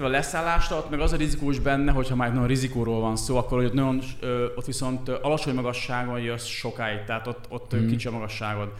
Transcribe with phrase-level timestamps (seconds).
[0.00, 3.64] A leszállást ott meg az a rizikós benne, hogyha már nagyon rizikóról van szó, akkor
[3.64, 7.88] ott, nagyon, ö, ott viszont alacsony magasságon jössz sokáig, tehát ott, ott mm.
[7.88, 8.72] kicsi a magasságod.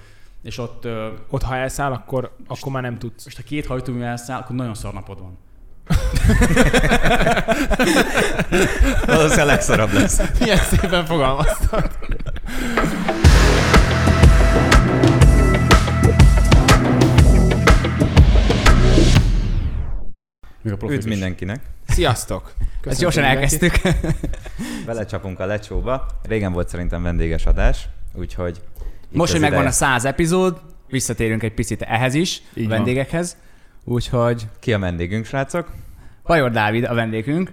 [0.43, 0.85] És ott...
[0.85, 3.27] Ö, ott ha elszáll, akkor, akkor már nem tudsz.
[3.27, 5.39] És ha két hajtómű elszáll, akkor nagyon szar napod van.
[9.07, 10.39] Valószínűleg legszarabb lesz.
[10.41, 11.91] Milyen szépen fogalmaztad.
[20.65, 21.61] Üdv mindenkinek!
[21.89, 22.43] Sziasztok!
[22.59, 23.81] Köszönöm Ezt gyorsan elkezdtük.
[24.87, 26.07] Belecsapunk a lecsóba.
[26.23, 28.61] Régen volt szerintem vendéges adás, úgyhogy...
[29.11, 33.37] Most, hogy megvan a száz epizód, visszatérünk egy picit ehhez is, Így a vendégekhez.
[33.85, 34.47] Úgyhogy...
[34.61, 35.73] Ki a vendégünk, srácok?
[36.27, 37.51] Bajor Dávid a vendégünk.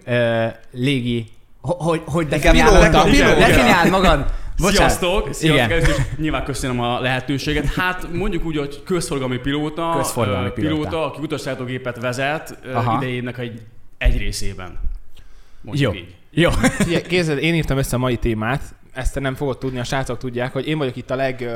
[0.72, 1.32] Légi...
[1.62, 2.92] Hogy, hogy definiálod?
[2.92, 4.34] Definiáld magad!
[4.58, 4.76] Bocsánat.
[4.76, 5.34] Sziasztok!
[5.34, 5.88] Sziasztok!
[5.88, 6.06] Igen.
[6.18, 7.66] Nyilván köszönöm a lehetőséget.
[7.66, 12.98] Hát mondjuk úgy, hogy közforgalmi pilóta, közforgalmi pilóta, pilóta aki utasszállítógépet vezet Aha.
[12.98, 13.62] idejének egy,
[13.98, 14.80] egy részében.
[15.62, 16.00] Mondjuk Jó.
[16.00, 16.16] Így.
[16.32, 16.50] Jó.
[17.08, 18.62] Kézzel, én írtam össze a mai témát,
[18.94, 21.50] ezt nem fogod tudni, a srácok tudják, hogy én vagyok itt a leg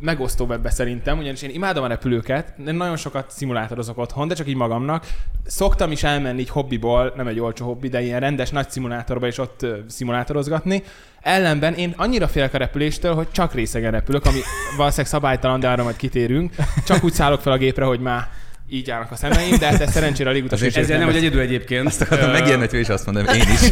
[0.00, 4.48] megosztóbb ebbe szerintem, ugyanis én imádom a repülőket, de nagyon sokat szimulátorozok otthon, de csak
[4.48, 5.06] így magamnak.
[5.46, 9.38] Szoktam is elmenni így hobbiból, nem egy olcsó hobbi, de ilyen rendes nagy szimulátorba és
[9.38, 10.82] ott szimulátorozgatni.
[11.20, 14.38] Ellenben én annyira félek a repüléstől, hogy csak részegen repülök, ami
[14.76, 16.54] valószínűleg szabálytalan, de arra majd kitérünk.
[16.86, 18.28] Csak úgy szállok fel a gépre, hogy már
[18.70, 20.60] így állnak a szemeim, de hát ez szerencsére a légutas.
[20.62, 21.86] Ezzel nem vagy egyedül egyébként.
[21.86, 23.70] Azt akartam megérni, hogy is azt mondom, én is.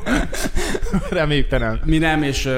[1.10, 1.80] Reméljük, te nem.
[1.84, 2.48] Mi nem, és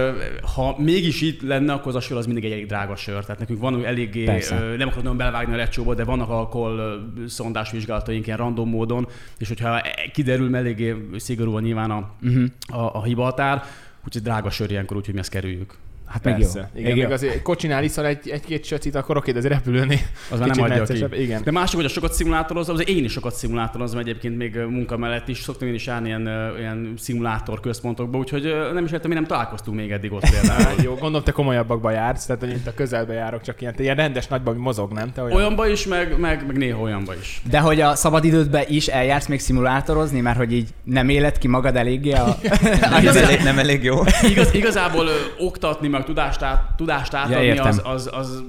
[0.55, 3.25] ha mégis itt lenne, akkor az a sör az mindig egy elég drága sör.
[3.25, 8.27] Tehát nekünk van eléggé, uh, nem nagyon belevágni a lecsóba, de vannak alkohol szondás vizsgálataink
[8.27, 12.45] ilyen random módon, és hogyha kiderül, eléggé szigorúan nyilván a, uh-huh.
[12.67, 13.63] a, a hibahatár,
[14.05, 15.75] úgyhogy drága sör ilyenkor, úgyhogy mi ezt kerüljük.
[16.07, 16.49] Hát meg jó.
[16.75, 16.99] Igen.
[16.99, 20.01] Meg azért egy kocsinál iszol egy, egy-két söcit, akkor oké, de azért repülőni.
[20.31, 21.23] Az már nem adja ki.
[21.23, 21.43] Igen.
[21.45, 25.29] De másik, hogy a sokat szimulátorozom, az én is sokat szimulátorozom egyébként még munka mellett
[25.29, 29.27] is, szoktam én is állni ilyen, ilyen szimulátor központokba, úgyhogy nem is értem, mi nem
[29.27, 30.75] találkoztunk még eddig ott például.
[30.85, 34.27] jó, gondolom te komolyabbakba jársz, tehát hogy itt a közelbe járok, csak ilyen, ilyen rendes
[34.27, 35.13] nagyban mozog, nem?
[35.13, 35.37] Te olyan...
[35.37, 37.41] Olyanba is, meg, meg, meg néha olyanba is.
[37.51, 41.77] De hogy a szabadidődben is eljársz még szimulátorozni, mert hogy így nem éled ki magad
[41.77, 42.37] eléggé a...
[42.81, 43.97] nem, elég, nem elég jó.
[44.23, 48.43] Igaz, igazából ö, oktatni, meg tudást át, tudást átadni, ja, az, az, az,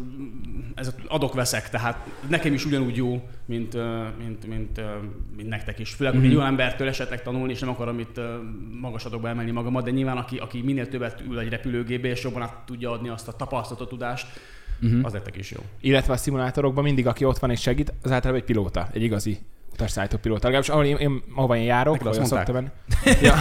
[0.75, 3.78] ez adok-veszek, tehát nekem is ugyanúgy jó, mint,
[4.18, 4.81] mint, mint,
[5.35, 5.94] mint nektek is.
[5.94, 6.22] Főleg, mm-hmm.
[6.22, 8.19] hogy egy olyan embertől esetleg tanulni, és nem akarom itt
[8.81, 12.56] magasadokba emelni magamat, de nyilván aki, aki minél többet ül egy repülőgépbe, és jobban át
[12.66, 14.28] tudja adni azt a tapasztalatot, tudást,
[14.81, 15.06] uh-huh.
[15.06, 15.59] az nektek is jó.
[15.80, 19.40] Illetve a szimulátorokban mindig, aki ott van és segít, az általában egy pilóta, egy igazi
[19.73, 20.44] utasszállító pilóta.
[20.44, 22.67] Legalábbis ahol én, én, ahova én járok, vagy szoktam menni.
[23.22, 23.35] ja.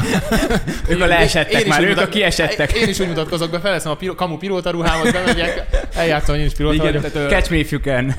[0.88, 2.72] ők a leesettek én, már, ők a kiesettek.
[2.72, 6.44] Én, én, is úgy mutatkozok be, felveszem a pil- kamu pilóta ruhámat, bemegyek, eljátszom, hogy
[6.44, 7.12] én is pilóta Igen, vagyok.
[7.12, 8.14] Tehát, Catch me if you can.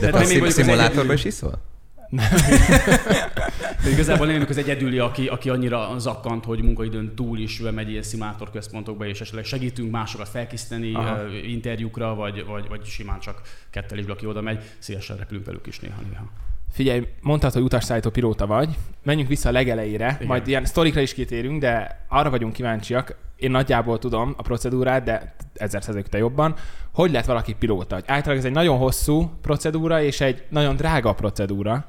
[0.00, 1.68] De te szim- szimulátorban is iszol?
[2.10, 2.26] Nem.
[3.82, 8.02] De igazából nem az egyedüli, aki, aki annyira zakkant, hogy munkaidőn túl is megy ilyen
[8.02, 11.16] szimulátor központokba, és esetleg segítünk másokat felkészíteni Aha.
[11.46, 16.24] interjúkra, vagy, vagy, vagy simán csak kettelésből, aki oda megy, szívesen repülünk velük is néha-néha.
[16.70, 18.78] Figyelj, mondtad, hogy utasszállító pilóta vagy.
[19.02, 20.26] Menjünk vissza a legelejére, Igen.
[20.26, 23.16] majd ilyen sztorikra is kitérünk, de arra vagyunk kíváncsiak.
[23.36, 26.54] Én nagyjából tudom a procedúrát, de ezer te jobban.
[26.92, 27.94] Hogy lett valaki pilóta?
[27.94, 31.84] Általában ez egy nagyon hosszú procedúra, és egy nagyon drága procedúra.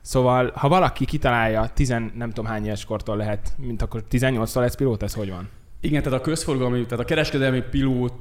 [0.00, 4.74] Szóval, ha valaki kitalálja, tizen, nem tudom hány éves kortól lehet, mint akkor 18-tól lesz
[4.76, 5.48] pilóta, ez hogy van?
[5.80, 8.12] Igen, tehát a közforgalmi, tehát a kereskedelmi pilót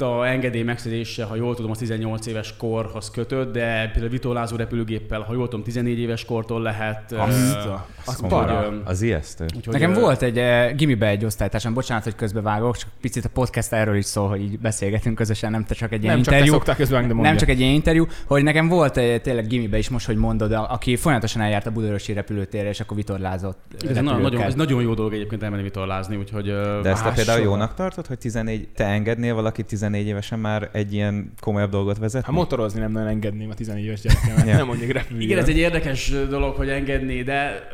[0.00, 5.20] a engedély megszerzése, ha jól tudom, a 18 éves korhoz kötött, de például vitolázó repülőgéppel,
[5.20, 7.12] ha jól tudom, 14 éves kortól lehet.
[7.12, 7.72] Azt, uh,
[8.04, 8.72] azt para.
[8.84, 9.44] Az ijesztő.
[9.56, 13.28] Úgyhogy, Nekem uh, volt egy uh, gimibe egy osztálytársam, bocsánat, hogy közbevágok, csak picit a
[13.28, 16.62] podcast erről is szól, hogy így beszélgetünk közösen, nem csak egy ilyen nem interjú.
[16.62, 20.06] Csak közben, nem csak egy ilyen interjú, hogy nekem volt egy, tényleg gimibe is most,
[20.06, 23.58] hogy mondod, aki folyamatosan eljárt a Budaörsi repülőtérre, és akkor vitorlázott.
[23.88, 26.44] Ez nagyon, ez nagyon jó dolog egyébként elmenni vitorlázni, úgyhogy...
[26.82, 30.92] De ezt te például jónak tartod, hogy 14, te engednél valaki 14 évesen már egy
[30.92, 32.24] ilyen komolyabb dolgot vezet?
[32.24, 34.56] Hát motorozni nem nagyon engedném a 14 éves gyerekemet, ja.
[34.56, 35.24] nem mondjuk repülni.
[35.24, 37.66] Igen, ez egy érdekes dolog, hogy engedni, de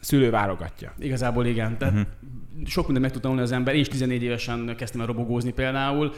[0.00, 0.92] szülő válogatja.
[0.98, 1.78] Igazából igen.
[1.78, 2.08] Tehát uh-huh.
[2.66, 3.74] sok mindent meg tud tanulni az ember.
[3.74, 6.12] Én is 14 évesen kezdtem el robogózni például,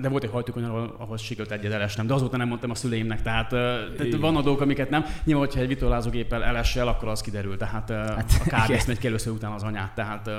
[0.00, 3.22] de volt egy hajtókony, ahol, ahhoz sikerült egyet elesnem, de azóta nem mondtam a szüleimnek.
[3.22, 5.04] Tehát, tehát van dolgok, amiket nem.
[5.24, 7.56] Nyilván, hogyha egy vitorlázógéppel elesel, akkor az kiderül.
[7.56, 9.94] Tehát hát, a kávész megy először után az anyát.
[9.94, 10.30] Tehát,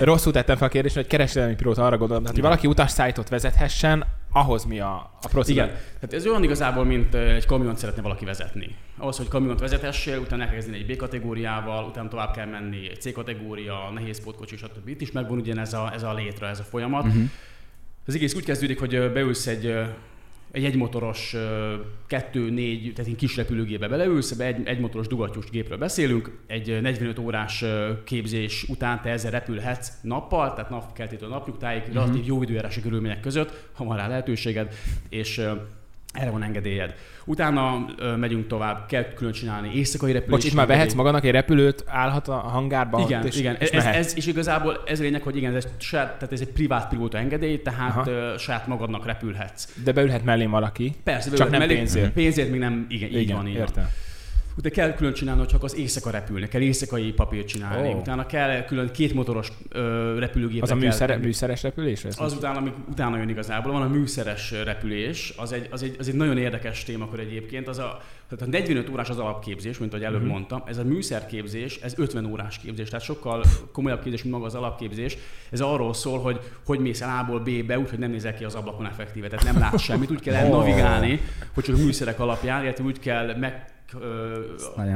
[0.00, 4.04] Rosszul tettem fel a kérdést, hogy kereskedelmi pilóta arra gondolom, hogy valaki utasszállítót vezethessen,
[4.34, 5.64] ahhoz mi a, a procedúra?
[5.64, 5.76] Igen.
[5.76, 8.76] Tehát ez olyan igazából, mint egy kamiont szeretne valaki vezetni.
[8.98, 12.90] Ahhoz, hogy kamiont vezethessél, utána el kell kezdeni egy B kategóriával, utána tovább kell menni
[12.90, 14.88] egy C kategória, nehéz pótkocsi, stb.
[14.88, 16.83] Itt is megvan ugyan ez a, ez a létre, ez a folyamat.
[16.92, 17.22] Uh-huh.
[18.06, 19.74] Az egész úgy kezdődik, hogy beülsz egy
[20.54, 21.36] egy egymotoros
[22.06, 27.64] kettő-négy, tehát egy kis repülőgébe beleülsz, egy, egymotoros dugattyús gépről beszélünk, egy 45 órás
[28.04, 31.92] képzés után te ezzel repülhetsz nappal, tehát napkeltétől napnyugtáig, mm-hmm.
[31.92, 34.74] relatív jó időjárási körülmények között, ha van rá lehetőséged,
[35.08, 35.42] és
[36.14, 36.94] erre van engedélyed.
[37.24, 40.42] Utána ö, megyünk tovább, kell külön csinálni éjszakai repülést.
[40.42, 43.00] Bocs, itt már vehetsz magadnak egy repülőt, állhat a hangárba.
[43.00, 43.56] Igen, és, igen.
[43.58, 46.88] És, ez, ez, és igazából ez lényeg, hogy igen, ez, saját, tehát ez egy privát
[46.88, 49.68] pilóta engedély, tehát ö, saját magadnak repülhetsz.
[49.84, 50.94] De beülhet mellé valaki.
[51.04, 52.12] Persze, csak nem mellé, pénzért.
[52.12, 53.82] Pénzért még nem, igen, igen így van, így értem.
[53.82, 53.92] Van.
[54.56, 57.88] Utána kell külön csinálni, hogy csak az éjszaka repülni, kell éjszakai papírt csinálni.
[57.88, 57.98] Oh.
[57.98, 60.62] Utána kell külön két motoros ö, repülőgép.
[60.62, 62.04] Az a műszere, műszeres repülés?
[62.04, 65.96] Ez az utána, ami utána jön igazából, van a műszeres repülés, az egy, az egy,
[65.98, 67.68] az egy nagyon érdekes témakör egyébként.
[67.68, 70.32] Az a, tehát a 45 órás az alapképzés, mint ahogy előbb uh-huh.
[70.32, 70.62] mondtam.
[70.66, 75.16] Ez a műszerképzés, ez 50 órás képzés, tehát sokkal komolyabb képzés, mint maga az alapképzés.
[75.50, 78.86] Ez arról szól, hogy hogy mész el A-ból B-be, úgyhogy nem nézel ki az ablakon
[78.86, 80.50] effektíve, tehát nem látsz semmit, úgy kell oh.
[80.50, 81.20] navigálni,
[81.54, 83.73] hogy csak a műszerek alapján, illetve úgy kell meg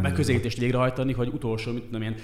[0.02, 2.14] megközelítést végrehajtani, hogy utolsó, mit tudom én,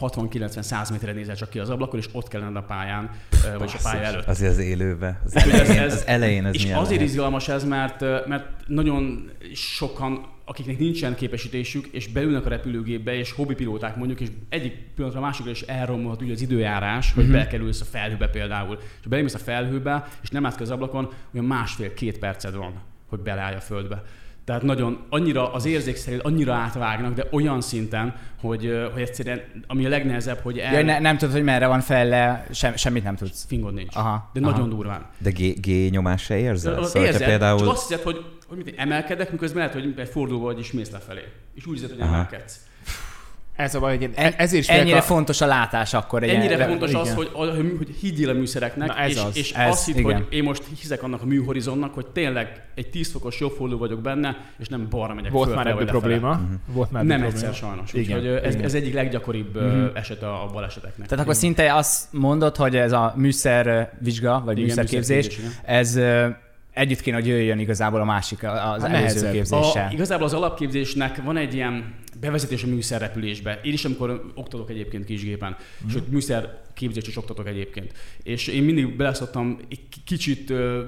[0.00, 3.10] 60-90-100 méterre nézel csak ki az ablakon, és ott kellene a pályán,
[3.58, 4.26] vagy a pálya előtt.
[4.26, 5.20] Azért az élőbe.
[5.24, 7.00] Az elején, ez, az, elején ez És azért lehet?
[7.00, 13.96] izgalmas ez, mert, mert nagyon sokan, akiknek nincsen képesítésük, és beülnek a repülőgépbe, és hobbipilóták
[13.96, 17.38] mondjuk, és egyik pillanatra a másikra is elromolhat ugye az időjárás, hogy uh-huh.
[17.38, 18.78] bekerülsz a felhőbe például.
[19.00, 23.20] És belemész a felhőbe, és nem állsz ki az ablakon, olyan másfél-két perced van, hogy
[23.20, 24.02] beleállj a földbe.
[24.44, 29.86] Tehát nagyon, annyira az érzék szerint annyira átvágnak, de olyan szinten, hogy, hogy egyszerűen, ami
[29.86, 30.72] a legnehezebb, hogy el...
[30.72, 33.44] Ja, ne, nem tudod, hogy merre van fel le, sem, semmit nem tudsz.
[33.46, 33.96] Fingod nincs.
[33.96, 34.50] Aha, de aha.
[34.50, 35.06] nagyon durván.
[35.18, 36.78] De G, G nyomás se érzel?
[36.78, 37.58] Az szóval, érzed, például...
[37.58, 40.90] csak azt hiszed, hogy, hogy mit, emelkedek, miközben lehet, hogy egy forduló vagy és mész
[40.90, 41.22] lefelé.
[41.54, 42.60] És úgy hiszed, hogy emelkedsz.
[43.56, 45.02] Ez a baj, hogy én e- ezért is Ennyire a...
[45.02, 46.22] fontos a látás akkor.
[46.22, 47.00] Egy Ennyire ilyen, fontos igen.
[47.00, 49.36] az, hogy, hogy higgyél a műszereknek, Na ez és, az.
[49.36, 53.10] és ez, azt hitt, hogy én most hiszek annak a műhorizonnak, hogy tényleg egy 10
[53.10, 56.30] fokos jobbforduló vagyok benne, és nem balra megyek Volt már ebből probléma.
[56.30, 56.48] Uh-huh.
[56.66, 57.54] Volt már nem egyszer probléma.
[57.54, 57.92] sajnos.
[57.92, 58.18] Igen.
[58.18, 59.90] Úgyhogy ez, ez egyik leggyakoribb uh-huh.
[59.94, 60.94] eset a, a baleseteknek.
[60.94, 61.24] Tehát igen.
[61.24, 65.98] akkor szinte azt mondod, hogy ez a műszer vizsga, vagy igen, műszerképzés, ez
[66.72, 69.88] együtt kéne, hogy jöjjön igazából a másik, az hát előző képzéssel.
[69.88, 73.60] A, igazából az alapképzésnek van egy ilyen bevezetés a műszerrepülésbe.
[73.62, 75.88] Én is, amikor oktatok egyébként kisgépen, mm.
[75.88, 77.92] sőt műszer képzést is oktatok egyébként.
[78.22, 80.78] És én mindig beleszoktam egy kicsit uh,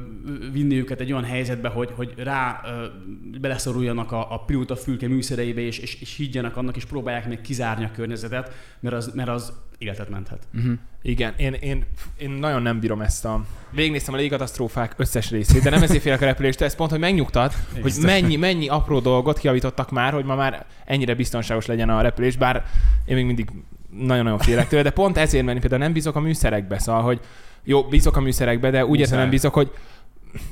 [0.53, 5.61] vinni őket egy olyan helyzetbe, hogy, hogy rá uh, beleszoruljanak a, a pilóta fülke műszereibe,
[5.61, 9.53] és, és, és higgyenek annak, és próbálják meg kizárni a környezetet, mert az, mert az
[9.79, 10.47] életet menthet.
[10.55, 10.73] Uh-huh.
[11.03, 11.85] Igen, én, én,
[12.19, 13.45] én nagyon nem bírom ezt a...
[13.71, 17.55] Végignéztem a légikatasztrófák összes részét, de nem ezért félek a repüléstől, ez pont, hogy megnyugtat,
[17.83, 22.37] hogy mennyi, mennyi apró dolgot kiavítottak már, hogy ma már ennyire biztonságos legyen a repülés,
[22.37, 22.65] bár
[23.05, 23.51] én még mindig
[23.91, 27.21] nagyon-nagyon félek tőle, de pont ezért, mert például nem bízok a műszerekbe, szóval, hogy
[27.65, 29.71] jó, bízok a műszerekbe, de úgy értem nem bízok, hogy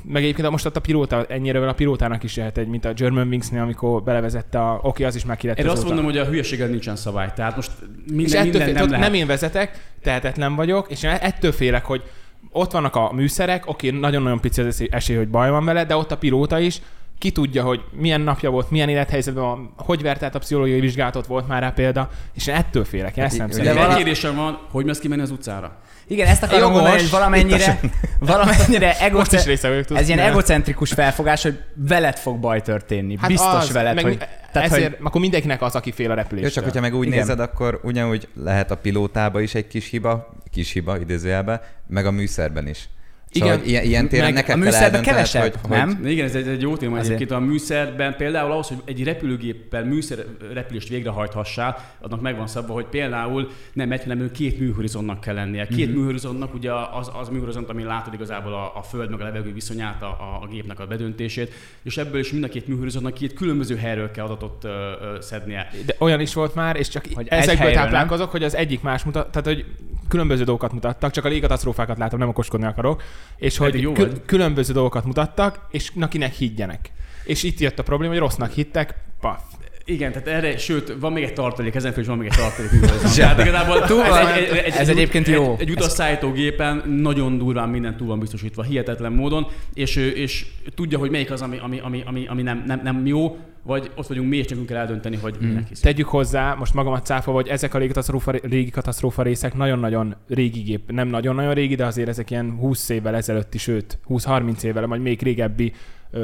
[0.03, 3.27] meg egyébként most ott a pilóta, ennyire a pilótának is lehet egy, mint a German
[3.27, 4.73] Wings-nél, amikor belevezette a...
[4.75, 7.31] Oké, okay, az is már ki lett Én azt mondom, hogy a hülyeséggel nincsen szabály.
[7.35, 7.71] Tehát most
[8.11, 9.05] minden, és ettől minden fél, nem, lehet.
[9.05, 12.03] nem én vezetek, tehetetlen vagyok, és én ettől félek, hogy
[12.51, 15.95] ott vannak a műszerek, oké, okay, nagyon-nagyon pici az esély, hogy baj van vele, de
[15.95, 16.81] ott a pilóta is,
[17.17, 21.25] ki tudja, hogy milyen napja volt, milyen élethelyzetben van, hogy vert át a pszichológiai vizsgálatot
[21.25, 23.89] volt már rá példa, és én ettől félek, ezt nem De vala...
[23.89, 25.77] egy kérdésem van, hogy mész kimenni az utcára?
[26.07, 27.79] Igen, ezt akarom mondani, hogy valamennyire,
[28.19, 29.47] valamennyire egoce-
[29.89, 33.17] ez ilyen egocentrikus felfogás, hogy veled fog baj történni.
[33.19, 34.17] Hát Biztos az, veled, meg, hogy...
[34.51, 35.05] Tehát, ezért, hogy...
[35.05, 36.49] akkor mindenkinek az, aki fél a repüléstől.
[36.49, 37.19] Jó, csak hogyha meg úgy Igen.
[37.19, 42.11] nézed, akkor ugyanúgy lehet a pilótába is egy kis hiba, kis hiba idézőjelben, meg a
[42.11, 42.89] műszerben is.
[43.33, 45.97] Szóval igen, ilyen, ilyen téren neked a műszerben kevesebb, hogy, nem?
[46.01, 46.11] Hogy...
[46.11, 47.15] Igen, ez egy, egy jó téma Azért.
[47.15, 47.41] egyébként.
[47.41, 53.49] A műszerben például ahhoz, hogy egy repülőgéppel műszer repülést végrehajthassál, annak megvan szabva, hogy például
[53.73, 55.67] nem egy, hanem két műhorizonnak kell lennie.
[55.67, 55.95] Két uh-huh.
[55.95, 60.01] műhorizonnak ugye az, az műhorizont, amin látod igazából a, a föld meg a levegő viszonyát,
[60.01, 64.11] a, a, gépnek a bedöntését, és ebből is mind a két műhorizontnak két különböző helyről
[64.11, 65.69] kell adatot ö, ö, szednie.
[65.85, 69.31] De olyan is volt már, és csak hogy ezekből táplálkozok, hogy az egyik más mutat,
[69.31, 69.65] tehát hogy
[70.07, 73.03] különböző dolgokat mutattak, csak a légkatasztrófákat látom, nem okoskodni akarok,
[73.37, 76.91] és hogy jó kül- különböző dolgokat mutattak, és nakinek higgyenek.
[77.23, 79.41] És itt jött a probléma, hogy rossznak hittek, paf.
[79.85, 82.69] Igen, tehát erre, sőt, van még egy tartalék, ezen felül van még egy tartalék.
[83.15, 85.53] tehát igazából túl van, egy, egy, egy, ez egyébként jó.
[85.53, 91.09] Egy, egy utasszállítógépen nagyon durván minden túl van biztosítva, hihetetlen módon, és, és tudja, hogy
[91.09, 94.37] melyik az, ami, ami, ami, ami, ami nem, nem, nem jó, vagy ott vagyunk mi,
[94.37, 95.47] és nekünk kell eldönteni, hogy hmm.
[95.47, 95.85] minek hiszünk.
[95.85, 100.59] Tegyük hozzá, most magamat cáfa, hogy ezek a régi katasztrófa, régi katasztrófa részek nagyon-nagyon régi
[100.59, 105.01] gép, nem nagyon-nagyon régi, de azért ezek ilyen 20 évvel ezelőtti, sőt 20-30 évvel, vagy
[105.01, 105.73] még régebbi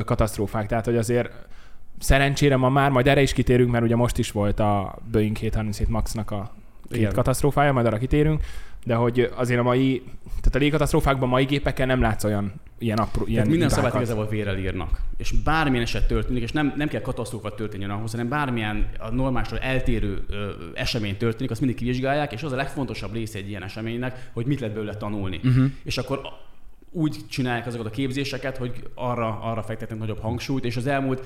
[0.05, 0.67] katasztrófák.
[0.67, 1.31] Tehát, hogy azért
[1.99, 5.89] szerencsére ma már, majd erre is kitérünk, mert ugye most is volt a Boeing 737
[5.89, 6.53] Max-nak a
[6.89, 7.13] két Igen.
[7.13, 8.41] katasztrófája, majd arra kitérünk,
[8.85, 13.23] de hogy azért a mai, tehát a légkatasztrófákban mai gépekkel nem látsz olyan ilyen apró,
[13.23, 15.01] ilyen Tehát minden szabályt igazából vérrel írnak.
[15.17, 19.59] És bármilyen eset történik, és nem, nem kell katasztrófa történjen ahhoz, hanem bármilyen a normálisról
[19.59, 24.29] eltérő ö, esemény történik, azt mindig kivizsgálják, és az a legfontosabb része egy ilyen eseménynek,
[24.33, 25.39] hogy mit lehet belőle tanulni.
[25.43, 25.65] Uh-huh.
[25.83, 26.21] És akkor
[26.91, 31.23] úgy csinálják azokat a képzéseket, hogy arra, arra fektetnek nagyobb hangsúlyt, és az elmúlt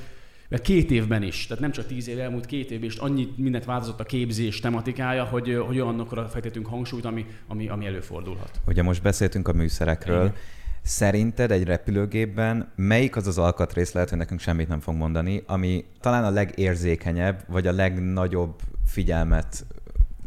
[0.53, 3.65] mert két évben is, tehát nem csak tíz év elmúlt két évben is annyit mindent
[3.65, 8.59] változott a képzés tematikája, hogy, hogy olyanokra fektetünk hangsúlyt, ami, ami, ami előfordulhat.
[8.67, 10.21] Ugye most beszéltünk a műszerekről.
[10.21, 10.33] Igen.
[10.81, 15.85] Szerinted egy repülőgépben melyik az az alkatrész, lehet, hogy nekünk semmit nem fog mondani, ami
[16.01, 19.65] talán a legérzékenyebb, vagy a legnagyobb figyelmet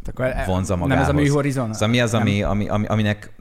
[0.06, 1.06] Akkor vonza magához?
[1.06, 1.72] Nem ez a műhorizon?
[1.72, 3.32] Szóval mi az, ami, ami, ami, aminek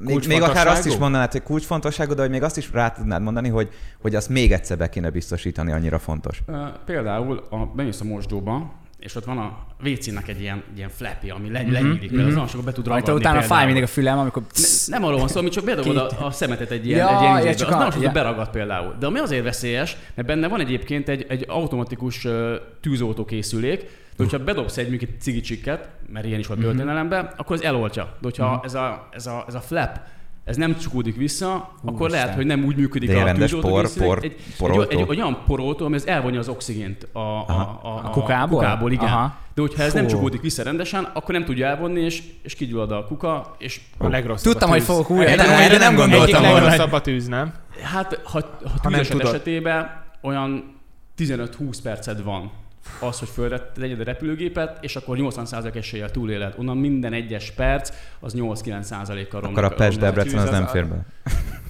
[0.00, 3.22] még, még akár azt is mondanád, hogy kulcsfontosságú, de hogy még azt is rá tudnád
[3.22, 3.68] mondani, hogy,
[4.00, 6.42] hogy azt még egyszer be kéne biztosítani, annyira fontos.
[6.84, 11.50] Például a, bemész a mosdóba, és ott van a WC-nek egy ilyen, ilyen flapja, ami
[11.50, 11.72] le, mm-hmm.
[11.72, 12.38] lenyílik, mm-hmm.
[12.38, 13.12] az be tud ragadni.
[13.12, 13.42] utána például.
[13.42, 14.42] fáj mindig a fülem, amikor...
[14.86, 17.42] Ne, nem arról van szó, amit csak bedobod a, a szemetet egy ilyen, ja, egy
[17.42, 18.10] ilyen csak az a, nem ja.
[18.10, 18.94] beragad például.
[18.98, 24.38] De ami azért veszélyes, mert benne van egyébként egy, egy automatikus uh, tűzoltókészülék, de hogyha
[24.38, 26.66] bedobsz egy mondjuk egy cigicsikket, mert ilyen is van mhm.
[26.66, 28.04] történelemben, akkor az eloltja.
[28.04, 28.64] De hogyha uh-huh.
[28.64, 29.98] ez, a, ez, a, ez a flap
[30.44, 33.92] ez nem csukódik vissza, Hú, akkor lehet, hogy nem úgy működik De a rendes por,
[33.92, 38.00] por, egy, egy, egy, egy, olyan poroltó, ami az elvonja az oxigént a, a, a,
[38.04, 38.58] a, kukából?
[38.58, 39.06] kukából igen.
[39.06, 39.36] Aha.
[39.54, 39.96] De hogyha ez Fú.
[39.96, 44.08] nem csukódik vissza rendesen, akkor nem tudja elvonni, és, és kigyullad a kuka, és a
[44.08, 45.28] legrosszabb Tudtam, hogy fogok újra.
[45.28, 46.58] Erre nem, nem, nem gondoltam volna.
[46.58, 47.54] legrosszabb a tűz, nem?
[47.82, 48.40] Hát, ha,
[48.82, 50.74] ha, ha esetében olyan
[51.18, 52.52] 15-20 perced van
[53.00, 56.54] az, hogy földre tegyed a repülőgépet, és akkor 80% eséllyel túléled.
[56.56, 59.58] Onnan minden egyes perc az 8-9%-kal romlik.
[59.58, 61.04] Akkor a Pest Debrecen az, nem fér be.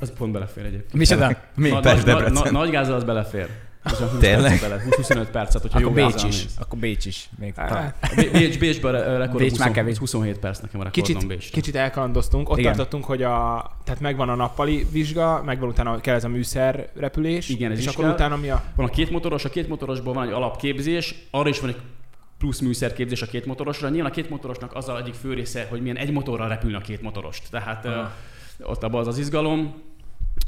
[0.01, 0.93] Az pont belefér egyébként.
[0.93, 1.37] Micsoda?
[1.55, 1.71] Mi?
[1.83, 2.33] Pest Debrecen?
[2.33, 3.49] Na, na, nagy gázzal az belefér.
[4.21, 4.61] Tényleg?
[4.91, 6.45] 20-25 percet, hogyha akkor jó Bécs is.
[6.59, 7.29] Akkor Bécs is.
[7.39, 7.55] Még
[8.33, 11.51] Bécs, Bécsben a rekord Bécs 20, már 27 perc nekem a rekordom kicsit, Bécsben.
[11.53, 12.49] Kicsit elkalandoztunk.
[12.49, 12.73] Ott Igen.
[12.73, 17.49] tartottunk, hogy a, tehát megvan a nappali vizsga, megvan utána kell ez a műszer repülés.
[17.49, 18.13] Igen, ez és is akkor kell.
[18.13, 18.63] utána mi a...
[18.77, 21.81] Van a két motoros, a két motorosból van egy alapképzés, arra is van egy
[22.39, 23.89] plusz műszerképzés a két motorosra.
[23.89, 27.03] Nyilván a két motorosnak az egyik fő része, hogy milyen egy motorral repülne a két
[27.03, 27.43] motorost.
[27.51, 29.75] Tehát uh, ott abban az az izgalom.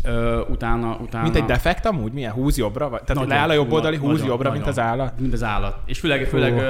[0.05, 1.23] Uh, utána, utána...
[1.23, 2.13] Mint egy defekt amúgy?
[2.13, 2.33] Milyen?
[2.33, 2.89] Húz jobbra?
[2.89, 3.03] Vagy?
[3.03, 5.21] Tehát nagyon, leáll a jobb oldali, húz nagyon, jobbra, nagyon, mint az állat?
[5.21, 5.79] Mint az állat.
[5.87, 6.63] És főleg, főleg uh,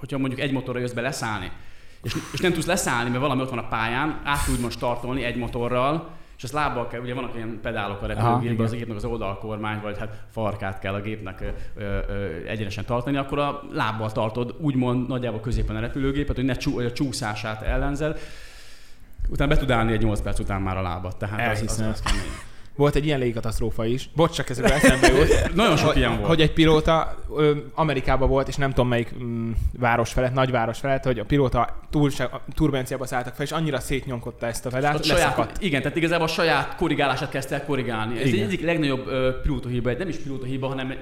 [0.00, 1.50] hogyha mondjuk egy motorra jössz be leszállni,
[2.02, 5.22] és, és nem tudsz leszállni, mert valami ott van a pályán, át tudj most startolni
[5.22, 9.04] egy motorral, és ezt lábbal kell, ugye vannak ilyen pedálok a repülőgépben, az gépnek az
[9.04, 11.40] oldalkormány, vagy hát farkát kell a gépnek
[11.76, 16.54] ö, ö, egyenesen tartani, akkor a lábbal tartod, úgymond nagyjából középen a repülőgépet, hogy ne
[16.54, 18.18] csú, hogy a csúszását ellenzed
[19.30, 21.16] utána be tud állni egy 8 perc után már a lábat.
[21.16, 22.49] Tehát az, az, az kemény.
[22.80, 24.10] Volt egy ilyen légikatasztrófa is.
[24.14, 25.28] Bocs, csak ezekről eszembe jut.
[25.54, 26.26] Nagyon sok ilyen volt.
[26.26, 31.04] Hogy egy pilóta ö, Amerikában volt, és nem tudom melyik mm, város felett, nagyváros felett,
[31.04, 32.10] hogy a pilóta túl,
[32.54, 36.76] turbulenciába szálltak fel, és annyira szétnyomkodta ezt a pedált, saját, Igen, tehát igazából a saját
[36.76, 38.20] korrigálását kezdte el korrigálni.
[38.20, 38.38] Ez igen.
[38.38, 39.10] egy egyik legnagyobb
[39.42, 40.94] pilótahiba, nem is pilótahiba, hanem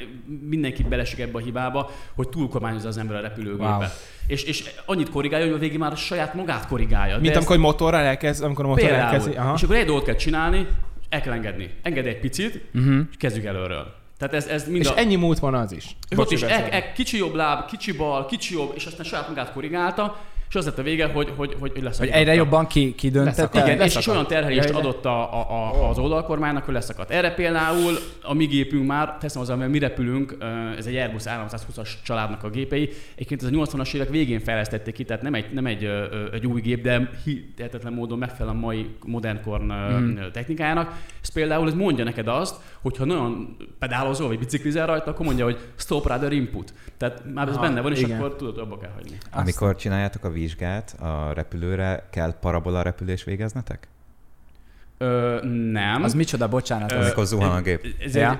[0.48, 3.68] mindenki belesik ebbe a hibába, hogy túlkormányozza az ember a repülőgépet.
[3.68, 3.82] Wow.
[4.26, 7.18] És, és annyit korrigálja, hogy a végén már a saját magát korrigálja.
[7.18, 7.64] Mint amikor ezt...
[7.64, 9.28] motorral elkezd, amikor a motorral elkezd.
[9.54, 10.66] És akkor egy dolgot kell csinálni,
[11.08, 11.70] el kell engedni.
[11.82, 13.00] Engedj egy picit, uh-huh.
[13.10, 13.94] és kezdjük előről.
[14.18, 14.98] Tehát ez, ez mind és a...
[14.98, 15.96] ennyi múlt van az is.
[16.08, 19.28] És ott is e, e, kicsi jobb láb, kicsi bal, kicsi jobb, és aztán saját
[19.28, 21.98] magát korrigálta, és az lett a vége, hogy, hogy, hogy, hogy lesz.
[21.98, 23.62] Hogy egyre jobban ki, kidöntette.
[23.62, 27.10] Igen, és, és olyan terhelést adott a, a, a, az oldalkormánynak, hogy leszakadt.
[27.10, 30.36] Erre például a mi gépünk már, teszem hozzá, mert mi repülünk,
[30.78, 32.90] ez egy Airbus 320-as családnak a gépei.
[33.14, 35.88] Egyébként ez a 80-as évek végén fejlesztették ki, tehát nem egy, nem egy,
[36.32, 40.18] egy új gép, de hihetetlen módon megfelel a mai modern korn mm.
[40.32, 40.96] technikájának.
[41.22, 45.58] Ez például ez mondja neked azt, hogyha nagyon pedálozol, vagy biciklizel rajta, akkor mondja, hogy
[45.76, 46.72] stop rather input.
[46.96, 48.18] Tehát már ez Aha, benne van, és igen.
[48.18, 49.18] akkor tudod, abba kell hagyni.
[49.32, 53.88] Amikor csináljátok a vizsgát a repülőre, kell parabola repülés végeznetek?
[54.98, 55.38] Ö,
[55.72, 56.02] nem.
[56.02, 56.92] Az micsoda, bocsánat.
[56.92, 57.86] Ö, amikor zuhan a gép.
[57.98, 58.30] Ez ja.
[58.30, 58.38] egy,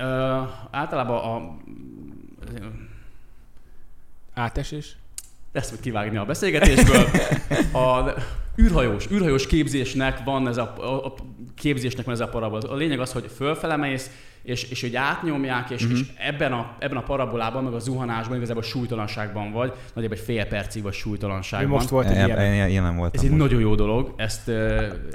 [0.00, 1.56] ö, általában a...
[4.34, 4.96] Átesés?
[5.52, 7.06] Ezt hogy kivágni a beszélgetésből.
[7.72, 8.14] A
[8.60, 11.14] űrhajós, űrhajós képzésnek van ez a, a, a
[11.54, 12.70] képzésnek van ez a parabola.
[12.70, 14.10] A lényeg az, hogy fölfelemész,
[14.42, 15.98] és, és hogy átnyomják, és, uh-huh.
[15.98, 20.46] és ebben, a, ebben a parabolában, meg a zuhanásban igazából súlytalanságban vagy, nagyjából egy fél
[20.46, 21.68] percig vagy súlytalanságban.
[21.68, 22.52] Most volt egy ilyen.
[22.52, 23.24] Ilyen, ilyen nem voltam.
[23.24, 24.14] Ez egy nagyon jó dolog.
[24.16, 24.48] Ezt,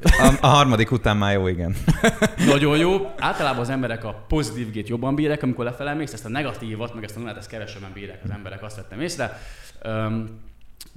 [0.03, 1.75] a, a, harmadik után már jó, igen.
[2.51, 3.11] nagyon jó.
[3.17, 7.03] Általában az emberek a pozitív gét jobban bírják, amikor lefele mész, ezt a negatívat, meg
[7.03, 9.39] ezt a nullát, ezt kevesebben bírják az emberek, azt vettem észre.
[9.85, 10.43] Um,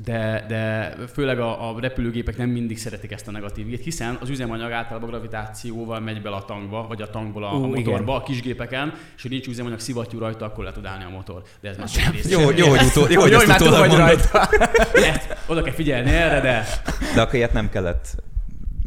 [0.04, 4.28] de, de főleg a, a repülőgépek nem mindig szeretik ezt a negatív hírt, hiszen az
[4.28, 8.14] üzemanyag általában gravitációval megy bele a tankba, vagy a tankból a, uh, a motorba, igen.
[8.14, 11.42] a kisgépeken, és hogy nincs üzemanyag szivattyú rajta, akkor le tud állni a motor.
[11.60, 11.88] De ez már
[12.28, 14.48] jó, jó, jó, hogy utol, jó, hogy jó, ezt vagy rajta.
[14.92, 16.64] Lehet, oda kell figyelni erre, de...
[17.14, 18.14] De akkor ilyet nem kellett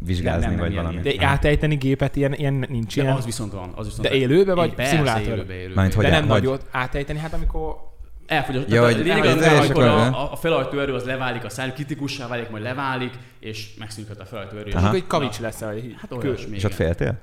[0.04, 1.00] vizsgázni, nem, nem, vagy valami.
[1.00, 3.16] De átejteni gépet ilyen, ilyen nincs de ilyen.
[3.16, 3.72] az viszont van.
[3.74, 5.32] Az viszont de élőbe vagy szimulátorban?
[5.32, 5.82] Élőbe, élőbe.
[5.82, 6.02] élőbe.
[6.02, 7.91] De nem nagyot átejteni, hát amikor
[8.26, 8.68] elfogyott.
[8.68, 12.26] Ja, hogy, a lényeg az, amikor a, a felajtó erő az leválik, a szám kritikussá
[12.26, 14.66] válik, majd leválik, és megszűnhet a felajtó erő.
[14.66, 15.60] És akkor egy kavics lesz.
[15.60, 16.56] A, hát olyasmi.
[16.56, 17.20] És ott féltél?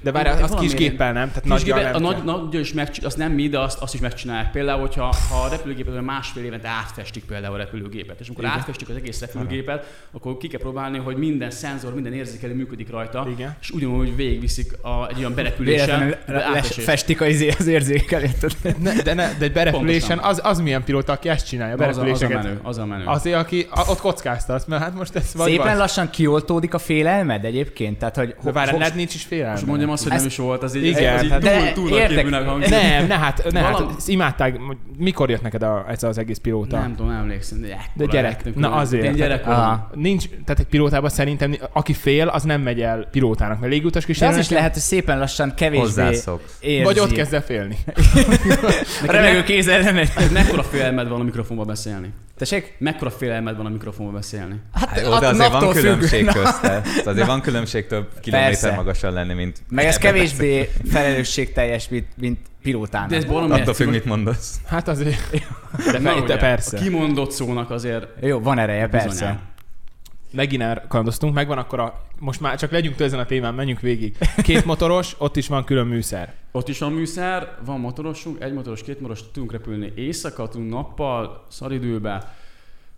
[0.00, 1.28] De várj, azt kis géppel nem?
[1.28, 4.00] Tehát nagy géppel, a nagy, nagy is megcsinálják, azt nem mi, de azt, azt is
[4.00, 4.50] megcsinálják.
[4.50, 8.56] Például, hogyha ha a repülőgépet másfél évente átfestik például a repülőgépet, és amikor Igen.
[8.56, 13.26] átfestik az egész repülőgépet, akkor ki kell próbálni, hogy minden szenzor, minden érzékelő működik rajta,
[13.30, 13.56] Igen.
[13.60, 16.14] és ugyanúgy végigviszik a, egy olyan berepülésen.
[16.62, 18.56] Festik az, az érzékelőt.
[18.82, 21.86] Ne, de, ne, de egy berepülésen, az, az milyen pilóta, aki ezt csinálja?
[21.86, 22.60] Az a, az a menő.
[22.62, 23.04] Az a menő.
[23.04, 25.76] Azért, aki a, ott kockáztat, mert hát most ez vagy Szépen vagy.
[25.76, 27.98] lassan kioltódik a félelmed egyébként.
[27.98, 30.84] Tehát, hogy de várj, nincs is félelmed mondjam azt, hogy nem is volt, az így,
[30.84, 32.70] igen, az így hát, túl, túl érdek, hangzik.
[32.70, 34.60] Nem, ne, hát, ne, hát imádták,
[34.98, 36.78] mikor jött neked a, ez az egész pilóta?
[36.78, 37.60] Nem tudom, nem emlékszem.
[37.60, 39.04] De, de gyerek, na azért.
[39.04, 39.46] Én gyerek
[39.94, 44.38] Nincs, tehát egy pilótában szerintem, aki fél, az nem megy el pilótának, mert légutas kísérlet.
[44.38, 46.02] az is lehet, hogy szépen lassan kevésbé
[46.60, 46.82] érzi.
[46.82, 47.76] Vagy ott kezd el félni.
[49.06, 50.10] Remegő kézzel nem megy.
[50.32, 52.12] Mekkora félelmed van a mikrofonba beszélni?
[52.42, 52.74] Tessék?
[52.78, 54.54] Mekkora félelmed van a mikrofonba beszélni?
[54.72, 56.82] Hát, hát jó, de azért van különbség közte.
[57.04, 59.62] Azért van különbség több kilométer magasan lenni, mint...
[59.68, 63.10] Meg ez kevésbé felelősségteljes, mint, mint pilótának.
[63.10, 64.60] De ez valami Attól függ, mit mondasz.
[64.66, 65.30] Hát azért...
[65.92, 66.76] De, Na, ugye, persze.
[66.76, 68.06] A kimondott szónak azért...
[68.20, 69.08] Jó, van ereje, persze.
[69.08, 69.40] Bizonyán.
[70.32, 72.06] Megint elkalandoztunk, megvan akkor a...
[72.18, 74.16] Most már csak legyünk ezen a témán, menjünk végig.
[74.42, 76.34] Két motoros, ott is van külön műszer.
[76.52, 81.46] Ott is van műszer, van motorosunk, egy motoros, két motoros, tudunk repülni éjszaka, tudunk nappal,
[81.48, 82.34] szaridőbe.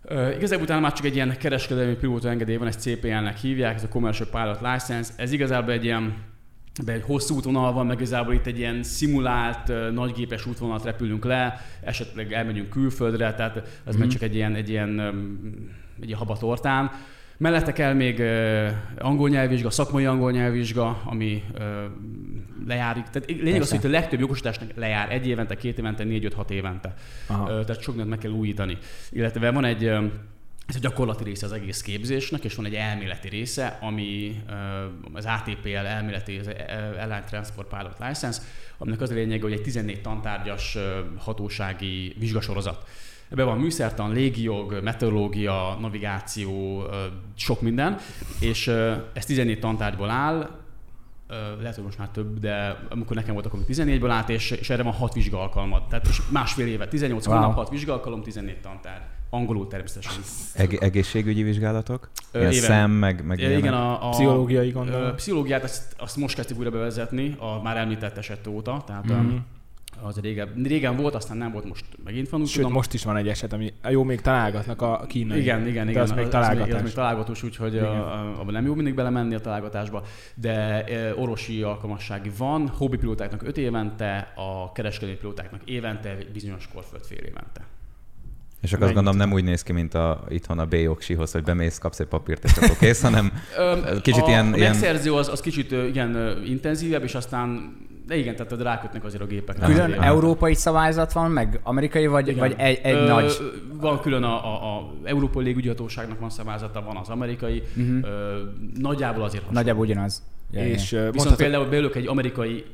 [0.09, 3.83] Uh, igazából utána már csak egy ilyen kereskedelmi pilóta engedély van, ezt CPL-nek hívják, ez
[3.83, 5.13] a Commercial Pilot License.
[5.15, 6.13] Ez igazából egy ilyen
[6.85, 11.25] be egy hosszú útvonal van, meg igazából itt egy ilyen szimulált uh, nagygépes útvonalat repülünk
[11.25, 13.99] le, esetleg elmegyünk külföldre, tehát az mm.
[13.99, 15.39] meg csak egy ilyen, egy ilyen, um,
[15.99, 16.91] egy ilyen habatortán.
[17.37, 21.61] Mellette kell még uh, angol nyelvvizsga, szakmai angol nyelvvizsga, ami uh,
[22.67, 23.03] lejárik.
[23.03, 26.51] Tehát lényeg az, hogy a legtöbb jogosításnak lejár egy évente, két évente, négy, öt, hat
[26.51, 26.93] évente.
[27.29, 28.77] Uh, tehát sok mindent meg kell újítani.
[29.11, 30.03] Illetve van egy uh,
[30.67, 34.43] ez a gyakorlati része az egész képzésnek, és van egy elméleti része, ami
[35.13, 38.41] az ATPL elméleti, az Airline Transport Pilot License,
[38.77, 40.77] aminek az a lényeg, hogy egy 14 tantárgyas
[41.17, 42.87] hatósági vizsgasorozat.
[43.35, 46.83] Ebben van műszertan, légiog, meteorológia, navigáció,
[47.35, 47.97] sok minden,
[48.39, 48.67] és
[49.13, 50.49] ez 14 tantárgyból áll,
[51.59, 54.83] lehet, hogy most már több, de amikor nekem volt, akkor 14-ből állt, és, és erre
[54.83, 55.89] van 6 vizsgaalkalmat.
[55.89, 57.35] Tehát és másfél éve, 18 wow.
[57.35, 59.07] hónap, 6 vizsgaalkalom, 14 tantár.
[59.29, 60.23] Angolul természetesen.
[60.53, 62.09] Eg- egészségügyi vizsgálatok?
[62.33, 65.15] Ilyen szem, meg, meg Igen, a, a pszichológiai gondolom.
[65.15, 68.83] Pszichológiát azt, azt most kezdtük újra bevezetni, a már említett eset óta.
[68.85, 69.35] Tehát mm-hmm
[70.01, 72.45] az régen, régen volt, aztán nem volt, most megint van.
[72.45, 72.71] Sőt, tudom.
[72.71, 75.39] most is van egy eset, ami jó, még találgatnak a kínai.
[75.39, 76.01] Igen, igen, igen.
[76.01, 76.69] Az, az még találgatás.
[76.69, 80.03] Az, az még találgatós, úgyhogy abban nem jó mindig belemenni a találgatásba,
[80.35, 80.83] de
[81.17, 87.65] orvosi alkalmassági van, hobbi pilótáknak 5 évente, a kereskedelmi pilótáknak évente, bizonyos korföld fél évente.
[88.65, 91.77] És akkor azt gondolom nem úgy néz ki, mint a, itthon a B-jogsihoz, hogy bemész,
[91.77, 93.31] kapsz egy papírt, és akkor kész, hanem
[94.01, 94.53] kicsit a, ilyen...
[94.53, 99.25] A megszerző az, az kicsit igen intenzívebb, és aztán de igen, tehát rákötnek azért a
[99.25, 99.65] gépekre.
[99.65, 100.01] Külön azért.
[100.01, 103.37] európai szabályzat van, meg amerikai, vagy, vagy egy, egy Ö, nagy?
[103.73, 107.63] Van külön a, a, a Európai Légügyhatóságnak van szabályzata, van az amerikai.
[107.75, 107.97] Uh-huh.
[108.03, 108.41] Ö,
[108.77, 109.59] nagyjából azért hasonló.
[109.59, 110.23] Nagyjából ugyanaz.
[110.51, 110.99] Ja, és ja.
[110.99, 111.37] Viszont mondhatod...
[111.37, 112.65] például belőlük egy amerikai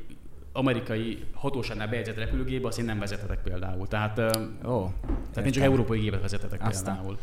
[0.52, 3.88] amerikai hatóságnál bejegyzett repülőgépbe, azt én nem vezethetek például.
[3.88, 4.18] Tehát,
[4.64, 4.90] oh,
[5.32, 6.94] tehát én csak európai gépet vezethetek Aztán.
[6.94, 7.18] például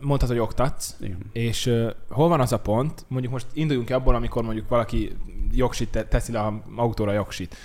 [0.00, 1.18] mondhatod, hogy oktatsz, Igen.
[1.32, 1.72] és
[2.08, 5.12] hol van az a pont, mondjuk most induljunk ki abból, amikor mondjuk valaki
[5.52, 7.56] jogsit teszi le a autóra jogsit.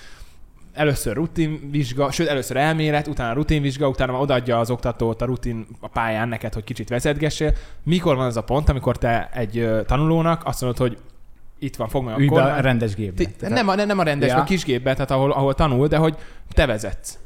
[0.72, 6.28] Először rutinvizsga, sőt először elmélet, utána rutinvizsga, utána odaadja az oktatót a rutin a pályán
[6.28, 7.52] neked, hogy kicsit vezetgessél.
[7.82, 10.98] Mikor van az a pont, amikor te egy tanulónak azt mondod, hogy
[11.58, 12.58] itt van, fog meg a kormány.
[12.58, 13.24] a rendes gépbe.
[13.24, 14.38] Te, nem, a, nem a rendes, ja.
[14.38, 16.16] a kis gépbe, tehát ahol, ahol tanul, de hogy
[16.48, 17.18] te vezetsz.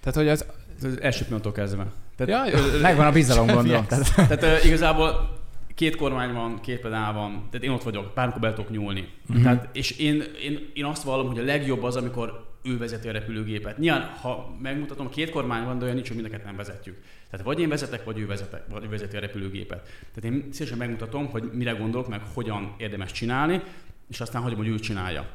[0.00, 0.46] Tehát, hogy az...
[0.82, 1.86] az első pillanattól kezdve.
[2.16, 3.86] Tehát, ja, megvan a bizalom, gondolom.
[3.86, 5.34] tehát, tehát uh, igazából
[5.74, 9.08] két kormány van, két pedál van, tehát én ott vagyok, bármikor be tudok nyúlni.
[9.28, 9.42] Uh-huh.
[9.42, 13.12] Tehát, és én, én, én azt vallom, hogy a legjobb az, amikor ő vezeti a
[13.12, 13.78] repülőgépet.
[13.78, 17.02] Nyilván, ha megmutatom, két kormány van, de olyan nincs, hogy mindeket nem vezetjük.
[17.30, 19.88] Tehát vagy én vezetek, vagy ő, vezetek, vagy ő vezeti a repülőgépet.
[20.14, 23.62] Tehát én szívesen megmutatom, hogy mire gondolok, meg hogyan érdemes csinálni,
[24.10, 25.26] és aztán hagyom, hogy ő csinálja.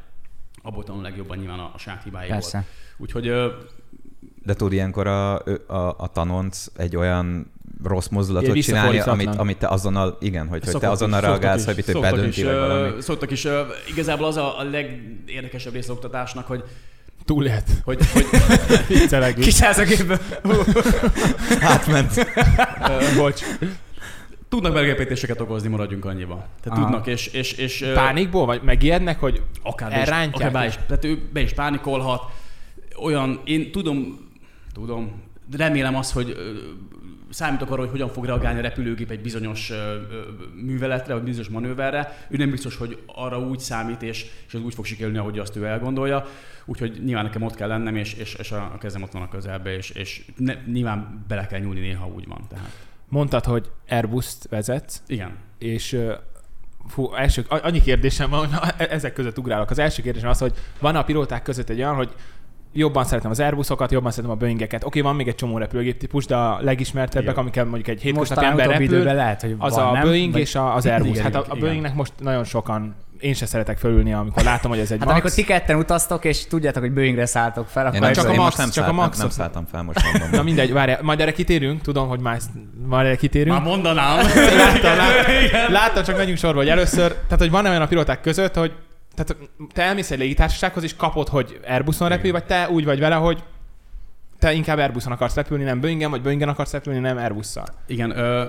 [0.62, 2.41] Abból tanul legjobban nyilván a, a saját hibáiból.
[2.98, 3.28] Úgyhogy
[4.43, 5.36] de tud ilyenkor a,
[5.67, 7.51] a, a tanonc egy olyan
[7.84, 11.99] rossz mozdulatot csinálni, amit, amit te azonnal, igen, hogy, hogy te azonnal reagálsz, hogy hogy
[11.99, 13.01] bedönti, vagy valami.
[13.01, 13.47] Szoktak is,
[13.88, 16.63] igazából az a, a legérdekesebb rész oktatásnak, hogy
[17.25, 17.69] Túl lehet.
[17.84, 18.25] Hogy, hogy
[19.36, 20.19] Kiszállsz a gépből.
[21.62, 22.27] Átment.
[23.15, 23.41] Bocs.
[24.49, 26.45] Tudnak megrepítéseket okozni, maradjunk annyiba.
[26.63, 26.82] Tehát Aha.
[26.82, 27.86] tudnak, és, és, és...
[27.93, 28.45] Pánikból?
[28.45, 30.49] Vagy megijednek, hogy akár elrántják?
[30.49, 32.21] Akár be is, tehát ő be is pánikolhat.
[33.04, 34.31] Olyan, én tudom,
[34.74, 35.22] tudom,
[35.58, 36.36] remélem azt, hogy
[37.30, 39.72] számítok arra, hogy hogyan fog reagálni a repülőgép egy bizonyos
[40.56, 42.26] műveletre, vagy bizonyos manőverre.
[42.30, 45.56] Ő nem biztos, hogy arra úgy számít, és, és az úgy fog sikerülni, ahogy azt
[45.56, 46.26] ő elgondolja.
[46.66, 49.76] Úgyhogy nyilván nekem ott kell lennem, és, és, és a kezem ott van a közelbe,
[49.76, 52.42] és, és ne, nyilván bele kell nyúlni néha úgy van.
[52.50, 52.72] Tehát.
[53.08, 55.02] Mondtad, hogy Airbus-t vezetsz.
[55.08, 55.38] Igen.
[55.58, 55.98] És
[56.88, 59.70] Fú, első, annyi kérdésem van, hogy e-, ezek között ugrálok.
[59.70, 62.16] Az első kérdésem az, hogy van a pilóták között egy olyan, hogy
[62.74, 64.84] jobban szeretem az Airbusokat, jobban szeretem a Boeingeket.
[64.84, 68.68] Oké, van még egy csomó repülőgép típus, de a legismertebbek, amikkel mondjuk egy hétköznapi ember
[68.68, 70.02] repül, lehet, hogy az van, a nem?
[70.02, 70.42] Boeing Vagy...
[70.42, 71.10] és az Airbus.
[71.10, 74.80] Igen, hát a, a Boeingnek most nagyon sokan én se szeretek fölülni, amikor látom, hogy
[74.80, 75.12] ez egy hát max.
[75.12, 78.56] amikor ti ketten utaztok, és tudjátok, hogy Boeingre szálltok fel, akkor nem, csak a max,
[78.56, 79.18] nem, csak a max.
[79.18, 80.30] Nem, nem szálltam fel, most mondom.
[80.32, 82.40] Na mindegy, várj, majd erre kitérünk, tudom, hogy már,
[82.86, 83.56] majd erre kitérünk.
[83.56, 84.18] Már mondanám.
[84.18, 88.56] láttam, láttam, láttam, csak menjünk sorba, hogy először, tehát hogy van olyan a piloták között,
[88.56, 88.72] hogy
[89.15, 93.15] tehát te elmész egy légitársasághoz, és kapod, hogy Airbuson repül, vagy te úgy vagy vele,
[93.15, 93.43] hogy
[94.39, 97.65] te inkább Airbuson akarsz repülni, nem Boeingen, vagy Boeingen akarsz repülni, nem Airbusszal.
[97.88, 98.45] Igen, ö,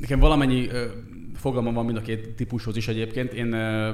[0.00, 0.84] nekem valamennyi ö,
[1.36, 3.32] fogalmam van mind a két típushoz is egyébként.
[3.32, 3.90] Én ö,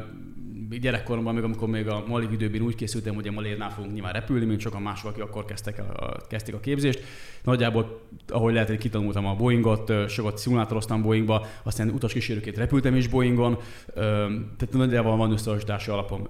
[0.78, 4.44] gyerekkoromban, még amikor még a Mali időben úgy készültem, hogy a Malérnál fogunk nyilván repülni,
[4.44, 7.02] mint sokan mások, akik akkor kezdtek el, a, kezdték a képzést.
[7.44, 13.08] Nagyjából, ahogy lehet, hogy kitanultam a Boeingot, sokat szimulátoroztam Boeingba, aztán utas kísérőként repültem is
[13.08, 13.58] Boeingon,
[13.94, 16.28] tehát nagyjából van összehasonlítási alapom.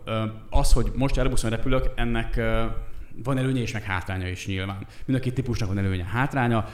[0.50, 2.40] Az, hogy most Airbuson repülök, ennek
[3.22, 4.86] van előnye és meg hátránya is nyilván.
[5.04, 6.68] Mind a két típusnak van előnye, hátránya.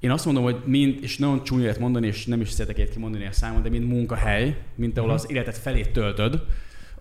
[0.00, 3.26] Én azt mondom, hogy mind, és nagyon csúnya mondani, és nem is szeretek ilyet kimondani
[3.26, 5.18] a számon, de mind munkahely, mint ahol mhm.
[5.18, 6.42] az életet felét töltöd,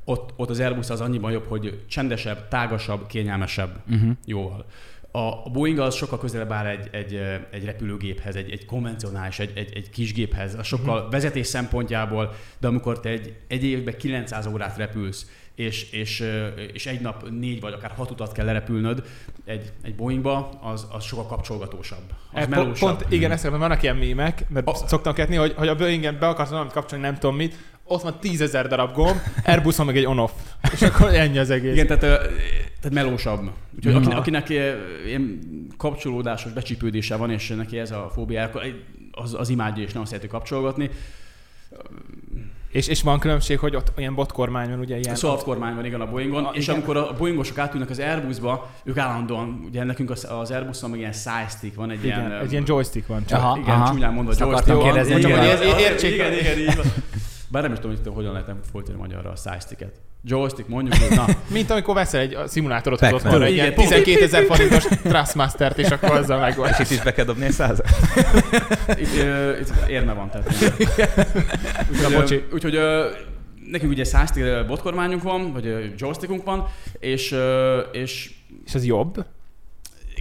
[0.06, 4.12] ott, ott az Airbus az annyiban jobb, hogy csendesebb, tágasabb, kényelmesebb uh-huh.
[4.26, 4.66] jóval.
[5.12, 9.72] A Boeing az sokkal közelebb áll egy, egy, egy repülőgéphez, egy, egy konvencionális, egy, egy,
[9.76, 11.12] egy kis géphez, a sokkal uh-huh.
[11.12, 16.24] vezetés szempontjából, de amikor te egy, egy évben 900 órát repülsz, és, és,
[16.74, 19.04] és egy nap négy vagy akár hat utat kell lerepülnöd
[19.46, 22.04] egy, egy Boeingba, az, az sokkal kapcsolgatósabb.
[22.32, 25.68] Az e, pont, pont, igen, ezt vannak ilyen mémek, mert a, szoktam ketni, hogy, hogy
[25.68, 29.86] a Boeingen be akarsz valamit kapcsolni, nem tudom mit, ott van tízezer darab gomb, Airbuson
[29.86, 30.32] meg egy on-off.
[30.72, 31.74] És akkor ennyi az egész.
[31.74, 32.02] Igen, tehát,
[32.80, 33.50] tehát melósabb.
[33.76, 34.50] Úgyhogy akinek, akinek
[35.06, 35.40] ilyen
[35.78, 38.50] kapcsolódásos becsípődése van, és neki ez a fóbia,
[39.12, 40.90] az, az imádja és nem szereti kapcsolgatni.
[42.70, 45.16] És, és van különbség, hogy ott ilyen botkormány van, ugye ilyen...
[45.16, 46.76] Soft kormány van, igen, a Boeingon, a, és igen.
[46.76, 51.14] amikor a Boeingosok átülnek az Airbusba, ők állandóan, ugye nekünk az, az Airbuson meg ilyen
[51.50, 52.42] stick van, egy igen, ilyen...
[52.42, 53.26] egy ilyen joystick van.
[53.26, 53.40] Csak.
[53.40, 53.92] Aha, igen, aha.
[53.92, 54.84] csúnyán mondva joystick van.
[54.84, 56.14] Kérdezni, csak, hogy értsék.
[56.14, 56.78] Igen, igen, igen,
[57.54, 60.02] bár nem is tudom, hogy hogyan lehetem folytani magyarra a size-ticket.
[60.24, 61.26] Joystick, mondjuk, hogy na.
[61.58, 66.12] Mint amikor veszel egy szimulátorot az otthonra, egy ilyen 12 ezer forintos Trustmaster-t, és akkor
[66.12, 67.88] azzal meg És itt is be kell dobni egy százat.
[69.04, 70.74] itt, uh, itt érme van, tehát.
[71.92, 72.80] Úgyhogy, úgyhogy
[73.72, 74.32] nekünk ugye 100
[74.68, 76.68] botkormányunk van, vagy joystickunk van,
[77.00, 77.36] és,
[77.92, 78.32] és
[78.66, 79.26] és az jobb?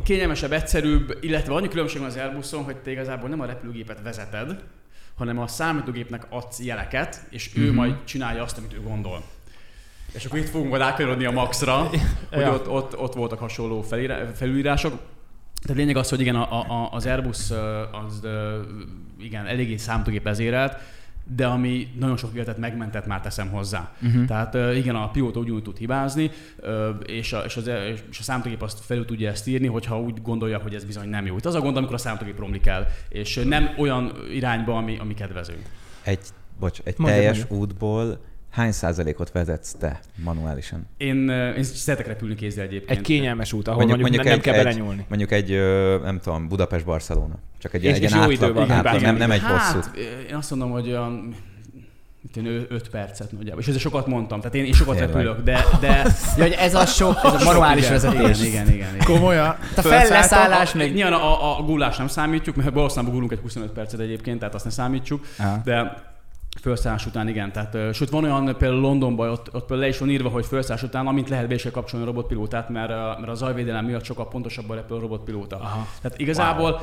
[0.04, 4.62] Kényelmesebb, egyszerűbb, illetve annyi különbség van az Airbuson, hogy te igazából nem a repülőgépet vezeted,
[5.16, 7.76] hanem a számítógépnek adsz jeleket, és ő uh-huh.
[7.76, 9.22] majd csinálja azt, amit ő gondol.
[10.12, 12.52] És akkor itt fogunk majd átkanyarodni a Maxra, hogy ja.
[12.52, 13.82] ott, ott, ott voltak hasonló
[14.34, 15.00] felülírások.
[15.62, 17.50] Tehát lényeg az, hogy igen, a, a, az Airbus
[18.06, 18.20] az
[19.18, 20.80] igen, eléggé számítógép vezérelt,
[21.24, 23.92] de ami nagyon sok életet megmentett, már teszem hozzá.
[24.02, 24.24] Uh-huh.
[24.24, 26.30] Tehát igen, a pilóta ugyanúgy tud hibázni,
[27.06, 27.70] és a, és, az,
[28.10, 31.26] és a számítógép azt felül tudja ezt írni, hogyha úgy gondolja, hogy ez bizony nem
[31.26, 31.36] jó.
[31.36, 35.14] Itt az a gond, amikor a számítógép romlik el, és nem olyan irányba, ami, ami
[35.14, 35.62] kedvező.
[36.02, 36.20] Egy,
[36.60, 37.56] bocs, egy mondja, teljes mondja.
[37.56, 38.18] útból
[38.52, 40.86] Hány százalékot vezetsz te manuálisan?
[40.96, 42.98] Én, én szeretek repülni kézzel egyébként.
[42.98, 45.04] Egy kényelmes út, ahol mondjuk, mondjuk, mondjuk nem, egy, kell belenyúlni.
[45.08, 45.50] Mondjuk egy,
[46.02, 47.34] nem tudom, Budapest-Barcelona.
[47.58, 49.90] Csak egy, és, egy és átlag, van, átlag, nem, nem egy hát, hosszú.
[50.28, 51.34] Én azt mondom, hogy olyan
[52.68, 53.60] 5 percet nagyjából.
[53.60, 55.14] És ezzel sokat mondtam, tehát én, én sokat Tényleg.
[55.14, 55.64] repülök, de...
[55.80, 55.96] de...
[56.36, 58.40] ja, hogy ez a sok, ez a manuális vezetés.
[58.40, 58.94] Igen, igen, igen.
[58.94, 59.06] igen.
[59.06, 59.56] Komolyan?
[59.76, 60.94] A felleszállás még...
[60.94, 64.54] Nyilván a, a, a gulás nem számítjuk, mert valószínűleg gulunk egy 25 percet egyébként, tehát
[64.54, 65.60] azt nem számítsuk, Aha.
[65.64, 66.10] de
[66.60, 70.10] Felszállás után igen, tehát sőt van olyan például Londonban, ott, ott például le is van
[70.10, 72.88] írva, hogy felszállás után, amint lehet be is kell kapcsolni a robotpilótát, mert,
[73.18, 75.56] mert a zajvédelem miatt sokkal pontosabban repül a robotpilóta.
[75.56, 75.86] Aha.
[76.02, 76.70] Tehát igazából...
[76.70, 76.80] Wow.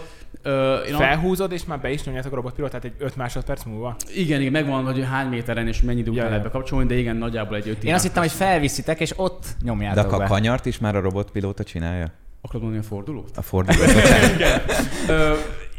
[0.56, 3.96] Uh, én Felhúzod, és már be is nyomjátok a robotpilótát egy 5 másodperc múlva?
[4.16, 7.70] Igen, igen, megvan, hogy hány méteren és mennyi idő lehet bekapcsolni, de igen, nagyjából egy
[7.70, 11.00] 5 Én azt hittem, hogy felviszitek, és ott nyomjátok De a kanyart is már a
[11.00, 12.12] robotpilóta csinálja?
[12.42, 13.38] Akarod mondani a fordulót?
[13.38, 13.90] A fordulót.
[14.36, 14.62] igen.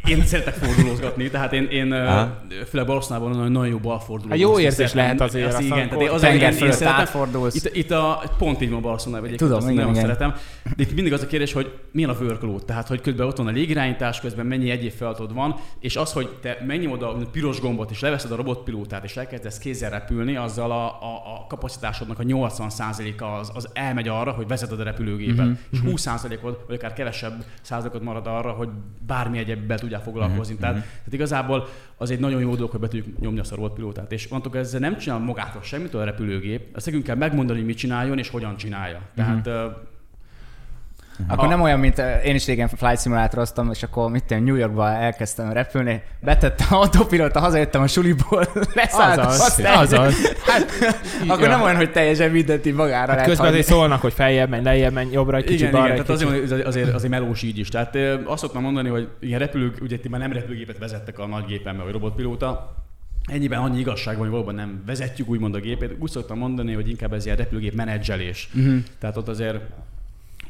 [0.08, 1.88] Én szeretek fordulózgatni, tehát én, én
[2.68, 4.30] főleg Barcelonában nagyon, nagyon jó balforduló.
[4.30, 5.46] Hát jó érzés lehet azért.
[5.46, 7.46] Ezt, igen, tehát az, tenger én, én szeretem.
[7.50, 10.04] Itt, itt a, pont így van Barcelonában egyébként, Tudom, azt igen, nagyon igen.
[10.04, 10.34] szeretem.
[10.76, 13.46] De itt mindig az a kérdés, hogy milyen a workload, tehát hogy közben ott van
[13.46, 17.90] a légirányítás, közben mennyi egyéb feladatod van, és az, hogy te megnyomod a piros gombot,
[17.90, 23.24] és leveszed a robotpilótát, és elkezdesz kézzel repülni, azzal a, a, a kapacitásodnak a 80%-a
[23.24, 25.52] az, az elmegy arra, hogy vezeted a repülőgépet, mm-hmm.
[25.70, 28.68] és 20%-od, vagy akár kevesebb százalékot marad arra, hogy
[29.06, 30.52] bármi egyébben tudják foglalkozni.
[30.52, 30.62] Mm-hmm.
[30.62, 34.12] Tehát, tehát, igazából az egy nagyon jó dolog, hogy be tudjuk nyomni azt a robotpilótát.
[34.12, 37.76] És mondtuk, ezzel nem csinál magától semmit a repülőgép, ezt nekünk kell megmondani, hogy mit
[37.76, 39.00] csináljon és hogyan csinálja.
[39.14, 39.66] Tehát mm-hmm.
[41.28, 44.88] Akkor nem olyan, mint én is régen flight simulatoroztam, és akkor mit tudom, New Yorkba
[44.88, 50.14] elkezdtem repülni, betettem autopilota, hazajöttem a suliból, leszálltam, Azaz, azaz.
[50.46, 50.70] Hát,
[51.28, 54.64] akkor nem olyan, hogy teljesen mindent magára Hát lehet közben azért szólnak, hogy feljebb menj,
[54.64, 56.42] lejjebb menj, jobbra egy kicsit, igen, balra igen, tehát kicsit.
[56.42, 57.68] azért, azért, azért melós így is.
[57.68, 61.44] Tehát azt szoktam mondani, hogy ilyen repülők, ugye ti már nem repülőgépet vezettek a nagy
[61.44, 62.78] gépemben, vagy robotpilóta,
[63.24, 65.96] Ennyiben annyi igazság van, hogy valóban nem vezetjük úgymond a gépét.
[65.98, 68.48] Úgy szoktam mondani, hogy inkább ez ilyen repülőgép menedzselés.
[68.54, 68.78] Uh-huh.
[68.98, 69.60] Tehát ott azért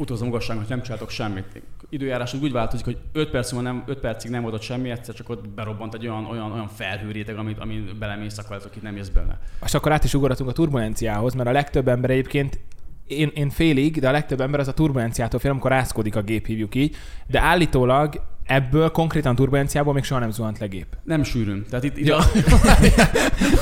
[0.00, 1.62] utazom hogy nem csináltok semmit.
[1.88, 5.14] Időjárás úgy változik, hogy 5 perc múlva nem, 5 percig nem volt ott semmi, egyszer
[5.14, 9.08] csak ott berobbant egy olyan, olyan, olyan felhőréteg, amit, amit belemész, akkor itt nem jössz
[9.08, 9.38] bele.
[9.64, 12.58] És akkor át is ugratunk a turbulenciához, mert a legtöbb ember egyébként
[13.06, 16.46] én, én félig, de a legtöbb ember az a turbulenciától fél, amikor rázkodik a gép,
[16.46, 20.86] hívjuk így, de állítólag ebből konkrétan turbulenciából még soha nem zuhant le gép.
[21.02, 21.64] Nem sűrűn.
[21.68, 22.16] Tehát itt, itt Ja.
[22.16, 22.24] a,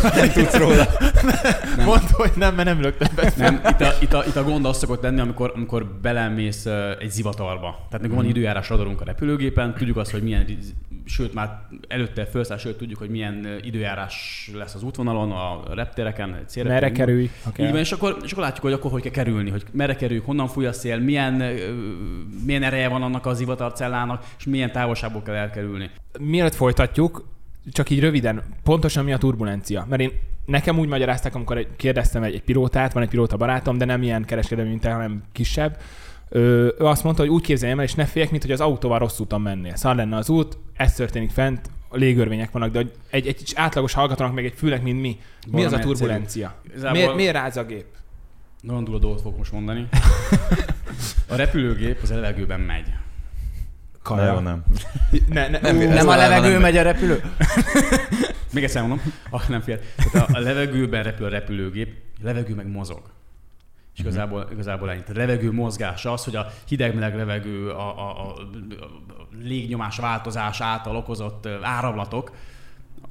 [0.17, 0.87] Nem tudsz róla.
[1.85, 3.37] Mondd, hogy nem, mert nem ülök többet.
[3.37, 6.67] nem, itt, a, itt, a, itt a gond az szokott lenni, amikor, amikor belemész
[6.99, 7.87] egy zivatarba.
[7.91, 10.47] Tehát amikor van időjárás radarunk a repülőgépen, tudjuk azt, hogy milyen,
[11.05, 16.69] sőt már előtte felszáll, sőt tudjuk, hogy milyen időjárás lesz az útvonalon, a reptereken, célra.
[16.69, 17.31] Merre kerülj?
[17.49, 17.65] Okay.
[17.67, 20.25] Így van, és akkor, és akkor látjuk, hogy akkor hogy kell kerülni, hogy merre kerüljük,
[20.25, 21.43] honnan fúj a szél, milyen,
[22.45, 25.91] milyen ereje van annak az zivatarcellának, és milyen távolságból kell elkerülni.
[26.19, 27.29] Mielőtt folytatjuk,
[27.73, 29.87] csak így röviden, pontosan mi a turbulencia?
[29.89, 30.11] Mert én
[30.47, 34.03] nekem úgy magyarázták, amikor egy, kérdeztem egy, egy pilótát, van egy pilóta barátom, de nem
[34.03, 35.79] ilyen kereskedelmi, mint te, hanem kisebb.
[36.29, 36.39] Ö,
[36.79, 39.19] ő azt mondta, hogy úgy képzeljem el, és ne féljek, mint hogy az autóval rossz
[39.19, 39.77] úton mennél.
[39.77, 44.35] Szar lenne az út, ez történik fent, a légörvények vannak, de egy, egy átlagos hallgatónak
[44.35, 45.19] meg egy fülnek, mint mi.
[45.51, 46.55] Mi az a turbulencia?
[46.67, 47.85] Igazából- Miért, miért ráz a gép?
[48.61, 49.89] Nagyon durva dolgot fogok most mondani.
[51.31, 52.87] A repülőgép az a levegőben megy.
[54.17, 54.65] Nagyon nem.
[55.29, 57.23] Ne, ne, Nem, ú, ez Nem a levegő nem- megy a repülő?
[58.53, 59.79] Még egyszer mondom, ah, nem fél.
[59.97, 63.03] Tehát a, a levegőben repül a repülőgép, a levegő meg mozog.
[63.95, 65.01] És igazából, igazából ennyi.
[65.01, 70.61] Tehát a levegő mozgása az, hogy a hideg-meleg levegő, a, a, a, a légnyomás változás
[70.61, 72.33] által okozott áramlatok,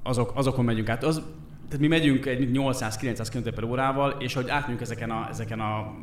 [0.03, 1.03] azok, azokon megyünk át.
[1.03, 1.21] Az,
[1.65, 5.93] tehát mi megyünk egy 800-900 km per órával, és hogy átmegyünk ezeken a, ezeken a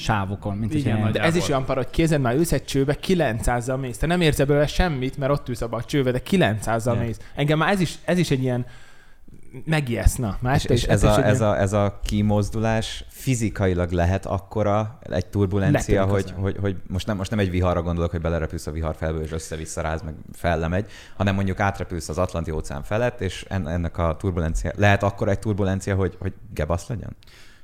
[0.00, 1.12] Sávokon, mint Igen, egy ilyen.
[1.12, 3.98] De ez is olyan par, hogy kézed már ülsz egy csőbe, 900-zal mész.
[3.98, 7.00] Te nem érzel belőle semmit, mert ott ülsz abba a csőbe, de 900-zal Ja.
[7.00, 7.18] mész.
[7.34, 8.66] Engem már ez is, ez is egy ilyen
[9.64, 10.36] megijeszt, na.
[10.40, 14.26] Már És, és ez, este is a, ez, ilyen- a, ez a kimozdulás fizikailag lehet
[14.26, 18.20] akkora egy turbulencia, hogy, az hogy, hogy most, nem, most nem egy viharra gondolok, hogy
[18.20, 22.82] belerepülsz a vihar felből, és össze-vissza ráz, meg fellemegy, hanem mondjuk átrepülsz az Atlanti óceán
[22.82, 27.16] felett, és en, ennek a turbulencia, lehet akkora egy turbulencia, hogy, hogy gebasz legyen?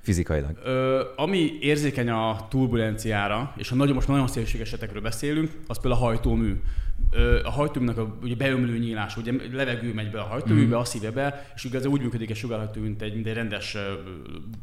[0.07, 0.59] Fizikailag.
[0.65, 6.03] Ö, ami érzékeny a turbulenciára, és ha nagyon, most nagyon szélsőséges esetekről beszélünk, az például
[6.03, 6.61] a hajtómű.
[7.11, 10.79] Ö, a hajtóműnek a ugye beömlő nyílás, ugye levegő megy be a hajtóműbe, mm.
[10.79, 13.75] azt szívja be, és ugye ez úgy működik egy sugárhajtó, mint egy, mint egy rendes
[13.75, 13.81] ö,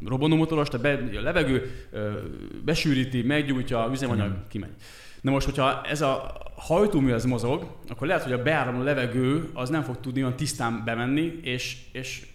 [0.06, 2.10] robbanómotoros, tehát be, a levegő ö,
[2.64, 4.48] besűríti, meggyújtja, a üzemanyag mm.
[4.48, 4.74] kimegy.
[5.20, 9.68] Na most, hogyha ez a hajtómű ez mozog, akkor lehet, hogy a beáramló levegő az
[9.68, 12.26] nem fog tudni olyan tisztán bemenni, és, és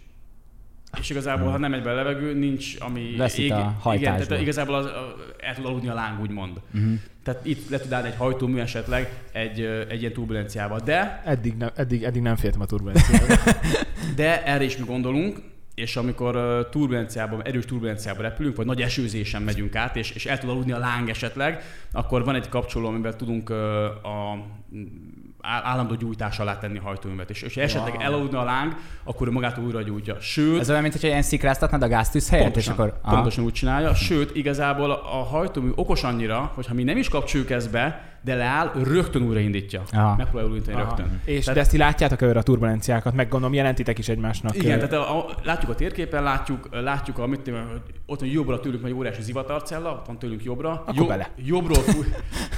[0.98, 3.14] és igazából, ha nem megy be a levegő, nincs, ami...
[3.16, 4.26] Veszít a Igen, hajtásból.
[4.26, 4.86] tehát igazából az,
[5.38, 6.60] el tud aludni a láng, úgymond.
[6.74, 6.92] Uh-huh.
[7.22, 10.80] Tehát itt le tud állni egy hajtómű esetleg egy, egy ilyen turbulenciával.
[10.84, 13.34] De, Eddig nem, eddig, eddig nem féltem a turbulenciába.
[14.16, 15.38] de erre is mi gondolunk,
[15.74, 20.48] és amikor turbulenciában, erős turbulenciában repülünk, vagy nagy esőzésen megyünk át, és, és el tud
[20.48, 24.46] aludni a láng esetleg, akkor van egy kapcsoló, amivel tudunk a
[25.42, 27.30] állandó gyújtás alá tenni a hajtóművet.
[27.30, 28.02] És, és ha esetleg Wow.
[28.02, 30.20] elaludna a láng, akkor ő magától újra gyújtja.
[30.20, 32.98] Sőt, Ez olyan, mint hogy ilyen szikráztatnád a gáztűz helyett, Pontosan, és akkor...
[33.02, 33.14] Aha.
[33.14, 33.94] pontosan úgy csinálja.
[33.94, 38.34] Sőt, igazából a hajtómű okos annyira, hogy ha mi nem is kapcsoljuk ezt be, de
[38.34, 39.82] leáll, rögtön újraindítja.
[39.92, 40.14] Aha.
[40.16, 40.96] Megpróbál újraindítani Aha.
[40.96, 41.20] rögtön.
[41.24, 44.56] És Tehát- de ezt ti látjátok előre a turbulenciákat, meg gondolom jelentitek is egymásnak.
[44.56, 47.50] Igen, tehát a, a, látjuk a térképen, látjuk, látjuk a, mit
[48.06, 50.82] ott van jobbra tőlünk egy óriási zivatarcella, ott van tőlünk jobbra.
[50.86, 51.30] Akkor bele.
[51.36, 52.06] Jobbról fúj.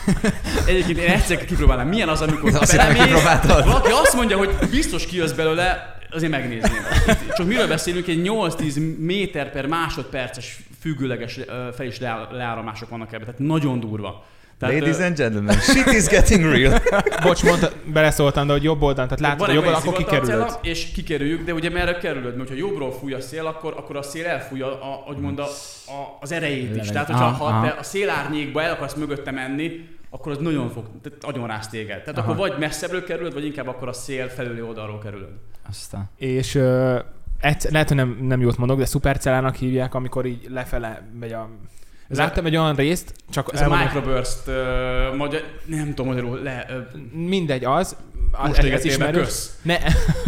[0.67, 3.23] Egyébként én egyszer kipróbálnám, milyen az, amikor Azt belemész,
[3.65, 6.83] valaki azt mondja, hogy biztos kijössz belőle, azért megnézném.
[7.37, 11.39] Csak miről beszélünk, egy 8-10 méter per másodperces függőleges
[11.75, 14.25] fel is leá- leáramások vannak ebben, tehát nagyon durva.
[14.63, 16.81] Tehát, Ladies and gentlemen, shit is getting real.
[17.23, 20.59] Bocs, mondta, beleszóltam, de hogy jobb oldalon, tehát látod a jobb akkor kikerülöd.
[20.63, 22.37] És kikerüljük, de ugye merre kerülöd?
[22.37, 25.43] Mert ha jobbról fúj a szél, akkor, akkor a szél elfújja, a, mond, a,
[25.87, 26.89] a, az erejét is.
[26.89, 30.85] Tehát, hogyha aha, ha te a szélárnyékba el akarsz mögötte menni, akkor az nagyon fog,
[31.03, 32.03] tehát agyon rász téged.
[32.03, 32.33] Tehát aha.
[32.33, 35.33] akkor vagy messzebbről kerülöd, vagy inkább akkor a szél felüli oldalról kerülöd.
[35.69, 36.11] Aztán.
[36.17, 36.99] És uh,
[37.41, 41.49] egy, lehet, hogy nem, nem jót mondok, de szupercellának hívják, amikor így lefele megy a
[42.17, 46.67] Láttam egy olyan részt, csak ez a microburst, uh, magyar, nem tudom magyarul, le...
[46.71, 47.97] Uh, mindegy, az.
[48.47, 49.47] Most ez, ismerős.
[49.63, 49.77] Ne,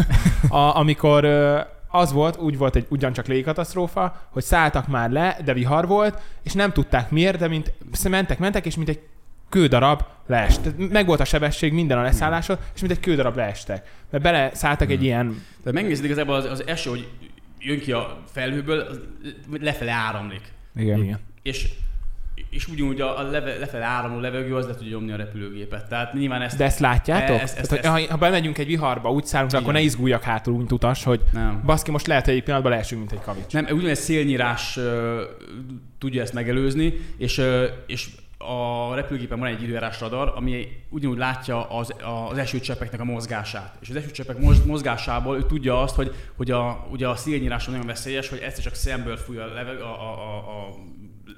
[0.59, 5.53] a, amikor uh, az volt, úgy volt egy ugyancsak légikatasztrófa, hogy szálltak már le, de
[5.53, 7.73] vihar volt, és nem tudták miért, de mint
[8.09, 9.01] mentek, mentek, és mint egy
[9.49, 10.61] kődarab leest.
[10.61, 13.91] Tehát meg volt a sebesség minden a leszálláson, és mint egy kődarab leestek.
[14.11, 14.97] Mert bele szálltak hmm.
[14.97, 15.43] egy ilyen...
[15.63, 17.09] De megnézed igazából az, az eső, hogy
[17.59, 18.85] jön ki a felhőből,
[19.61, 20.43] lefele áramlik.
[20.75, 21.03] Igen.
[21.03, 21.69] Igen és
[22.51, 25.89] és ugyanúgy a, leve, lefele áramló levegő az le tudja nyomni a repülőgépet.
[25.89, 26.57] Tehát nyilván ezt...
[26.57, 27.41] De ezt látjátok?
[27.41, 29.63] Ezt, ezt, Tehát, ezt, ha, ha bemegyünk egy viharba, úgy szállunk, igen.
[29.63, 31.63] akkor ne izguljak hátul, mint utas, hogy nem.
[31.65, 33.53] baszki, most lehet, hogy egy pillanatban leesünk, mint egy kavics.
[33.53, 34.85] Nem, ugyanez szélnyírás uh,
[35.99, 41.69] tudja ezt megelőzni, és, uh, és a repülőgépen van egy időjárás radar, ami ugyanúgy látja
[41.69, 41.95] az,
[42.31, 43.77] az esőcseppeknek a mozgását.
[43.81, 48.29] És az esőcseppek mozgásából ő tudja azt, hogy, hogy a, ugye a szélnyírás nagyon veszélyes,
[48.29, 50.75] hogy ezt csak szemből fúj a, leveg, a, a, a, a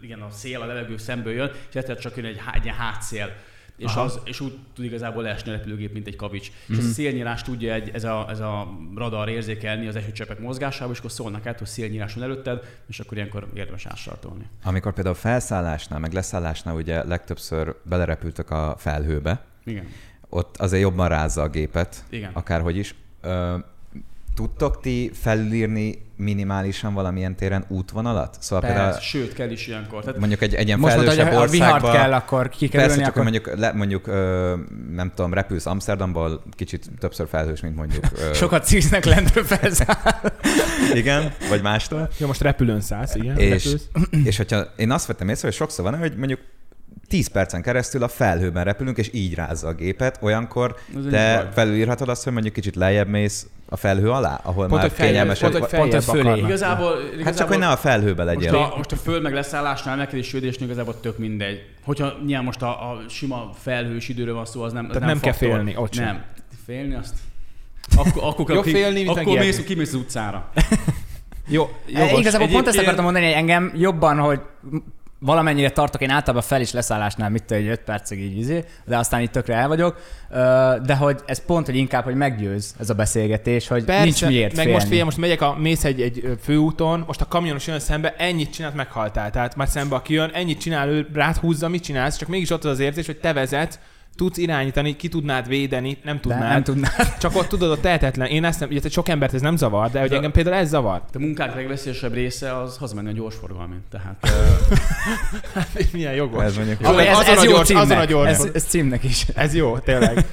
[0.06, 3.32] igen, a szél, a levegő szemből jön, és egyszer csak jön egy, egy ilyen hátszél.
[3.76, 6.50] És, az, és úgy tud igazából leesni a repülőgép, mint egy kavics.
[6.50, 6.72] Mm-hmm.
[6.72, 6.92] És a mhm.
[6.92, 11.46] szélnyírás tudja egy, ez, a, ez a radar érzékelni az esőcseppek mozgásába, és akkor szólnak
[11.46, 14.48] át, hogy szélnyírás van előtted, és akkor ilyenkor érdemes ássartolni.
[14.64, 19.88] Amikor például felszállásnál, meg leszállásnál ugye legtöbbször belerepültek a felhőbe, Igen.
[20.28, 22.30] ott azért jobban rázza a gépet, Igen.
[22.32, 22.94] akárhogy is.
[23.20, 23.56] Ö,
[24.36, 28.36] tudtok ti felülírni minimálisan valamilyen téren útvonalat?
[28.40, 30.04] Szóval Persze, például, sőt, kell is ilyenkor.
[30.04, 31.92] Tehát mondjuk egy, egy ilyen most felhősebb mondta, országban...
[31.92, 33.22] kell, akkor kikerülni, persze, akkor...
[33.22, 34.54] mondjuk, le, mondjuk ö,
[34.92, 38.04] nem tudom, repülsz Amsterdamból, kicsit többször felhős, mint mondjuk...
[38.14, 38.34] Ö...
[38.34, 40.32] Sokat szíznek lentről felszáll.
[40.94, 42.08] igen, vagy mástól.
[42.18, 43.38] Jó, most repülőn szállsz, igen.
[43.38, 43.74] És,
[44.24, 46.40] és hogyha én azt vettem észre, hogy sokszor van, hogy mondjuk
[47.08, 50.76] 10 percen keresztül a felhőben repülünk, és így rázza a gépet, olyankor
[51.10, 55.50] te felülírhatod azt, hogy mondjuk kicsit lejjebb mész a felhő alá, ahol pont, már kényelmesebb.
[55.50, 56.38] Pont, pont, pont fölé.
[56.38, 58.52] Igazából, igazából, hát csak, hogy ne a felhőbe legyél.
[58.52, 61.64] Most a, most a föld meg leszállásnál, sődésnél igazából tök mindegy.
[61.84, 65.10] Hogyha nyilván most a, a sima felhős időről van szó, az nem, az Tehát nem,
[65.10, 66.04] nem kell félni, ott sem.
[66.04, 66.24] Nem.
[66.66, 67.14] Félni azt?
[67.96, 70.50] Akkor, akkor, Jobb félni, mint akkor mész, kimész az utcára.
[71.48, 72.18] Jó, jogos.
[72.18, 74.40] Igazából pont ezt akartam mondani, hogy engem jobban, hogy
[75.18, 79.20] valamennyire tartok, én általában fel is leszállásnál, mit egy 5 percig így izé, de aztán
[79.20, 80.00] itt tökre el vagyok.
[80.86, 84.56] De hogy ez pont, hogy inkább, hogy meggyőz ez a beszélgetés, hogy Persze, nincs miért
[84.56, 84.72] meg félni.
[84.72, 88.52] most fél, most megyek a, mész egy, egy főúton, most a kamionos jön szembe, ennyit
[88.52, 89.30] csinált, meghaltál.
[89.30, 92.64] Tehát már szembe, aki jön, ennyit csinál, ő rád húzza, mit csinálsz, csak mégis ott
[92.64, 93.78] az az érzés, hogy te vezetsz,
[94.16, 96.40] tudsz irányítani, ki tudnád védeni, nem tudnád.
[96.40, 97.18] De nem tudnád.
[97.18, 98.26] Csak ott tudod, a tehetetlen.
[98.26, 101.02] Én ezt nem, ugye sok embert ez nem zavar, de hogy engem például ez zavar.
[101.14, 103.74] A munkák legveszélyesebb része az hazamenni a gyorsforgalmi.
[103.90, 104.28] Tehát...
[105.54, 106.44] hát, milyen jogos.
[106.44, 106.80] Ez mondjuk.
[106.80, 108.30] Jó, ez, ez, ez, jó gyors, azon a gyors.
[108.30, 109.26] Ez, ez címnek is.
[109.34, 110.16] Ez jó, tényleg.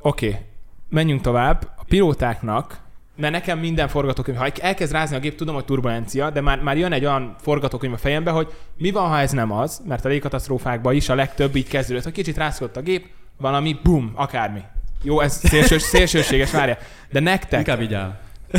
[0.00, 0.40] Oké, okay.
[0.88, 1.68] menjünk tovább.
[1.76, 2.86] A pilótáknak
[3.18, 6.76] mert nekem minden forgatókönyv, ha elkezd rázni a gép, tudom, hogy turbulencia, de már, már
[6.76, 10.08] jön egy olyan forgatókönyv a fejembe, hogy mi van, ha ez nem az, mert a
[10.08, 14.60] légkatasztrófákban is a legtöbb így kezdődött, hogy kicsit rászkodott a gép, valami bum, akármi.
[15.02, 16.78] Jó, ez szélsős, szélsőséges, várja.
[17.10, 17.58] De nektek...
[17.58, 18.18] Inkább így áll.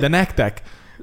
[0.00, 0.62] De nektek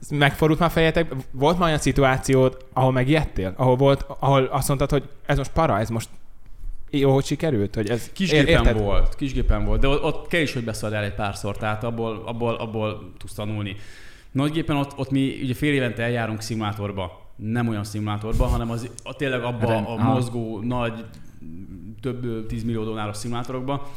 [0.10, 3.54] megfordult már fejetek, volt már olyan szituációd, ahol megijedtél?
[3.58, 6.10] Ahol, volt, ahol azt mondtad, hogy ez most para, ez most
[6.92, 7.76] jó, hogy sikerült?
[7.76, 8.80] Hogy ez kisgépen érted?
[8.80, 12.54] volt, kisgépen volt, de ott kell is, hogy beszéld el egy párszor, tehát abból, abból,
[12.54, 13.76] abból tudsz tanulni.
[14.32, 19.16] Nagygépen ott, ott mi ugye fél évente eljárunk szimulátorba, nem olyan szimulátorba, hanem az, a,
[19.16, 21.06] tényleg abba a, a mozgó, nagy,
[22.02, 23.92] több 10 millió dolláros szimulátorokba,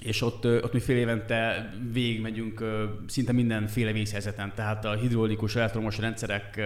[0.00, 2.64] és ott, ott mi fél évente végigmegyünk
[3.06, 6.60] szinte mindenféle vészhelyzeten, tehát a hidraulikus elektromos rendszerek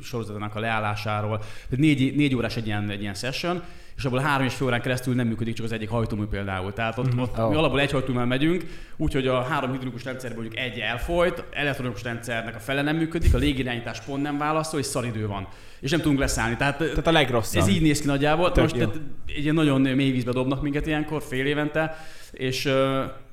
[0.00, 1.42] sorozatának a leállásáról.
[1.68, 3.62] Négy, négy órás egy ilyen, egy ilyen session,
[3.96, 6.72] és abból három és fél órán keresztül nem működik csak az egyik hajtómű például.
[6.72, 7.18] Tehát ott, mm-hmm.
[7.18, 7.48] ott oh.
[7.48, 8.64] mi alapból egy hajtóművel megyünk,
[8.96, 13.38] úgyhogy a három hidraulikus rendszerből mondjuk egy elfolyt, elektronikus rendszernek a fele nem működik, a
[13.38, 15.48] légirányítás pont nem válaszol, és szaridő van.
[15.80, 16.56] És nem tudunk leszállni.
[16.56, 17.62] Tehát, tehát a legrosszabb.
[17.62, 18.52] Ez így néz ki nagyjából.
[18.52, 21.96] Tök Most tehát, egy ilyen nagyon mély vízbe dobnak minket ilyenkor, fél évente,
[22.30, 22.72] és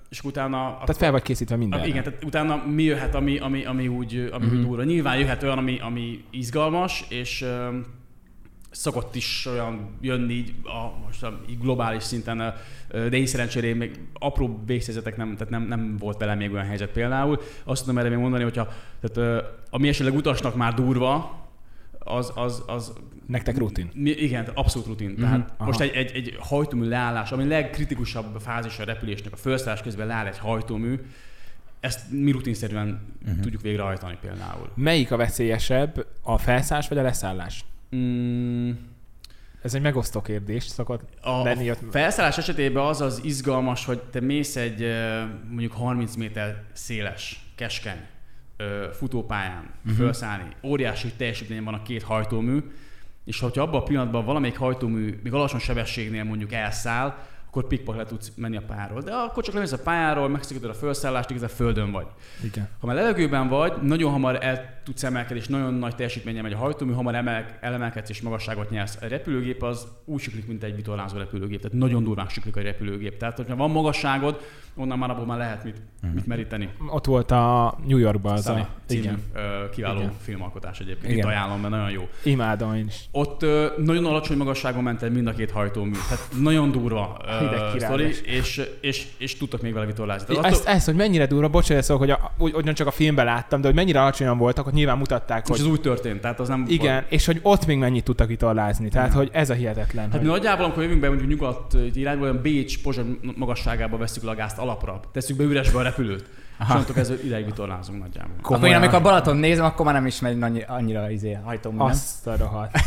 [0.09, 0.57] és utána...
[0.57, 1.85] Tehát fel vagy készítve minden.
[1.85, 4.57] Igen, tehát utána mi jöhet, ami, ami, ami úgy, ami mm-hmm.
[4.57, 4.83] úgy durva.
[4.83, 7.45] Nyilván jöhet olyan, ami, ami izgalmas, és
[8.71, 12.53] szokott is olyan jönni így, a, most a, így globális szinten,
[12.89, 16.89] de én szerencsére még apró vészhelyzetek nem, tehát nem, nem volt velem még olyan helyzet
[16.89, 17.41] például.
[17.63, 18.67] Azt tudom erre még mondani, hogyha
[19.01, 21.39] tehát, ami esetleg utasnak már durva,
[21.99, 22.93] az, az, az
[23.25, 23.89] Nektek rutin?
[23.93, 25.09] Mi, igen, abszolút rutin.
[25.09, 25.21] Mm-hmm.
[25.21, 25.65] Tehát Aha.
[25.65, 30.25] most egy, egy, egy hajtómű leállás, ami legkritikusabb fázis a repülésnek, a felszállás közben leáll
[30.25, 30.99] egy hajtómű,
[31.79, 33.39] ezt mi rutinszerűen uh-huh.
[33.39, 34.69] tudjuk végrehajtani például.
[34.75, 37.65] Melyik a veszélyesebb, a felszállás vagy a leszállás?
[37.95, 38.71] Mm.
[39.61, 41.69] Ez egy megosztó kérdés szokott a lenni.
[41.69, 44.85] A felszállás esetében az az izgalmas, hogy te mész egy
[45.49, 47.99] mondjuk 30 méter széles, keskeny
[48.93, 50.03] futópályán uh-huh.
[50.03, 50.47] felszállni.
[50.63, 52.59] Óriási teljesítmény van a két hajtómű,
[53.25, 57.17] és hogyha abban a pillanatban valamelyik hajtómű még alacsony sebességnél mondjuk elszáll,
[57.51, 59.01] akkor pikpak le tudsz menni a pályáról.
[59.01, 62.05] De akkor csak lemész a pályáról, megszakítod a felszállást, igazán földön vagy.
[62.43, 62.67] Igen.
[62.79, 66.57] Ha már levegőben vagy, nagyon hamar el tudsz emelkedni, és nagyon nagy teljesítménye megy a
[66.57, 68.97] hajtómű, hamar emel, elemelkedsz és magasságot nyersz.
[69.01, 73.17] A repülőgép az úgy siklik, mint egy vitorlázó repülőgép, tehát nagyon durván siklik a repülőgép.
[73.17, 74.41] Tehát, hogyha van magasságod,
[74.75, 76.13] onnan már abból már lehet mit, uh-huh.
[76.13, 76.69] mit meríteni.
[76.89, 78.67] Ott volt a New Yorkban az a...
[78.87, 79.23] Igen.
[79.71, 80.13] kiváló Igen.
[80.21, 81.11] filmalkotás egyébként.
[81.11, 81.17] Igen.
[81.17, 82.09] Itt ajánlom, mert nagyon jó.
[82.23, 83.07] Imádom én is.
[83.11, 83.45] Ott
[83.77, 85.91] nagyon alacsony magasságon ment el mind a két hajtómű.
[85.91, 90.35] Tehát nagyon durva uh, sztori, és, és, és tudtak még vele vitorlázni.
[90.35, 90.73] Tehát ezt, attól...
[90.73, 93.67] ezt, hogy mennyire durva, bocsánat, szóval, hogy a, úgy, ugyan csak a filmben láttam, de
[93.67, 95.55] hogy mennyire alacsonyan voltak, hogy nyilván mutatták, hogy...
[95.55, 96.65] És ez úgy történt, tehát az nem...
[96.67, 97.11] Igen, volt.
[97.11, 99.19] és hogy ott még mennyit tudtak vitorlázni, tehát Igen.
[99.19, 100.03] hogy ez a hihetetlen.
[100.03, 100.21] Hát hogy...
[100.21, 104.35] mi nagyjából, amikor jövünk be mondjuk nyugat irányból, olyan Bécs, Pozsony magasságába veszük le a
[104.35, 106.25] gázt alapra, tesszük be üresbe a repülőt.
[106.61, 106.83] Aha.
[106.87, 108.35] És ez ideig vitorlázunk nagyjából.
[108.41, 108.63] Komolyan.
[108.63, 111.81] Akkor én amikor a Balaton nézem, akkor már nem is megy annyi, annyira izé, hajtom.
[111.81, 112.79] Azt a rohadt.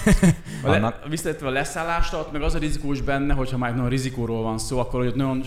[0.62, 4.58] le, visszatérve a leszállást, ott meg az a rizikós benne, hogyha már nagyon rizikóról van
[4.58, 5.44] szó, akkor ott, nagyon,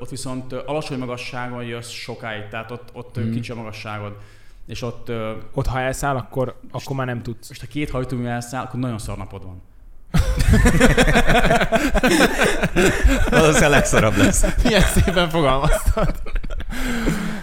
[0.00, 3.32] ott viszont alacsony magasságon jössz sokáig, tehát ott, ott hmm.
[3.32, 4.16] kicsi a magasságod.
[4.66, 5.12] És ott...
[5.54, 7.50] Ott ha elszáll, akkor, akkor már nem tudsz.
[7.50, 9.62] És ha két hajtómű elszáll, akkor nagyon szar napod van.
[13.30, 14.44] Valószínűleg legszarabb lesz.
[14.62, 16.14] Milyen szépen fogalmaztad.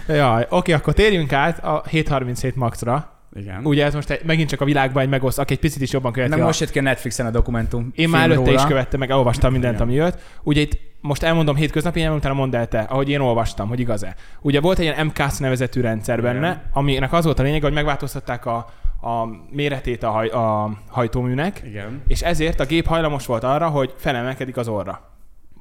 [0.08, 3.14] Jaj, oké, akkor térjünk át a 737 Maxra.
[3.36, 3.64] Igen.
[3.64, 6.12] Ugye ez most egy, megint csak a világban egy megoszt, aki egy picit is jobban
[6.12, 6.30] követi.
[6.30, 6.44] Nem a...
[6.44, 7.92] most jött ki a Netflixen a dokumentum.
[7.94, 8.60] Én már előtte róla.
[8.60, 9.86] is követtem, meg olvastam mindent, Igen.
[9.86, 10.18] ami jött.
[10.42, 14.14] Ugye itt most elmondom hétköznapi nyelven, utána mondd el te, ahogy én olvastam, hogy igaz-e.
[14.40, 16.62] Ugye volt egy ilyen MCAS nevezetű rendszer benne, Igen.
[16.72, 18.56] aminek az volt a lényeg, hogy megváltoztatták a,
[19.00, 22.02] a méretét a, haj, a hajtóműnek, Igen.
[22.06, 25.13] és ezért a gép hajlamos volt arra, hogy felemelkedik az orra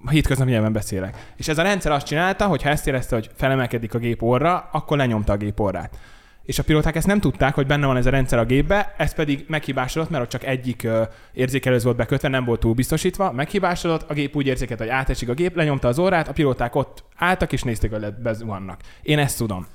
[0.05, 1.33] a hétköznapi nyelven beszélek.
[1.37, 4.69] És ez a rendszer azt csinálta, hogy ha ezt érezte, hogy felemelkedik a gép orra,
[4.71, 5.97] akkor lenyomta a gép orrát.
[6.45, 9.13] És a pilóták ezt nem tudták, hogy benne van ez a rendszer a gépbe, ez
[9.13, 10.87] pedig meghibásodott, mert ott csak egyik
[11.33, 15.33] érzékelőz volt bekötve, nem volt túl biztosítva, meghibásodott, a gép úgy érzékelt, hogy átesik a
[15.33, 18.81] gép, lenyomta az órát, a pilóták ott álltak és nézték, hogy bezuhannak.
[19.01, 19.67] Én ezt tudom.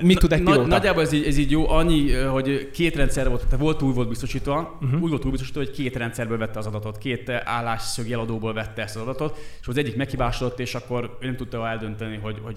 [0.00, 0.66] Mit tud egy pilóta?
[0.66, 4.08] Nagyjából ez így, ez így jó, annyi, hogy két rendszer volt, tehát volt túl volt
[4.08, 5.02] biztosítva, uh-huh.
[5.02, 8.96] úgy volt túl biztosítva, hogy két rendszerből vette az adatot, két állásszög jeladóból vette ezt
[8.96, 12.56] az adatot, és az egyik meghibásodott, és akkor ő nem tudta eldönteni, hogy, hogy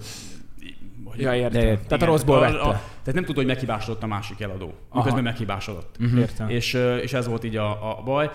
[1.04, 1.62] hogy ja, értem.
[1.62, 2.58] Igen, tehát a rosszból vette.
[2.58, 5.96] A, a, tehát nem tudta, hogy meghibásodott a másik eladó, miközben meghibásodott.
[6.00, 6.20] Uh-huh.
[6.20, 6.48] Értem.
[6.48, 8.30] És, és ez volt így a, a baj.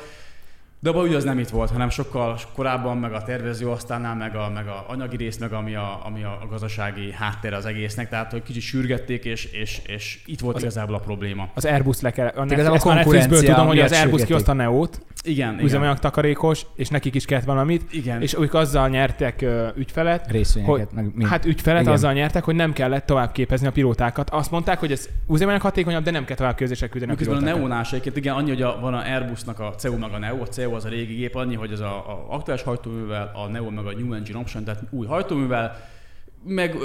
[0.81, 4.51] De abban ugye az nem itt volt, hanem sokkal korábban, meg a tervezőasztalnál, meg a,
[4.53, 8.43] meg a anyagi rész, meg ami a, ami a gazdasági háttere az egésznek, tehát hogy
[8.43, 11.49] kicsit sürgették, és, és, és itt volt az, igazából a probléma.
[11.53, 15.59] Az Airbus le kell, a, a konkurencia, tudom, hogy az Airbus kihozta a Neo-t, igen,
[15.59, 18.21] üzemanyag takarékos, és nekik is kellett valamit, igen.
[18.21, 21.93] és ők azzal nyertek uh, ügyfelet, Részvényeket, hogy, meg Hát ügyfelet igen.
[21.93, 24.29] azzal nyertek, hogy nem kellett tovább képezni a pilótákat.
[24.29, 27.47] Azt mondták, hogy ez üzemanyag hatékonyabb, de nem kell tovább képzések küldeni a pilótákat.
[27.47, 30.41] a Neo-nás egyébként igen, annyi, hogy a, van a Airbusnak a CEU meg a Neo,
[30.41, 33.69] a CEU az a régi gép, annyi, hogy az a, a aktuális hajtóművel, a Neo
[33.69, 35.75] meg a New Engine Option, tehát új hajtóművel,
[36.43, 36.75] meg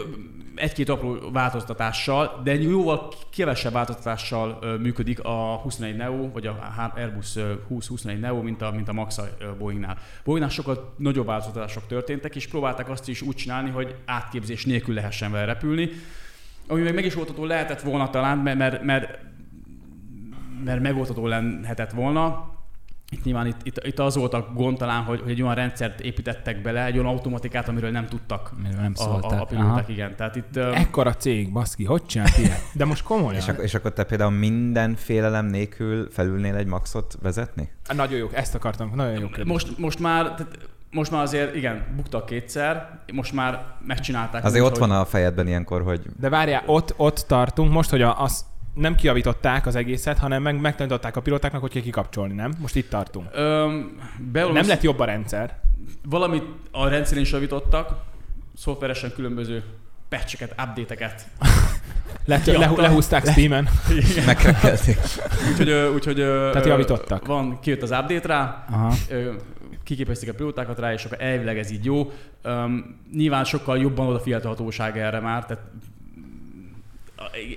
[0.55, 7.35] egy-két apró változtatással, de jóval kevesebb változtatással működik a 21 Neo, vagy a Airbus
[7.71, 9.29] 20-21 Neo, mint a, mint a Max a
[9.59, 9.99] Boeingnál.
[10.25, 15.31] Boeingnál sokkal nagyobb változtatások történtek, és próbálták azt is úgy csinálni, hogy átképzés nélkül lehessen
[15.31, 15.89] vele repülni,
[16.67, 19.19] ami meg meg is oldható lehetett volna talán, mert, mert, mert,
[20.65, 22.54] mert megoldható lehetett volna,
[23.15, 26.01] itt nyilván itt, itt, itt az volt a gond talán, hogy, hogy egy olyan rendszert
[26.01, 30.17] építettek bele, egy olyan automatikát, amiről nem tudtak Miről nem a, a, a pilóták, igen.
[30.17, 32.57] Tehát itt, Ekkora cég, baszki, hogy csinált ilyen?
[32.73, 33.35] De most komolyan.
[33.35, 37.71] és, akkor, és akkor te például minden félelem nélkül felülnél egy maxot vezetni?
[37.95, 40.59] Nagyon jó, ezt akartam, nagyon jó Most, most már, tehát
[40.91, 44.45] most már azért, igen, buktak kétszer, most már megcsinálták.
[44.45, 44.89] Azért úgy, ott hogy...
[44.89, 46.01] van a fejedben ilyenkor, hogy...
[46.21, 48.45] De várjál, ott, ott tartunk most, hogy a, az,
[48.75, 52.53] nem kiavították az egészet, hanem meg megtanították a pilótáknak, hogy kell kikapcsolni, nem?
[52.59, 53.29] Most itt tartunk.
[53.33, 54.01] Öm,
[54.33, 54.57] beolvos...
[54.59, 55.59] Nem lett jobb a rendszer.
[56.09, 58.03] Valamit a rendszerén is javítottak,
[58.57, 59.63] szoftveresen különböző
[60.09, 61.27] patcheket, update-eket.
[62.27, 63.69] Le, le, lehúzták Steam-en.
[64.27, 64.99] Megkrekkelték.
[65.51, 67.27] úgyhogy, úgyhogy, Tehát javítottak.
[67.27, 68.95] Van, kijött az update rá, Aha.
[69.83, 72.13] kiképezték a pilótákat rá, és akkor elvileg ez így jó.
[72.45, 75.63] Um, nyilván sokkal jobban odafigyelt a hatóság erre már, tehát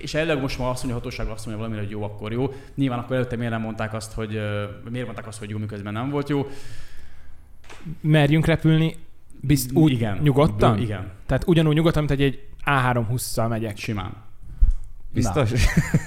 [0.02, 2.52] és előleg most már azt mondja, a hatóság azt mondja valamire, hogy jó, akkor jó.
[2.74, 4.40] Nyilván akkor előtte miért nem mondták azt, hogy
[4.90, 6.46] miért mondták azt, hogy jó, miközben nem volt jó.
[8.00, 8.96] Merjünk repülni
[9.40, 10.18] bizt, úgy igen.
[10.22, 10.78] nyugodtan?
[10.78, 11.10] Igen.
[11.26, 13.76] Tehát ugyanúgy nyugodtan, mint egy, egy A320-szal megyek.
[13.76, 14.12] Simán.
[15.12, 15.50] Biztos?
[15.50, 15.58] Na.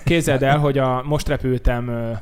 [0.05, 2.15] Képzeld el, hogy a, most repültem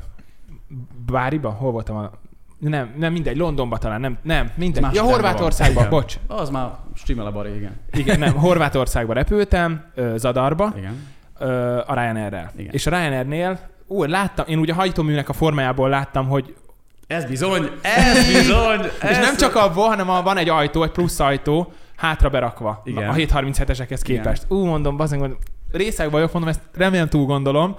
[1.06, 2.10] Báriba, hol voltam a
[2.58, 4.82] nem, nem mindegy, Londonba talán, nem, nem, mindegy.
[4.82, 6.18] Más ja, Horvátországba, bocs.
[6.26, 7.72] Az már stimmel a bari, igen.
[7.92, 9.84] Igen, nem, Horvátországba repültem,
[10.16, 10.96] Zadarba, igen.
[11.86, 12.52] A Ryanair-rel.
[12.56, 12.72] Igen.
[12.72, 16.54] És a Ryanair-nél, ú, láttam, én ugye a hajtóműnek a formájából láttam, hogy
[17.06, 18.80] ez bizony, ez bizony.
[19.00, 22.82] Ez és nem csak abból, hanem a, van egy ajtó, egy plusz ajtó, hátra berakva.
[22.84, 23.08] Igen.
[23.08, 24.44] A 737-esekhez képest.
[24.44, 24.58] Igen.
[24.58, 25.36] Ú, mondom, bazen,
[25.72, 27.76] részek vagyok, mondom, ezt remélem túl gondolom.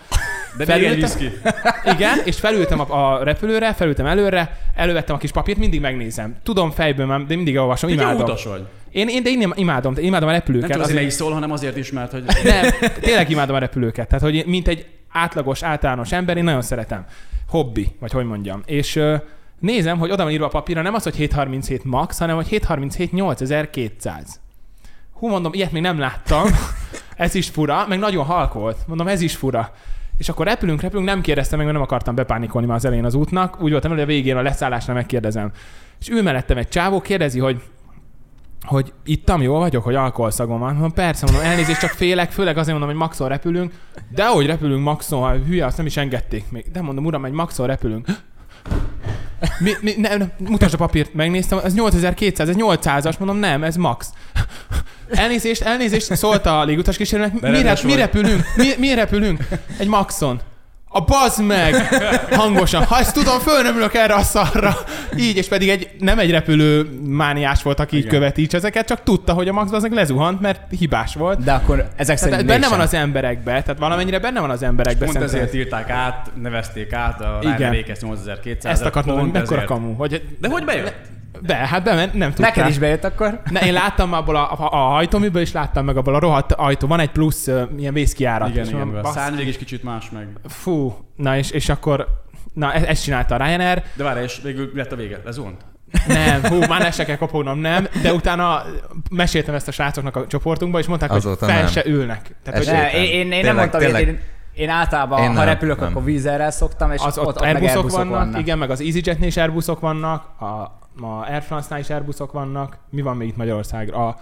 [0.57, 1.29] De felültem, ki.
[1.95, 6.35] Igen, és felültem a, a, repülőre, felültem előre, elővettem a kis papírt, mindig megnézem.
[6.43, 8.17] Tudom fejből, de mindig olvasom, imádom.
[8.17, 8.67] Te utas vagy.
[8.91, 10.69] Én, én, de én imádom, imádom a repülőket.
[10.69, 12.23] Nem csak azért, azért szól, hanem azért is, mert hogy...
[12.43, 14.07] Nem, tényleg imádom a repülőket.
[14.07, 17.05] Tehát, hogy mint egy átlagos, általános ember, én nagyon szeretem.
[17.47, 18.61] Hobbi, vagy hogy mondjam.
[18.65, 19.01] És
[19.59, 23.11] nézem, hogy oda van írva a papírra nem az, hogy 737 max, hanem hogy 737
[23.11, 24.39] 8200.
[25.13, 26.43] Hú, mondom, ilyet még nem láttam.
[27.15, 28.77] ez is fura, meg nagyon halk volt.
[28.87, 29.73] Mondom, ez is fura.
[30.17, 33.13] És akkor repülünk, repülünk, nem kérdeztem meg, mert nem akartam bepánikolni már az elején az
[33.13, 33.61] útnak.
[33.61, 35.51] Úgy voltam, hogy a végén a leszállásnál megkérdezem.
[35.99, 37.61] És ő mellettem egy csávó, kérdezi, hogy
[38.65, 40.71] hogy ittam, jól vagyok, hogy alkoholszagom van.
[40.71, 43.73] Mondom, persze, mondom, elnézést, csak félek, főleg azért mondom, hogy maxon repülünk.
[44.09, 46.71] De hogy repülünk maxon, ha hülye, azt nem is engedték még.
[46.71, 48.07] De mondom, uram, egy maxon repülünk.
[49.59, 53.75] Mi, mi, ne, ne, mutasd a papírt, megnéztem, ez 8200, ez 800-as, mondom, nem, ez
[53.75, 54.09] max.
[55.09, 59.47] Elnézést, elnézést, szólta a légutas kísérőnek, mi, rep, mi repülünk, mi, mi repülünk?
[59.77, 60.41] Egy maxon.
[60.93, 61.75] A bazd meg!
[62.31, 62.83] Hangosan.
[62.83, 64.77] Ha ezt tudom, föl nem ülök erre a szarra.
[65.17, 69.33] Így, és pedig egy, nem egy repülő mániás volt, aki így követíts ezeket, csak tudta,
[69.33, 71.43] hogy a Max az lezuhant, mert hibás volt.
[71.43, 75.05] De akkor ezek szerint tehát benne van az emberekbe, tehát valamennyire benne van az emberekbe.
[75.05, 77.75] Pont ezért írták át, nevezték át a Igen.
[78.01, 79.93] 8200 Ezt akartam mondani, mekkora kamu.
[79.93, 80.95] Hogy, De hogy bejött?
[81.39, 82.45] Be, hát be, nem tudtam.
[82.45, 83.41] Neked is bejött akkor?
[83.51, 86.87] Ne, én láttam abból a, a, a hajtóműből, is láttam meg abból a rohadt ajtó.
[86.87, 88.49] Van egy plusz uh, ilyen vészkiárat.
[88.49, 90.27] Igen, igen, a szárnyvég is kicsit más meg.
[90.47, 92.07] Fú, na és, és akkor,
[92.53, 93.83] na e- ezt csinálta a Ryanair.
[93.95, 95.21] De várj, és végül lett a vége?
[95.25, 95.61] Lezuhant?
[96.07, 97.87] Nem, hú, már ne se kell kopognom, nem.
[98.01, 98.63] De utána
[99.09, 101.71] meséltem ezt a srácoknak a csoportunkba, és mondták, Azóta hogy fel nem.
[101.71, 102.35] se ülnek.
[102.43, 104.07] Tehát, hogy ne, én, én, én nem mondtam, tényleg...
[104.07, 104.19] én,
[104.53, 105.89] én általában, én ha nem, repülök, nem.
[105.89, 108.39] akkor vízerrel szoktam, és az, ott, ott, ott Airbusok, Airbusok vannak, vannak.
[108.39, 112.77] Igen, meg az EasyJetnél is Airbusok vannak, a ma Air France-nál is Airbusok vannak.
[112.89, 114.07] Mi van még itt Magyarországra?
[114.07, 114.19] A,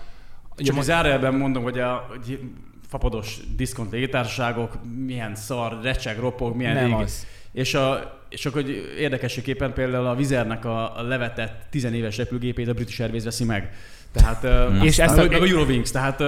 [0.55, 2.39] Csak az zárójelben mondom, hogy a hogy
[2.87, 6.93] fapados diszkont légitársaságok milyen szar, recseg, ropog, milyen Nem rég.
[6.93, 7.25] az.
[7.51, 12.73] És, a, és akkor hogy érdekességképpen például a Vizernek a, a levetett tizenéves repülőgépét a
[12.73, 13.69] British Airways veszi meg.
[14.11, 16.23] Tehát, uh, és ezt a, meg a Eurowings, tehát...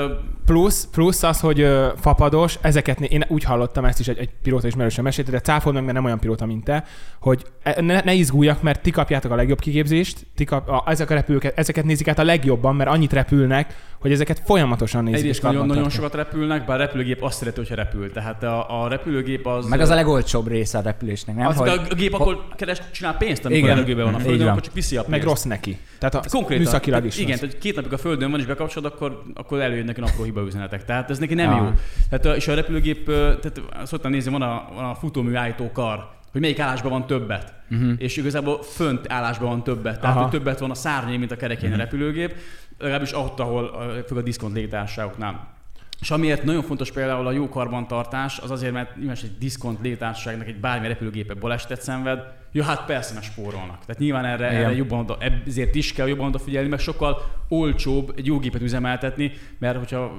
[0.46, 4.68] Plusz, plusz az, hogy uh, fapados, ezeket én úgy hallottam ezt is, egy, egy pilóta
[4.68, 6.84] is merősen mesélt, de cáfold meg, mert nem olyan pilóta, mint te,
[7.20, 11.10] hogy e, ne, ne izguljak, mert ti kapjátok a legjobb kiképzést, ti kap, a, ezek
[11.10, 15.20] a repülőket, ezeket nézik át a legjobban, mert annyit repülnek, hogy ezeket folyamatosan nézik.
[15.20, 18.12] Egyrészt nagyon, nagyon sokat repülnek, bár a repülőgép azt szereti, hogyha repül.
[18.12, 19.66] Tehát a, a repülőgép az...
[19.66, 21.48] Meg az a legolcsóbb része a repülésnek, nem?
[21.48, 21.70] Az, hogy...
[21.90, 24.98] a gép akkor keres, csinál pénzt, amikor igen, a van a földön, akkor csak viszi
[24.98, 25.18] a pénzt.
[25.18, 25.78] Meg rossz neki.
[26.00, 27.18] Tehát a Konkrétan, műszakilag is.
[27.18, 30.42] Igen, tehát két napig a földön van és bekapcsolod, akkor, akkor előjönnek neki apró hiba
[30.42, 30.86] üzenetek.
[30.86, 31.58] Tehát ez neki nem ah.
[31.58, 31.72] jó.
[32.10, 36.42] Tehát, és a repülőgép, tehát szoktam nézni, van a, van a futómű állító kar, hogy
[36.42, 37.54] melyik állásban van többet.
[37.72, 37.94] Uh-huh.
[37.98, 40.00] És igazából fönt állásban van többet.
[40.00, 41.82] Tehát hogy többet van a szárnyé, mint a kerekén uh-huh.
[41.82, 42.36] a repülőgép,
[42.78, 43.70] legalábbis ott, ahol
[44.08, 45.60] főleg a diszkont légitársaságoknál.
[46.02, 50.48] És amiért nagyon fontos például a jó karbantartás, az azért, mert nyilván egy diszkont légitársaságnak
[50.48, 52.20] egy bármilyen repülőgépe balesetet szenved,
[52.52, 53.80] Ja, hát persze, mert spórolnak.
[53.86, 58.26] Tehát nyilván erre, erre jobban oda, ezért is kell jobban odafigyelni, mert sokkal olcsóbb egy
[58.26, 60.12] jó gépet üzemeltetni, mert hogyha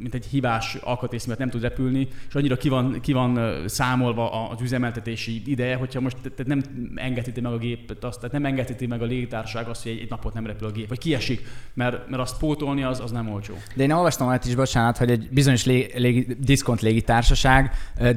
[0.00, 4.48] mint egy hibás alkatrész miatt nem tud repülni, és annyira ki van, ki van számolva
[4.48, 6.62] az üzemeltetési ideje, hogyha most tehát nem
[6.94, 10.10] engedheti meg a gépet, azt, tehát nem engedheti meg a légitársaság azt, hogy egy, egy
[10.10, 13.54] napot nem repül a gép, vagy kiesik, mert, mert azt pótolni az, az nem olcsó.
[13.74, 17.70] De én olvastam olyat is, bocsánat, hogy egy bizonyos lég, lég, diszkont légitársaság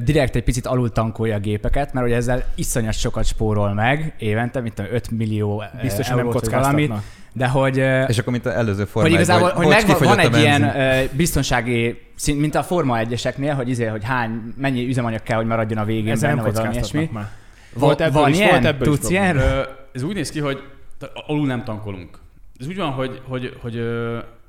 [0.04, 4.60] direkt egy picit alul tankolja a gépeket, mert hogy ezzel iszonyat sokat spórol meg évente,
[4.60, 7.02] mint 5 millió Biztos, hogy nem kockáztatnak.
[7.32, 7.76] De hogy...
[8.08, 11.16] És akkor, mint az előző Forma Hogy igazából, hogy, hogy meg van egy ilyen uh,
[11.16, 15.78] biztonsági szint, mint a Forma 1-eseknél, hogy izé, hogy hány, mennyi üzemanyag kell, hogy maradjon
[15.78, 17.08] a végén Ezzel benne, vagy valami ilyesmi.
[17.12, 17.28] Már.
[17.74, 18.50] Volt ebből van is, ilyen?
[18.50, 19.40] Volt ebből Tudsz ilyen?
[19.92, 20.62] Ez úgy néz ki, hogy
[21.26, 22.18] alul nem tankolunk.
[22.60, 23.82] Ez úgy van, hogy, hogy, hogy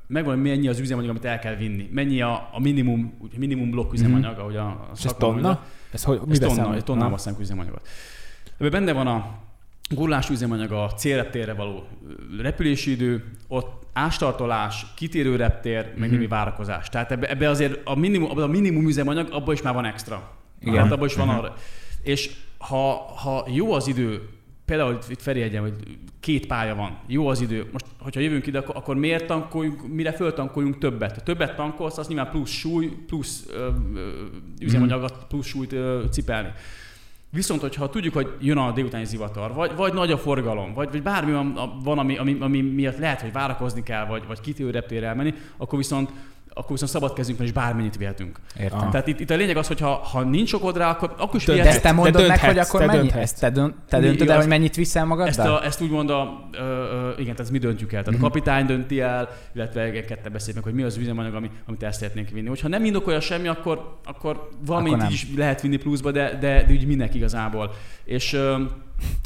[0.08, 1.90] megvan, hogy mennyi az üzemanyag, amit el kell vinni.
[1.92, 4.40] Mennyi a, a minimum, minimum blokk üzemanyag, mm.
[4.40, 5.64] ahogy a, a És ez tonna?
[5.92, 7.88] Ez, hogy, mi ez tonna, tonnával számít üzemanyagot.
[8.58, 9.42] Ebben benne van a
[9.90, 11.88] gurlás üzemanyag, a célreptérre való
[12.42, 16.28] repülési idő, ott ástartolás, kitérő reptér, meg mm-hmm.
[16.28, 16.90] várakozás.
[16.90, 20.32] Tehát ebbe, ebbe azért a minimum, a minimum üzemanyag, abban is már van extra.
[20.62, 20.84] Igen.
[20.84, 21.38] Hát abban is van mm-hmm.
[21.38, 21.56] arra.
[22.04, 24.30] És ha, ha jó az idő,
[24.66, 25.74] például itt Feri egyen, hogy
[26.20, 30.12] két pálya van, jó az idő, most hogyha jövünk ide, akkor, akkor miért tankoljunk, mire
[30.12, 31.16] föltankoljunk többet?
[31.16, 34.10] Ha többet tankolsz, az nyilván plusz súly, plusz ö, ö,
[34.60, 36.50] üzemanyagot, plusz súlyt ö, cipelni.
[37.34, 41.04] Viszont, hogyha tudjuk, hogy jön a délutáni zivatar, vagy, vagy nagy a forgalom, vagy, vagy
[41.04, 41.32] bármi
[41.84, 45.78] van, ami, ami, ami miatt lehet, hogy várakozni kell, vagy, vagy kitérő reptére elmenni, akkor
[45.78, 46.10] viszont
[46.54, 48.40] akkor viszont szabad kezünkben is bármennyit vihetünk.
[48.60, 48.90] Értem.
[48.90, 51.46] Tehát itt, itt a lényeg az, hogy ha, ha nincs okod rá, akkor, akkor is
[51.46, 51.64] vihetsz.
[51.64, 53.12] De ezt te mondod meg, hogy akkor te mennyi?
[53.12, 55.28] Ezt te, dönt, te döntöd el, hogy mennyit viszel magaddal?
[55.28, 58.04] Ezt, a, ezt úgy mondom, ö, ö, igen, tehát ezt mi döntjük el.
[58.04, 58.24] Tehát uh-huh.
[58.24, 62.30] a kapitány dönti el, illetve kette beszélnek, hogy mi az üzemanyag, ami, amit el szeretnénk
[62.30, 62.48] vinni.
[62.48, 66.88] Hogyha nem indokolja semmi, akkor, akkor valamit is lehet vinni pluszba, de, de, de úgy
[66.88, 67.72] mindenki igazából.
[68.04, 68.62] És ö,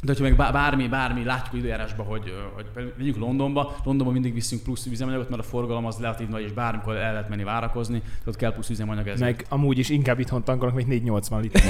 [0.03, 4.85] de hogyha meg bármi, bármi, látjuk időjárásban, hogy, hogy menjünk Londonba, Londonba mindig viszünk plusz
[4.85, 8.53] üzemanyagot, mert a forgalom az relatív nagy, és bármikor el lehet menni várakozni, ott kell
[8.53, 9.19] plusz üzemanyag ez.
[9.19, 11.61] Meg amúgy is inkább itthon tankolnak, mint 480 liter.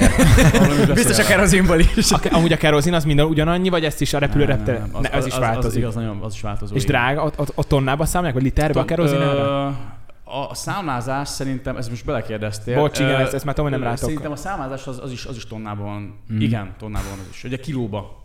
[0.94, 2.12] Biztos a kerozinból is.
[2.12, 4.72] A, amúgy a kerozin az minden ugyanannyi, vagy ezt is a repülőrepte?
[4.72, 5.64] Ne, az, ne, az, az, is változik.
[5.64, 6.74] Az, az, igaz, nagyon, az is változó.
[6.74, 9.18] És drága, ott, ott, ott tonnába számolják, vagy literbe a kerozin?
[10.50, 12.76] A számlázás szerintem, ez most belekérdeztél.
[12.76, 13.98] Bocs, igen, ezt, ezt már tudom, nem rátok.
[13.98, 16.18] Szerintem a számlázás az, az, is, az is tonnában van.
[16.32, 16.40] Mm.
[16.40, 17.44] Igen, tonnában van az is.
[17.44, 18.18] Ugye kilóba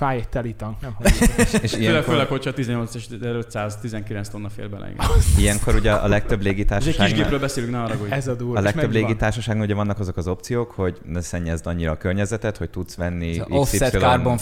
[0.00, 0.96] Fáj egy teli tank, nem
[1.36, 2.04] és, és ilyenkor...
[2.04, 4.90] Főleg, hogyha 18 és 519 tonna fél bele.
[4.90, 5.06] Igen.
[5.38, 7.00] Ilyenkor ugye a legtöbb légitársaság...
[7.00, 8.58] Egy kisgépről beszélünk, ne arra Ez a durva.
[8.58, 12.70] A legtöbb légitársaságban ugye vannak azok az opciók, hogy ne szennyezd annyira a környezetet, hogy
[12.70, 13.78] tudsz venni XY,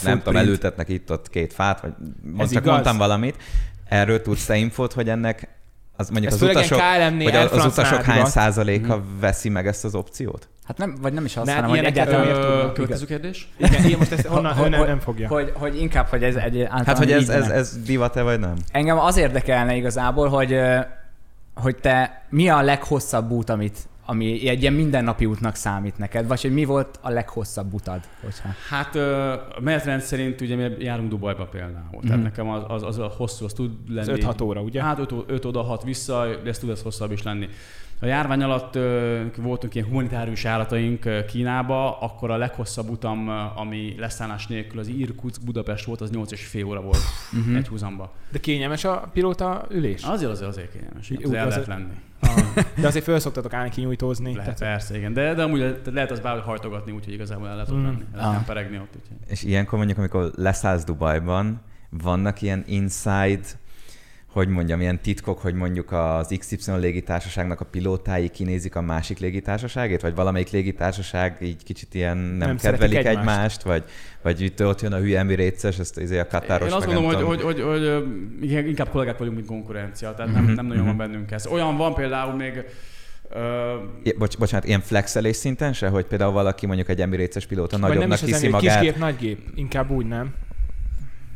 [0.02, 1.92] nem tudom, elültetnek itt ott két fát, vagy
[2.38, 2.64] csak igaz?
[2.64, 3.36] mondtam valamit.
[3.84, 5.57] Erről tudsz te infót, hogy ennek
[6.00, 6.80] az mondjuk az utasok,
[7.22, 9.20] hogy az utasok hány százaléka mm.
[9.20, 10.48] veszi meg ezt az opciót?
[10.64, 12.74] Hát nem, vagy nem is azt, hanem, hogy egyáltalán miért tudnak.
[12.74, 13.48] Következő kérdés?
[13.56, 15.28] Igen, igen most ezt honnan, hogy, nem, nem fogja.
[15.28, 18.54] Hogy, hogy inkább, hogy ez egy Hát, hogy ez, ez, ez divat-e, vagy nem?
[18.72, 20.60] Engem az érdekelne igazából, hogy,
[21.54, 23.78] hogy te mi a leghosszabb út, amit,
[24.10, 28.00] ami egy ilyen mindennapi útnak számít neked, vagy hogy mi volt a leghosszabb utad?
[28.22, 28.48] Hogyha...
[28.68, 28.96] Hát
[29.56, 32.00] a menetrend szerint ugye mi járunk Dubajba például, mm-hmm.
[32.00, 32.22] tehát mhm.
[32.22, 34.22] nekem az, az, az a hosszú, az tud lenni.
[34.22, 34.82] 5-6 óra, ugye?
[34.82, 37.48] Hát 5 oda, 6 vissza, de ez tud ez hosszabb is lenni.
[38.00, 44.46] A járvány alatt ö, voltunk ilyen humanitárius járataink Kínába, akkor a leghosszabb utam, ami leszállás
[44.46, 46.98] nélkül az Irkutsk Budapest volt, az 8 és fél óra volt
[47.38, 47.56] uh-huh.
[47.56, 48.12] egy húzamba.
[48.30, 50.02] De kényelmes a pilóta ülés?
[50.02, 51.10] Azért azért, azért kényelmes.
[51.24, 51.92] Az el lehet lenni.
[52.80, 54.34] De azért föl szoktatok állni kinyújtózni.
[54.34, 54.74] Lehet, tehát...
[54.74, 55.12] persze, igen.
[55.12, 57.84] De, de amúgy lehet az bárhogy hajtogatni, úgyhogy igazából el lehet ott mm.
[57.84, 58.04] lenni.
[58.14, 58.46] El lehet ah.
[58.46, 58.96] peregni ott.
[59.02, 59.16] Úgyhogy.
[59.26, 61.60] És ilyenkor mondjuk, amikor leszállsz Dubajban,
[61.90, 63.40] vannak ilyen inside
[64.38, 70.00] hogy mondjam, ilyen titkok, hogy mondjuk az XY légitársaságnak a pilótái kinézik a másik légitársaságét,
[70.00, 73.84] vagy valamelyik légitársaság így kicsit ilyen nem, nem kedvelik egymást, egymást vagy,
[74.22, 76.68] vagy itt ott jön a hülye Emirates-es, ezt izé a Katáros.
[76.68, 80.54] Én azt mondom, hogy, hogy, hogy, hogy, inkább kollégák vagyunk, mint konkurencia, tehát nem, mm-hmm.
[80.54, 80.96] nem nagyon mm-hmm.
[80.96, 81.46] van bennünk ez.
[81.46, 82.64] Olyan van például még,
[83.30, 88.18] Uh, Bocs, bocsánat, ilyen flexelés szinten se, hogy például valaki mondjuk egy Emirates-es pilóta nagyobbnak
[88.18, 88.80] hiszi magát.
[88.80, 90.34] Kis gép, nagy gép, inkább úgy nem.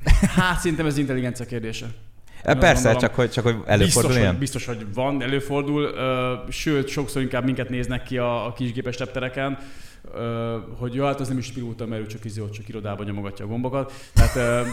[0.36, 1.86] Hát szerintem ez intelligencia kérdése.
[2.49, 4.30] Én Persze, gondolom, csak hogy, csak hogy előfordul biztos, ilyen?
[4.30, 8.99] Hogy, biztos, hogy van, előfordul, uh, sőt, sokszor inkább minket néznek ki a, a kisgépes
[8.99, 9.59] reptereken,
[10.05, 10.20] uh,
[10.78, 13.45] hogy jó, hát az nem is pilóta, mert ő csak, izé, ott csak irodában nyomogatja
[13.45, 13.93] a gombokat.
[14.14, 14.68] Tehát uh,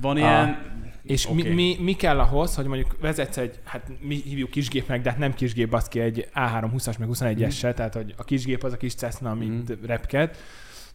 [0.00, 0.70] van ilyen, ah.
[1.02, 1.42] És okay.
[1.42, 5.18] mi, mi, mi, kell ahhoz, hogy mondjuk vezetsz egy, hát mi hívjuk kisgépnek, de hát
[5.18, 7.74] nem kisgép, az ki egy A320-as meg 21-essel, mm.
[7.74, 9.86] tehát hogy a kisgép az a kis Cessna, amit mm.
[9.86, 10.36] repked.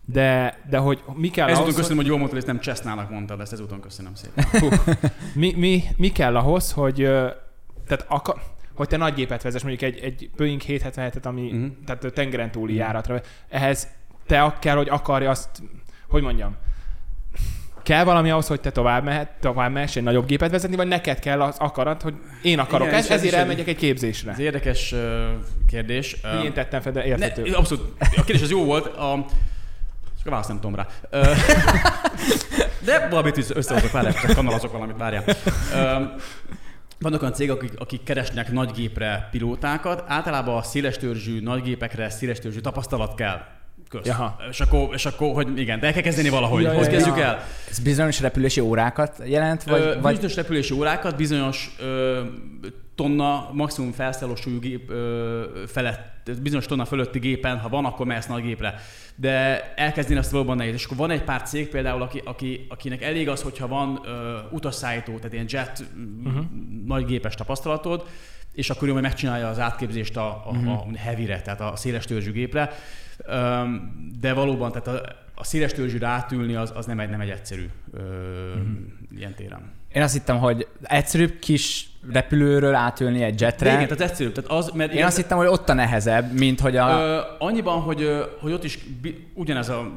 [0.06, 3.40] De, de hogy mi kell Ezúton ahhoz, köszönöm, hogy jól mondtad, és nem Csesznának mondtad,
[3.40, 4.46] ezt ezúton köszönöm szépen.
[5.34, 6.96] mi, mi, mi, kell ahhoz, hogy,
[7.88, 8.42] tehát aka,
[8.76, 11.72] hogy te nagy gépet vezess, mondjuk egy, egy Boeing 777-et, ami uh-huh.
[11.86, 12.88] tehát tengeren túli uh-huh.
[12.88, 13.88] járatra, ehhez
[14.28, 15.50] te kell, hogy akarja azt,
[16.08, 16.56] hogy mondjam,
[17.86, 21.20] kell valami ahhoz, hogy te tovább, mehet, tovább mehess egy nagyobb gépet vezetni, vagy neked
[21.20, 24.32] kell az akarat, hogy én akarok Igen, ezt, ez ezért elmegyek egy képzésre?
[24.32, 25.00] Ez érdekes uh,
[25.68, 26.18] kérdés.
[26.44, 27.50] Én tettem fel, de érthető.
[27.50, 27.94] Ne, abszolút.
[28.00, 28.86] A kérdés az jó volt.
[28.86, 29.26] A
[30.30, 30.88] választ nem tudom rá.
[32.86, 35.24] De valamit összehozok vele, csak kanalazok valamit, várjál.
[37.00, 40.04] Vannak olyan cégek, akik, akik keresnek nagygépre pilótákat.
[40.08, 43.42] Általában a szélestörzsű nagygépekre szélestörzsű tapasztalat kell.
[43.90, 44.06] Kösz.
[44.06, 44.36] Jaha.
[44.50, 46.64] És, akkor, és akkor, hogy igen, de el kell kezdeni valahogy.
[46.64, 47.44] Ja, Hogy kezdjük el?
[47.70, 49.64] Ez bizonyos repülési órákat jelent?
[49.64, 50.14] Vagy, ö, vagy...
[50.14, 52.22] Bizonyos repülési órákat, bizonyos ö,
[52.96, 58.28] tonna maximum felszálló súlyú gép ö, felett, bizonyos tonna fölötti gépen, ha van, akkor mehetsz
[58.28, 58.76] nagy gépre.
[59.16, 60.74] De elkezdeni azt valóban nehéz.
[60.74, 64.38] És akkor van egy pár cég például, aki, aki, akinek elég az, hogyha van ö,
[64.52, 65.84] utasszállító, tehát ilyen jet
[66.24, 66.46] uh-huh.
[66.86, 68.08] nagy gépes tapasztalatod,
[68.54, 70.72] és akkor ő majd megcsinálja az átképzést a, a, uh-huh.
[70.72, 72.72] a heavy-re, tehát a széles törzsű gépre.
[74.20, 77.70] De valóban, tehát a, a széles törzsűre átülni az, az nem, egy, nem egy egyszerű
[77.94, 78.68] uh-huh.
[79.18, 79.72] ilyen téren.
[79.94, 83.70] Én azt hittem, hogy egyszerűbb kis repülőről átülni egy jetre.
[83.70, 84.34] De igen, tehát egyszerűbb.
[84.34, 86.90] Tehát az, mert Én azt hittem, hogy ott a nehezebb, mint hogy a...
[86.90, 88.80] Ö, annyiban, hogy, hogy ott is
[89.34, 89.92] ugyanez a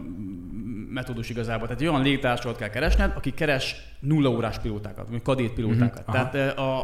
[0.90, 1.66] metódus igazából.
[1.66, 6.04] Tehát egy olyan légitársaságot kell keresned, aki keres nulla órás pilótákat, vagy kadét pilótákat.
[6.06, 6.30] Uh-huh.
[6.30, 6.78] Tehát a,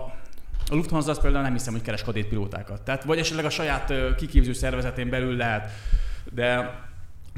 [0.69, 2.83] a Lufthansa az például nem hiszem, hogy keres kadét pilótákat.
[2.83, 5.71] Tehát vagy esetleg a saját kiképző szervezetén belül lehet.
[6.35, 6.83] De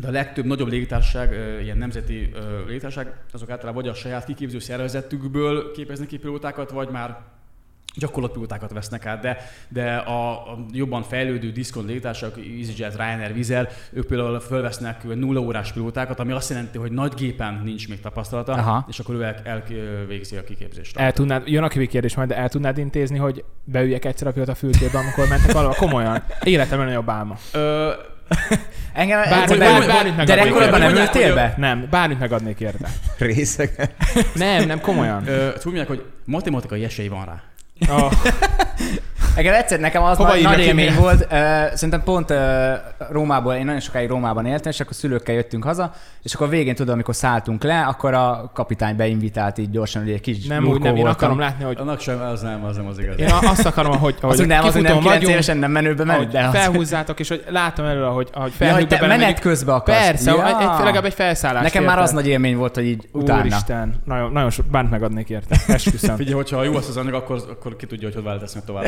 [0.00, 1.32] de a legtöbb nagyobb légitársaság,
[1.62, 2.32] ilyen nemzeti
[2.66, 7.18] légitársaság, azok általában vagy a saját kiképző szervezetükből képeznek ki pilótákat, vagy már
[7.96, 14.06] gyakorlatpilótákat vesznek át, de, de a, a jobban fejlődő diszkont légitársaság, EasyJet, Ryanair, Vizel, ők
[14.06, 18.86] például fölvesznek nulla órás pilótákat, ami azt jelenti, hogy nagy gépen nincs még tapasztalata, Aha.
[18.88, 20.96] és akkor ő el, elvégzi a kiképzést.
[20.96, 24.54] El tudnád, jön a kérdés majd, de el tudnád intézni, hogy beüljek egyszer a pilóta
[24.54, 26.22] fülkébe, amikor mentek valahol komolyan.
[26.42, 27.36] Életemben nagyobb álma.
[27.52, 27.92] Ö,
[28.92, 31.54] Engem bármit, bármit, bármit Gyerekkorodban nem ültél be?
[31.56, 32.88] Nem, bármit megadnék érte.
[33.18, 33.94] Részeg?
[34.34, 35.24] nem, nem komolyan.
[35.58, 37.42] Tudják, hogy matematikai esély van rá.
[37.82, 38.98] Oh.
[39.36, 41.20] Igen, egyszer nekem az nagy, nagy élmény volt.
[41.20, 41.28] Uh,
[41.74, 42.36] szerintem pont uh,
[43.10, 46.74] Rómából, én nagyon sokáig Rómában éltem, és akkor szülőkkel jöttünk haza, és akkor a végén
[46.74, 50.80] tudom, amikor szálltunk le, akkor a kapitány beinvitált így gyorsan, hogy egy kis Nem úgy,
[50.80, 51.76] nem, én akarom látni, hogy...
[51.80, 53.18] Annak sem, az nem, az nem az igaz.
[53.18, 56.48] Én azt akarom, hogy, hogy az nem, az nem 9 évesen nem menőbe megy, de
[56.48, 59.00] felhúzzátok, és hogy látom elő, hogy, hogy felhúzzátok.
[59.00, 59.98] Ja, menet közben akarsz.
[59.98, 60.46] Persze, ja.
[60.46, 61.62] egy, legalább egy felszállás.
[61.62, 63.40] Nekem már az nagy élmény volt, hogy így utána.
[63.40, 65.56] Úristen, nagyon, nagyon sok, bánt megadnék érte.
[65.66, 66.16] Esküszöm.
[66.22, 68.84] Figyelj, hogyha jó az az anyag, akkor, akkor ki tudja, hogy hogy tesznek tovább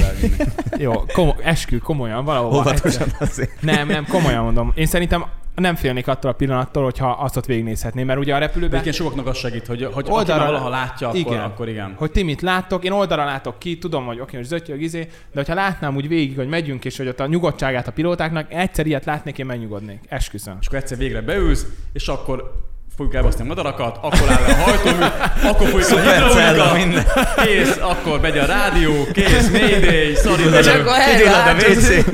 [0.85, 2.59] Jó, komo- eskü, komolyan, valahol.
[2.59, 3.63] Óvatosan azért.
[3.63, 4.73] Nem, nem, komolyan mondom.
[4.75, 5.25] Én szerintem
[5.55, 8.81] nem félnék attól a pillanattól, hogyha azt ott végignézhetném, mert ugye a repülőben...
[8.81, 11.41] Igen, sokaknak az segít, hogy, hogy oldalra, aki valaha látja, akkor igen.
[11.41, 11.95] akkor igen.
[11.97, 15.09] Hogy ti mit láttok, én oldalra látok ki, tudom, hogy oké, hogy zötyög, izé, de
[15.33, 19.05] hogyha látnám úgy végig, hogy megyünk, és hogy ott a nyugodtságát a pilótáknak, egyszer ilyet
[19.05, 20.01] látnék, én megnyugodnék.
[20.09, 20.57] Esküszöm.
[20.61, 22.68] És akkor egyszer végre beülsz, és akkor
[22.99, 25.05] fogjuk elbaszni a madarakat, akkor áll le a hajtómű,
[25.43, 30.93] akkor fogjuk a hidraulika, kész, akkor megy a rádió, kész, mayday, sorry, és akkor
[31.27, 32.05] a WC.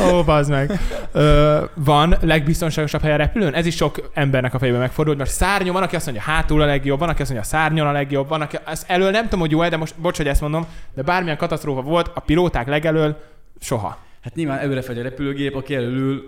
[0.10, 0.80] Ó, bazd meg.
[1.12, 3.54] Ö, van legbiztonságosabb hely a repülőn?
[3.54, 6.66] Ez is sok embernek a fejében megfordult, mert szárnyon van, aki azt mondja, hátul a
[6.66, 9.50] legjobb, van, aki azt mondja, szárnyon a legjobb, van, aki ezt elől nem tudom, hogy
[9.50, 13.16] jó de most bocs, hogy ezt mondom, de bármilyen katasztrófa volt, a pilóták legelől
[13.60, 13.98] soha.
[14.22, 16.22] Hát nyilván előre fegy a repülőgép, aki elől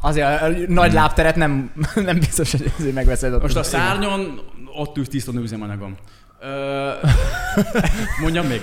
[0.00, 3.42] Azért a nagy lábteret nem, nem biztos, hogy ezért megveszed.
[3.42, 4.40] Most a szárnyon
[4.74, 5.96] ott ült tiszta üzemanyagom.
[8.22, 8.60] mondjam még.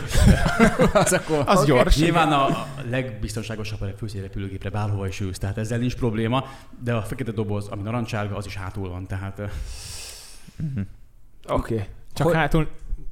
[0.93, 1.65] az akkor az okay.
[1.65, 1.97] gyors.
[1.97, 6.45] Nyilván a legbiztonságosabb a főszélrepülőgépre bárhova is ülsz, tehát ezzel nincs probléma,
[6.83, 9.39] de a fekete doboz, ami narancsárga, az is hátul van, tehát...
[9.39, 10.85] Uh-huh.
[11.47, 11.73] Oké.
[11.73, 11.85] Okay.
[12.13, 12.35] Csak hogy...
[12.35, 12.67] hátul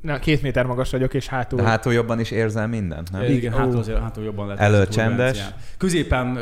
[0.06, 1.60] Na, két méter magas vagyok, és hátul...
[1.60, 3.24] De hátul jobban is érzel mindent, nem?
[3.24, 4.62] Igen, hátul, azért, hátul jobban lehet.
[4.62, 5.46] Elő csendes.
[5.78, 6.40] Középen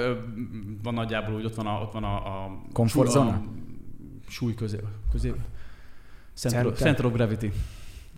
[0.84, 3.41] van nagyjából, hogy ott van a, ott van a, a komfortzóna?
[4.28, 4.78] Súly közé,
[5.11, 5.34] közé.
[6.36, 7.51] Center, center of gravity.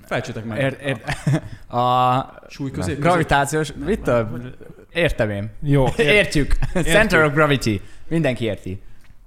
[0.05, 0.59] Felcsütek meg.
[0.59, 1.01] Ér, ér,
[1.77, 2.93] a súly közé.
[2.93, 4.11] Gravitációs, mit
[4.93, 5.49] Értem én.
[5.61, 5.85] Jó.
[5.97, 6.55] Ér, Értjük.
[6.73, 6.95] Értjük.
[6.95, 7.81] Center of gravity.
[8.07, 8.81] Mindenki érti.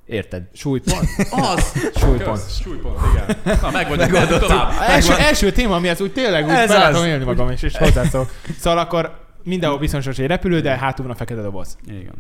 [0.09, 0.43] Érted?
[0.53, 1.09] Súlypont?
[1.31, 1.73] Az!
[1.95, 2.39] Súlypont.
[2.39, 3.57] Kösz, súlypont, igen.
[3.63, 4.73] Na, meg vagyok, tovább.
[4.89, 8.29] Első, első téma, amihez úgy tényleg úgy Ez be élni magam is, és hozzászól.
[8.59, 11.77] Szóval akkor mindenhol biztonságos egy repülő, de hátul van a fekete doboz.
[11.87, 12.15] Igen.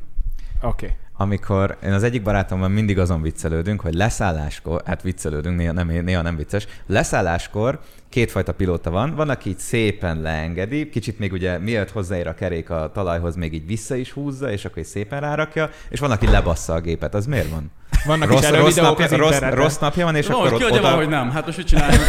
[0.62, 0.84] Oké.
[0.84, 0.96] Okay.
[1.20, 6.22] Amikor én az egyik barátommal mindig azon viccelődünk, hogy leszálláskor, hát viccelődünk, néha nem, néha
[6.22, 11.90] nem vicces, leszálláskor kétfajta pilóta van, van, aki így szépen leengedi, kicsit még ugye mielőtt
[11.90, 15.70] hozzáér a kerék a talajhoz, még így vissza is húzza, és akkor így szépen rárakja,
[15.88, 17.14] és van, aki lebassza a gépet.
[17.14, 17.70] Az miért van?
[18.06, 20.80] Vannak rossz, is rossz, napja, rossz, rossz napja van, és no, akkor ott, oda...
[20.80, 21.30] Van, hogy nem.
[21.30, 22.02] Hát most mit csináljuk?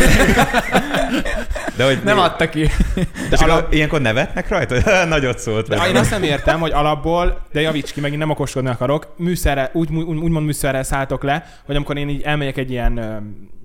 [1.76, 2.70] De hogy nem adta ki.
[2.94, 3.74] De és alap...
[3.74, 4.76] ilyenkor nevetnek rajta?
[5.06, 5.68] Nagyot szólt.
[5.68, 9.70] De én azt nem értem, hogy alapból, de javíts ki, megint nem okoskodni akarok, műszerre,
[9.74, 12.94] úgy, úgy, úgymond műszerrel szálltok le, hogy amikor én így elmegyek egy ilyen,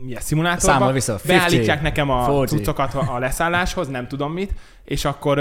[0.06, 2.46] ilyen szimulátorba, Számol vissza, beállítják nekem a 40.
[2.46, 4.50] cuccokat a leszálláshoz, nem tudom mit,
[4.84, 5.38] és akkor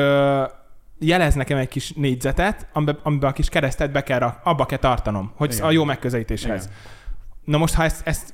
[1.05, 5.31] jelez nekem egy kis négyzetet, amiben, amiben a kis keresztet be kell, abba kell tartanom,
[5.35, 5.65] hogy Igen.
[5.65, 6.63] a jó megközelítéshez.
[6.63, 6.75] Igen.
[7.43, 8.33] Na most, ha ezt, ezt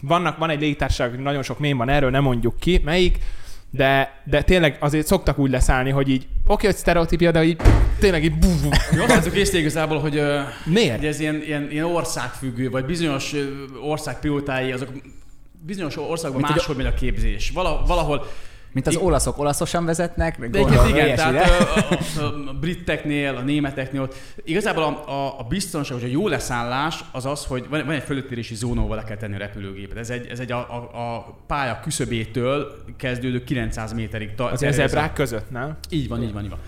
[0.00, 3.18] vannak, van egy légitársaság, nagyon sok mém van erről, nem mondjuk ki, melyik,
[3.70, 7.60] de, de tényleg azért szoktak úgy leszállni, hogy így, oké, hogy sztereotípia, de így
[7.98, 8.34] tényleg így...
[8.94, 10.22] Jó, azt látjuk észre igazából, hogy,
[10.64, 10.96] Miért?
[10.96, 13.34] hogy ez ilyen, ilyen, ilyen országfüggő, vagy bizonyos
[13.82, 14.88] ország pilótái, azok
[15.66, 17.50] bizonyos országban máshogy megy a képzés.
[17.50, 18.26] Valahol
[18.72, 24.08] mint az olaszok olaszosan vezetnek, de igen, igen tehát a, a, a briteknél, a németeknél,
[24.44, 28.02] igazából a, a, a biztonság, hogy a jó leszállás az az, hogy van, van egy
[28.02, 29.98] fölöttérési zóna, ahol le kell tenni a repülőgépet.
[29.98, 34.34] Ez egy, ez egy a, a, a pálya küszöbétől kezdődő 900 méterig.
[34.34, 35.76] Ta, az ezebrák között, nem?
[35.88, 36.58] Így van, így van, így van.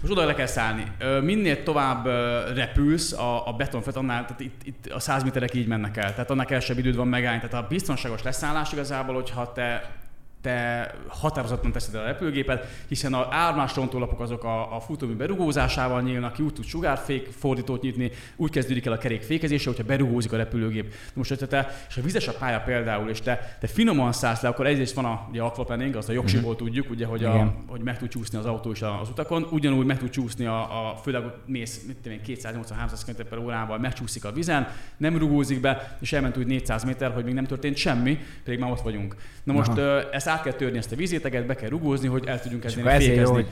[0.00, 0.92] Most oda le kell szállni.
[1.22, 2.06] Minél tovább
[2.54, 6.30] repülsz a, a betonfet, annál, tehát itt, itt a 100 méterek így mennek el, tehát
[6.30, 7.40] annál kevesebb időd van megállni.
[7.40, 9.99] Tehát a biztonságos leszállás igazából, hogyha te
[10.40, 16.02] te határozottan teszed el a repülőgépet, hiszen a ármás rontólapok azok a, a futómű berugózásával
[16.02, 20.32] nyílnak ki, úgy tud sugárfék fordítót nyitni, úgy kezdődik el a kerék fékezése, hogyha berugózik
[20.32, 20.94] a repülőgép.
[21.14, 24.48] Most, hogyha te, és a vizes a pálya például, és te, te finoman szállsz le,
[24.48, 26.66] akkor egyrészt van a ugye, aquaplaning, azt a jogsiból uh-huh.
[26.66, 29.98] tudjuk, ugye, hogy, a, hogy meg tud csúszni az autó is az utakon, ugyanúgy meg
[29.98, 34.68] tud csúszni a, a főleg mész, mit tudom 280-300 km per órával, megcsúszik a vizen,
[34.96, 38.70] nem rugózik be, és elment úgy 400 méter, hogy még nem történt semmi, pedig már
[38.70, 39.16] ott vagyunk.
[39.44, 40.10] Na most Aha.
[40.10, 43.36] ezt át kell törni ezt a vízéteget, be kell rugózni, hogy el tudjunk kezdeni fékezni.
[43.36, 43.42] Jó,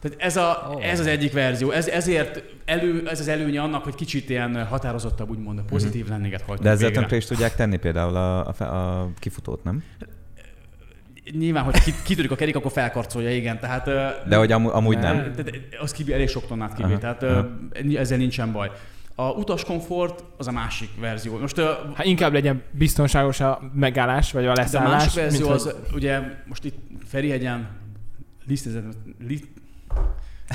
[0.00, 0.88] Tehát ez, a, oh.
[0.88, 1.70] ez az egyik verzió.
[1.70, 6.16] Ez, ezért elő, ez az előnye annak, hogy kicsit ilyen határozottabb, úgymond a pozitív uh-huh.
[6.16, 9.82] lennéget hajtunk De ezzel tönkre is tudják tenni például a, a, a kifutót, nem?
[11.38, 13.58] Nyilván, hogy kitörik a kerék, akkor felkarcolja, igen.
[13.58, 13.84] Tehát,
[14.28, 15.16] De hogy amú, amúgy nem?
[15.16, 16.98] Tehát az kibi, elég sok tonnát uh-huh.
[16.98, 18.00] tehát uh-huh.
[18.00, 18.70] ezzel nincsen baj.
[19.20, 21.38] A utaskomfort az a másik verzió.
[21.38, 21.60] Most,
[21.94, 24.88] hát inkább legyen biztonságos a megállás, vagy a leszállás.
[24.88, 25.94] De a másik verzió mint, az, hogy...
[25.94, 27.68] ugye most itt Ferihegyen,
[28.46, 28.92] lisztezem,
[29.26, 29.48] liszt,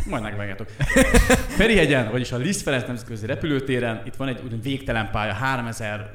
[0.10, 0.68] majd megvágjátok.
[1.58, 6.12] Ferihegyen, vagyis a Liszt Ferenc nemzetközi repülőtéren, itt van egy ugyan végtelen pálya, 3000,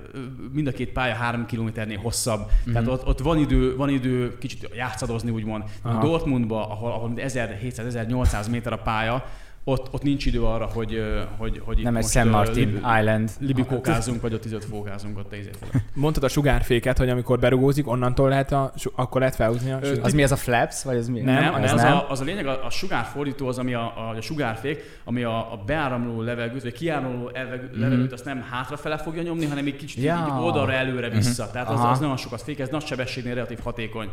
[0.52, 2.40] mind a két pálya 3 kilométernél hosszabb.
[2.40, 2.72] Mm-hmm.
[2.72, 5.64] Tehát ott, ott, van, idő, van idő kicsit játszadozni, úgymond.
[5.82, 6.06] Aha.
[6.06, 9.24] Dortmundba, ahol, ahol 1700-1800 méter a pálya,
[9.68, 11.02] ott, ott nincs idő arra, hogy,
[11.36, 13.30] hogy, hogy Nem egy San Martin Lib- Island.
[13.40, 18.52] Libikókázunk, vagy ott izot fókázunk ott a Mondtad a sugárféket, hogy amikor berugózik, onnantól lehet
[18.52, 20.82] a, akkor lehet felhúzni a Az mi az a flaps?
[20.84, 21.20] Vagy az mi?
[21.20, 21.92] Nem, nem, az, az, nem.
[21.92, 25.52] A, az a lényeg, a, a sugárfordító az, ami a, a, a sugárfék, ami a,
[25.52, 27.80] a beáramló levegőt, vagy kiáramló mhm.
[27.80, 28.12] levegőt, mm.
[28.12, 30.26] azt nem hátrafele fogja nyomni, hanem egy kicsit ja.
[30.28, 31.42] így oldalra előre vissza.
[31.42, 31.52] Mm-hmm.
[31.52, 34.08] Tehát az, az nagyon sokat fék, ez nagy sebességnél relatív hatékony.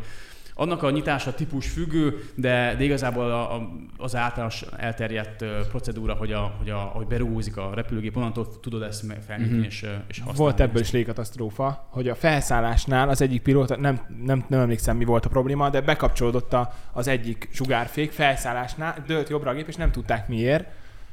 [0.58, 6.32] Annak a nyitása típus függő, de, de igazából a, a, az általános elterjedt procedúra, hogy,
[6.32, 9.64] a, hogy, a, hogy berúgózik a repülőgép, onnantól tudod ezt felnyitni mm-hmm.
[9.64, 10.38] és, és használni.
[10.38, 15.04] Volt ebből is légkatasztrófa, hogy a felszállásnál az egyik pilóta, nem, nem, nem emlékszem mi
[15.04, 19.76] volt a probléma, de bekapcsolódott a, az egyik sugárfék felszállásnál, dőlt jobbra a gép, és
[19.76, 20.68] nem tudták miért,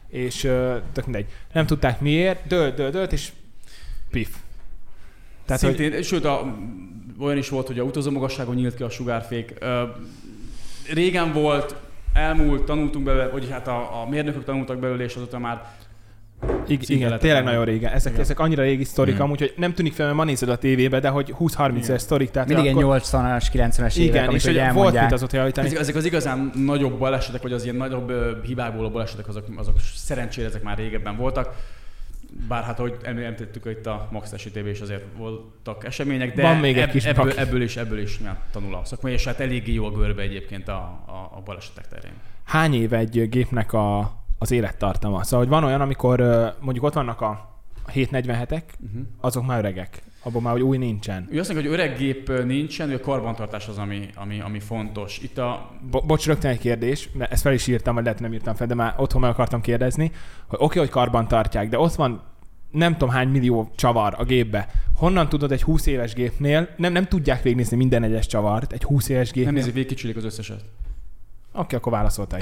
[0.07, 0.39] és
[0.91, 3.31] tök mindegy, nem tudták miért, dőlt, dőlt, dőlt, és
[4.09, 4.35] pif.
[5.45, 6.03] Tehát, Szintén, hogy...
[6.03, 6.55] sőt, a
[7.19, 9.53] olyan is volt, hogy a utazó magasságon nyílt ki a sugárfék.
[10.93, 11.75] Régen volt,
[12.13, 15.61] elmúlt, tanultunk belőle, vagy hát a, a mérnökök tanultak belőle, és azóta már
[16.67, 17.91] igen, igen tényleg nagyon régen.
[17.93, 18.23] Ezek, igen.
[18.23, 19.19] ezek annyira régi sztorik, mm.
[19.19, 22.31] amúgy, hogy nem tűnik fel, mert ma nézed a tévébe, de hogy 20-30 éves sztorik.
[22.31, 23.01] Tehát Mindig akkor...
[23.01, 24.73] 80-as, 90-es évek, igen, és hogy elmondják.
[24.73, 25.67] volt mit azóta javítani.
[25.67, 28.11] Ezek, ezek, az igazán nagyobb balesetek, vagy az ilyen nagyobb
[28.43, 31.55] hibából a balesetek, azok, azok szerencsére ezek már régebben voltak
[32.47, 36.77] bár hát, ahogy említettük, itt a Max esetében is azért voltak események, de Van még
[36.77, 39.85] egy kis ebből, ebből, is, ebből is ja, tanul a szakmai, és hát eléggé jó
[39.85, 42.13] a görbe egyébként a, a, a balesetek terén.
[42.43, 45.23] Hány éve egy gépnek a, az élettartama?
[45.23, 46.19] Szóval, hogy van olyan, amikor
[46.59, 48.91] mondjuk ott vannak a 747-ek, uh-huh.
[48.91, 49.01] Mhm.
[49.19, 50.03] azok már öregek.
[50.25, 51.27] Abban már, hogy új nincsen.
[51.31, 55.19] Ő azt mondja, hogy öreg gép nincsen, hogy a karbantartás az, ami, ami, ami fontos.
[55.19, 55.71] Itt a...
[55.91, 58.67] Bo- bocs, rögtön egy kérdés, mert ezt fel is írtam, vagy lehet nem írtam fel,
[58.67, 60.11] de már otthon meg akartam kérdezni,
[60.47, 62.21] hogy oké, okay, hogy karban tartják, de ott van
[62.71, 64.69] nem tudom hány millió csavar a gépbe.
[64.95, 69.09] Honnan tudod egy 20 éves gépnél, nem, nem tudják végignézni minden egyes csavart, egy 20
[69.09, 69.53] éves gépnél.
[69.53, 70.63] Nem nézik végig, az összeset.
[71.55, 72.39] Oké, okay, akkor válaszoltál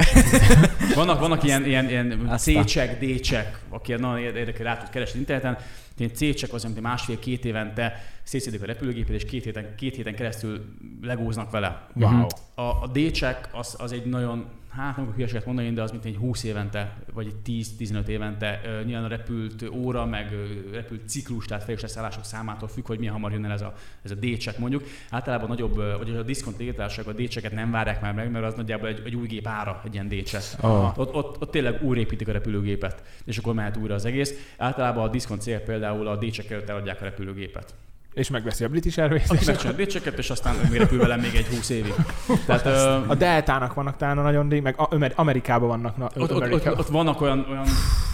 [0.95, 5.57] vannak, vannak ilyen, ilyen, ilyen C-csek, D-csek, aki nagyon érdekel, rá tud keresni interneten,
[6.01, 10.75] Ilyen C-csek az, amit másfél-két évente szétszedik a repülőgépet, és két héten, két héten keresztül
[11.01, 11.87] legóznak vele.
[11.93, 12.25] Wow.
[12.55, 16.15] A, a D-check az, az egy nagyon hát nem hülyeséget mondani, de az mint egy
[16.15, 20.35] 20 évente, vagy egy 10-15 évente nyilván a repült óra, meg
[20.71, 24.11] repült ciklus, tehát fejlős leszállások számától függ, hogy milyen hamar jön el ez a, ez
[24.11, 24.83] a D-check mondjuk.
[25.09, 28.87] Általában nagyobb, vagy a diszkont légitársaság a D-checket nem várják már meg, mert az nagyjából
[28.87, 30.63] egy, egy új gép ára, egy ilyen D-check.
[30.63, 30.99] Oh.
[30.99, 34.53] Ott, ott, ott, tényleg újrépítik a repülőgépet, és akkor mehet újra az egész.
[34.57, 37.75] Általában a diszkont cél például a D-check előtt eladják a repülőgépet.
[38.13, 39.29] És megveszi a British Airways.
[39.29, 41.93] Aki megcsinál a és aztán még repül velem még egy 20 évig.
[42.45, 42.65] Tehát,
[43.09, 45.97] a Deltának vannak talán nagyon rég, meg Amerikában vannak.
[45.97, 47.65] Na, ott, ott, ott, ott, vannak olyan, olyan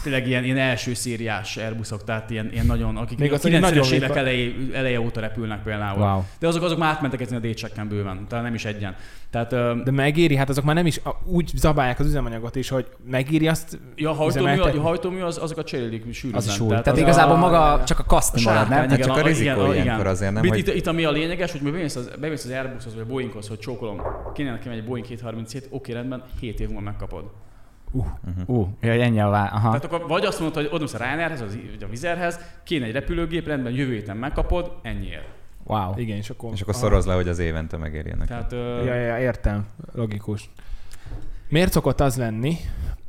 [0.08, 4.16] tényleg ilyen, ilyen első szériás Airbusok, tehát ilyen, ilyen nagyon, akik még a 90-es évek
[4.16, 6.00] eleje, eleje óta repülnek például.
[6.02, 6.24] Wow.
[6.40, 8.96] De azok, azok már átmentek ezen a d bőven, tehát nem is egyen.
[9.30, 13.48] Tehát, De megéri, hát azok már nem is úgy zabálják az üzemanyagot is, hogy megéri
[13.48, 16.38] azt Ja, a hajtómű, a hajtómű az, azokat cserélik sűrűn.
[16.38, 16.68] Az is úgy.
[16.68, 18.90] Tehát, tehát igazából a, maga csak a kaszni marad, nem?
[18.90, 20.58] Hát csak a rizikó ilyenkor azért nem, hogy...
[20.58, 23.60] Itt, itt, ami a lényeges, hogy bemész az, bemész az Airbushoz vagy a Boeinghoz, hogy
[23.60, 24.02] csókolom,
[24.34, 27.24] kéne nekem egy Boeing 737, oké, rendben, 7 év múlva megkapod.
[27.92, 28.06] Uh,
[28.48, 29.68] uh, uh ja, ennyi a vá- Aha.
[29.68, 33.48] Tehát akkor vagy azt mondod, hogy odamész a Ryanairhez, vagy a Vizerhez, kéne egy repülőgép,
[33.48, 35.28] rendben jövő héten megkapod, ennyiért.
[35.64, 35.94] Wow.
[35.96, 36.52] Igen, és akkor...
[36.54, 38.28] És akkor szoroz le, hogy az évente megérjenek.
[38.28, 38.84] Tehát, ö...
[38.84, 39.66] ja, ja, értem.
[39.94, 40.50] Logikus.
[41.50, 42.58] Miért szokott az lenni,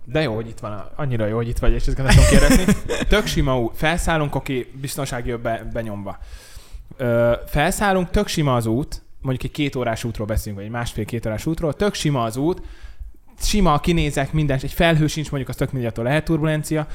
[0.05, 2.64] de jó, hogy itt van, annyira jó, hogy itt vagy, és ezt nem tudom kérdezni.
[3.09, 6.18] Tök sima út, felszállunk, oké, biztonsági be, benyomva.
[6.97, 11.26] Ö, felszállunk, tök sima az út, mondjuk egy két órás útról beszélünk, vagy egy másfél-két
[11.26, 12.62] órás útról, tök sima az út,
[13.41, 16.86] sima kinézek, minden, egy felhő sincs, mondjuk az tök mindegy, lehet turbulencia,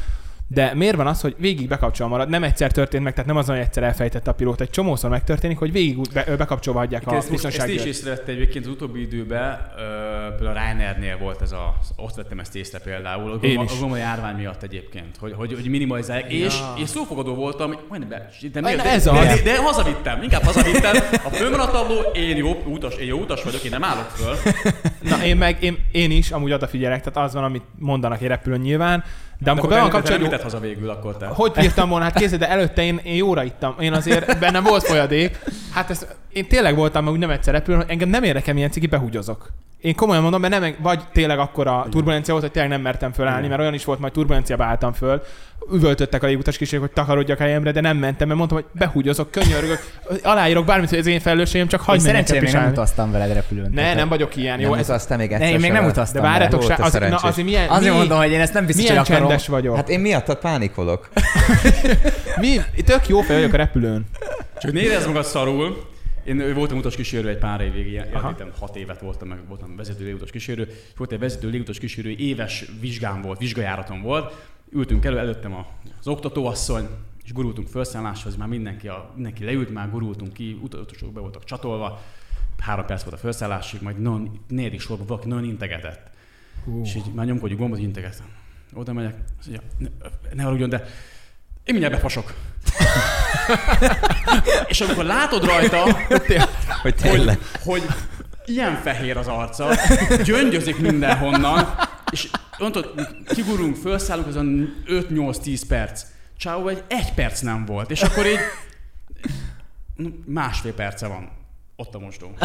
[0.48, 2.30] de miért van az, hogy végig bekapcsolva marad?
[2.30, 4.64] Nem egyszer történt meg, tehát nem az, hogy egyszer elfejtett a pilóta.
[4.64, 7.76] Egy csomószor megtörténik, hogy végig be, bekapcsolva adják a biztonsági.
[7.76, 12.16] Ezt is észrevette egyébként az utóbbi időben, uh, például a Ryanairnél volt ez a, ott
[12.16, 16.34] vettem ezt észre például, a, Én a, a járvány miatt egyébként, hogy, hogy, hogy minimalizálják,
[16.34, 16.46] ja.
[16.46, 20.44] és én szófogadó voltam, majdnem be, de, de, de, ez de, de, de, hazavittem, inkább
[20.44, 24.36] hazavittem, a fölmaradt én jó utas, én jó utas vagyok, én nem állok föl.
[25.00, 28.60] Na én meg, én, én is amúgy odafigyelek, tehát az van, amit mondanak egy repülőn
[28.60, 29.04] nyilván,
[29.44, 30.30] de amikor be van kapcsolódva...
[30.30, 31.26] Nem haza végül akkor te.
[31.26, 32.04] Hogy bírtam volna?
[32.04, 33.76] Hát kézzel, de előtte én, én jóra ittam.
[33.80, 35.40] Én azért bennem volt folyadék.
[35.72, 38.88] Hát ez, én tényleg voltam, mert úgy nem egyszer repülőn, engem nem érdekel, milyen ciki,
[38.88, 39.50] behúgyozok.
[39.84, 43.12] Én komolyan mondom, mert nem, vagy tényleg akkor a turbulencia volt, hogy tényleg nem mertem
[43.12, 45.22] fölállni, mert olyan is volt, majd turbulenciába álltam föl,
[45.72, 49.32] üvöltöttek a légutas kísérők, hogy takarodjak a helyemre, de nem mentem, mert mondtam, hogy behúgyozok,
[49.32, 49.80] könyörgök,
[50.24, 53.72] aláírok bármit, hogy ez én felelősségem, csak hagyd meg még nem utaztam veled repülőn.
[53.74, 54.60] Ne, nem vagyok ilyen.
[54.60, 55.48] Jó, nem ez aztán még egyszer.
[55.48, 56.22] Ne, én még nem utaztam.
[56.22, 58.98] De várjatok, az, na, azért milyen, azért mi, mondom, hogy én ezt nem biztos, milyen
[58.98, 59.76] hogy csendes vagyok.
[59.76, 61.10] Hát én miattad pánikolok.
[62.42, 62.62] mi?
[62.86, 64.06] Tök jó fej vagyok a repülőn.
[64.60, 65.92] Csak nézd magad szarul,
[66.24, 70.32] én voltam utas kísérő egy pár évig, életem hat évet voltam, meg voltam vezető légutas
[70.32, 75.56] kísérő, és volt egy vezető légutas kísérő, éves vizsgám volt, vizsgajáratom volt, ültünk elő, előttem
[76.00, 76.88] az oktatóasszony,
[77.24, 82.02] és gurultunk felszálláshoz, már mindenki, a, mindenki leült, már gurultunk ki, utasok be voltak csatolva,
[82.58, 86.10] három perc volt a felszállásig, majd non, négyedik sorban valaki nagyon integetett.
[86.66, 86.86] Uh.
[86.86, 88.26] És így már nyomkodjuk gombot, integetem.
[88.74, 90.78] Oda megyek, azt mondja, ne, ne haragudjon, de
[91.64, 92.34] én mindjárt befasok.
[94.68, 95.84] És amikor látod rajta,
[96.82, 97.84] hogy, hogy, hogy
[98.46, 99.76] ilyen fehér az arca,
[100.24, 101.76] gyöngyözik mindenhonnan,
[102.12, 104.36] és mondtad, kigurunk, felszállunk, az
[104.88, 106.04] 5-8-10 perc.
[106.38, 108.40] Csáó egy egy perc nem volt, és akkor így
[110.26, 111.32] másfél perce van.
[111.76, 112.36] Ott a mosdó.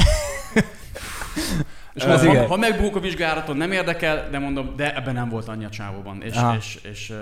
[1.99, 5.65] És ha, ha megbúk a vizsgálaton, nem érdekel, de mondom, de ebben nem volt annyi
[5.65, 6.23] a csávóban.
[6.23, 6.57] És, Aha.
[6.57, 7.13] és, és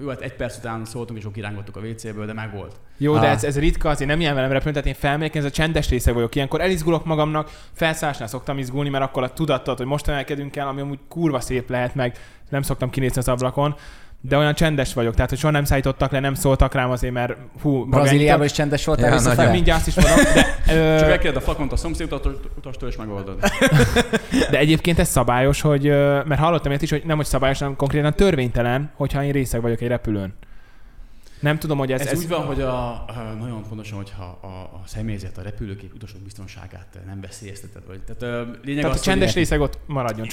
[0.00, 2.74] ő hát egy perc után szóltunk, és ott kirángottuk a WC-ből, de meg volt.
[2.96, 3.22] Jó, Aha.
[3.22, 5.88] de ez, ez ritka, azért nem ilyen velem repülni, tehát én felmegyek, ez a csendes
[5.88, 6.34] része vagyok.
[6.34, 10.80] Ilyenkor elizgulok magamnak, felszállásnál szoktam izgulni, mert akkor a tudatot, hogy most emelkedünk el, ami
[10.80, 12.16] amúgy kurva szép lehet, meg
[12.48, 13.76] nem szoktam kinézni az ablakon
[14.20, 17.36] de olyan csendes vagyok, tehát hogy soha nem szállítottak le, nem szóltak rám azért, mert
[17.62, 19.50] hú, Brazíliában is csendes volt ja, visszafele?
[19.50, 20.24] Mindjárt azt is mondom.
[20.34, 20.98] De, ö...
[21.00, 22.12] Csak elkérdez a fakont a szomszéd
[22.56, 23.38] utastól, és megoldod.
[24.50, 25.82] de egyébként ez szabályos, hogy,
[26.24, 29.80] mert hallottam ilyet is, hogy nem hogy szabályos, hanem konkrétan törvénytelen, hogyha én részeg vagyok
[29.80, 30.34] egy repülőn.
[31.40, 32.00] Nem tudom, hogy ez...
[32.00, 35.94] Ez, ez úgy van, hogy a, a, nagyon pontosan, hogyha a, a személyzet, a repülőkép
[35.94, 37.82] utasok biztonságát nem veszélyezteted.
[37.86, 40.26] Vagy, tehát, lényeg tehát az, a csendes részeg ott maradjon,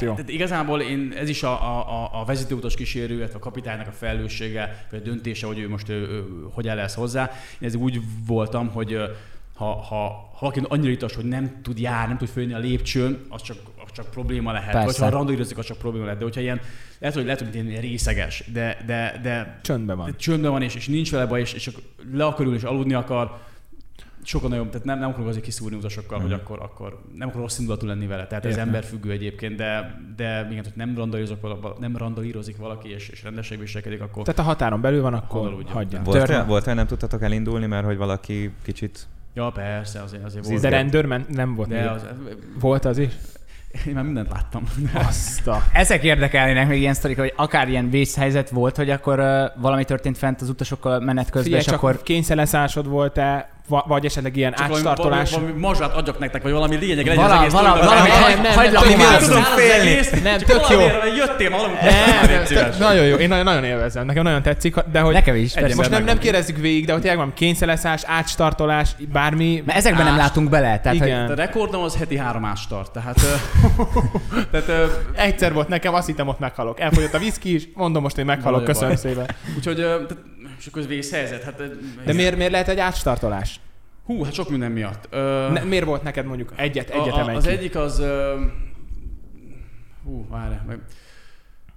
[0.00, 0.12] jó.
[0.12, 5.00] Tehát igazából én, ez is a, a, a vezetőutas kísérő, a kapitánynak a felelőssége, vagy
[5.00, 7.30] a döntése, hogy ő most ő, ő, hogy el lesz hozzá.
[7.58, 8.98] Én ez úgy voltam, hogy
[9.54, 13.26] ha, ha, ha valaki annyira itas, hogy nem tud járni, nem tud fölni a lépcsőn,
[13.28, 13.56] az csak,
[13.96, 14.72] csak probléma lehet.
[14.72, 14.86] Persze.
[14.86, 16.18] Vagy ha randolírozik, az csak probléma lehet.
[16.18, 16.60] De hogyha ilyen,
[16.98, 20.06] lehet, hogy lehet, hogy ilyen részeges, de, de, de csöndben van.
[20.06, 21.74] De csöndben van, és, és nincs vele baj, és, és csak
[22.12, 23.38] le akar ülni, és aludni akar,
[24.22, 26.22] sokkal nagyobb, tehát nem, nem akarok azért kiszúrni utasokkal, mm.
[26.22, 28.26] hogy akkor, akkor nem akarok rossz indulatú lenni vele.
[28.26, 28.60] Tehát Értem.
[28.60, 31.36] ez emberfüggő egyébként, de, de igen, hogy nem randalírozik,
[31.78, 34.24] nem randalírozik valaki, és, és rendességbe viselkedik, akkor...
[34.24, 36.00] Tehát a határon belül van, akkor hagyja.
[36.02, 40.46] Volt, olyan, volt olyan, nem tudtatok elindulni, mert hogy valaki kicsit Ja, persze, azért, azért
[40.46, 40.60] volt.
[40.60, 41.68] De rendőrment nem volt.
[41.68, 42.06] De az,
[42.60, 43.12] volt az is?
[43.86, 44.62] Én már mindent láttam.
[44.94, 45.62] Azt a...
[45.72, 50.18] Ezek érdekelnének még ilyen sztorik, hogy akár ilyen vészhelyzet volt, hogy akkor uh, valami történt
[50.18, 52.02] fent az utasokkal menet közben, Figyelj, és csak akkor...
[52.02, 55.30] kényszerleszásod volt-e, vagy esetleg ilyen csak átstartolás.
[55.30, 58.42] Valami, valami mazsát adjak nektek, vagy valami lényeg legyen Vala, az egész valami, valami, nem,
[58.42, 60.20] nem, hagyd nem, nem, tudom félni.
[60.22, 60.80] Nem, tök jó.
[61.16, 61.74] Jöttél valami.
[62.50, 65.12] Nem, nagyon jó, én nagyon élvezem, nekem nagyon tetszik, de hogy...
[65.12, 65.54] Nekem is.
[65.76, 69.62] Most nem, nem kérdezzük végig, de hogy tényleg van kényszerleszás, átstartolás, bármi.
[69.66, 70.80] Mert ezekben nem látunk bele.
[70.80, 71.30] Tehát, Igen.
[71.30, 73.20] A rekordom az heti három ástart, tehát...
[74.52, 74.70] tehát
[75.16, 76.80] egyszer volt nekem, azt hittem ott meghalok.
[76.80, 79.26] Elfogyott a viszki is, mondom most én meghalok, köszönöm szépen.
[79.56, 79.86] Úgyhogy,
[80.58, 81.42] és akkor ez vészhelyzet.
[81.42, 81.56] Hát,
[82.04, 83.60] de miért, miért lehet egy átstartolás?
[84.04, 85.08] Hú, hát sok minden miatt.
[85.10, 85.48] Ö...
[85.52, 87.98] Ne, miért volt neked mondjuk egyet, egyet a, a, Az egyik az...
[87.98, 88.06] Uh...
[90.04, 90.54] Hú, várj.
[90.66, 90.80] Meg...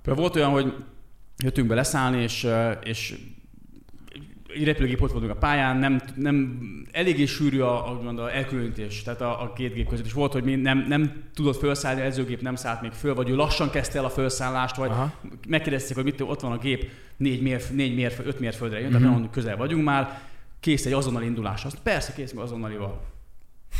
[0.03, 0.73] Volt olyan, hogy
[1.43, 2.47] jöttünk be leszállni, és,
[2.83, 3.15] és
[4.55, 6.59] egy repülőgép ott voltunk a pályán, nem, nem
[6.91, 10.05] eléggé sűrű a, a, a elkülönítés, tehát a, a két gép között.
[10.05, 13.29] És volt, hogy mi nem, nem tudott felszállni, az gép nem szállt még föl, vagy
[13.29, 15.13] ő lassan kezdte el a felszállást, vagy Aha.
[15.47, 19.01] megkérdezték, hogy mit, ott van a gép, négy, mérf, négy mérf, öt mérföldre jön, uh-huh.
[19.01, 20.21] tehát nagyon közel vagyunk már,
[20.59, 21.65] kész egy azonnal indulás.
[21.65, 23.01] Azt persze kész, azonnalival.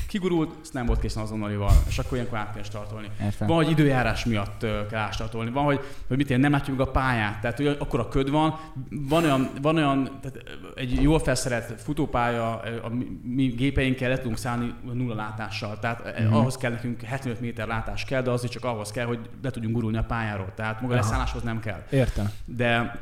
[0.07, 3.07] Kigurult, ezt nem volt készen azonnalival, és akkor ilyenkor át kell startolni.
[3.21, 3.47] Értem.
[3.47, 7.41] Van, hogy időjárás miatt kell átstartolni, van, hogy, hogy mit én nem látjuk a pályát,
[7.41, 8.59] tehát hogy akkor a köd van,
[8.89, 10.43] van olyan, van olyan tehát
[10.75, 12.91] egy jól felszerelt futópálya, a
[13.23, 16.33] mi gépeinkkel le tudunk szállni nulla látással, tehát mm-hmm.
[16.33, 19.75] ahhoz kell nekünk 75 méter látás kell, de azért csak ahhoz kell, hogy le tudjunk
[19.75, 21.83] gurulni a pályáról, tehát maga a leszálláshoz nem kell.
[21.89, 22.29] Értem.
[22.45, 22.99] De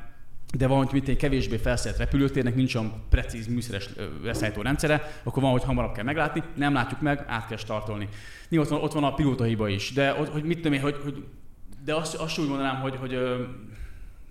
[0.54, 3.90] de van, hogy mint egy kevésbé felszerelt repülőtérnek nincs olyan precíz műszeres
[4.24, 8.08] leszállító rendszere, akkor van, hogy hamarabb kell meglátni, nem látjuk meg, át kell startolni.
[8.50, 11.24] Nyilván ott van, ott van a pilótahiba is, de hogy mit tudom én, hogy, hogy
[11.86, 13.20] de azt, azt úgy mondanám, hogy, hogy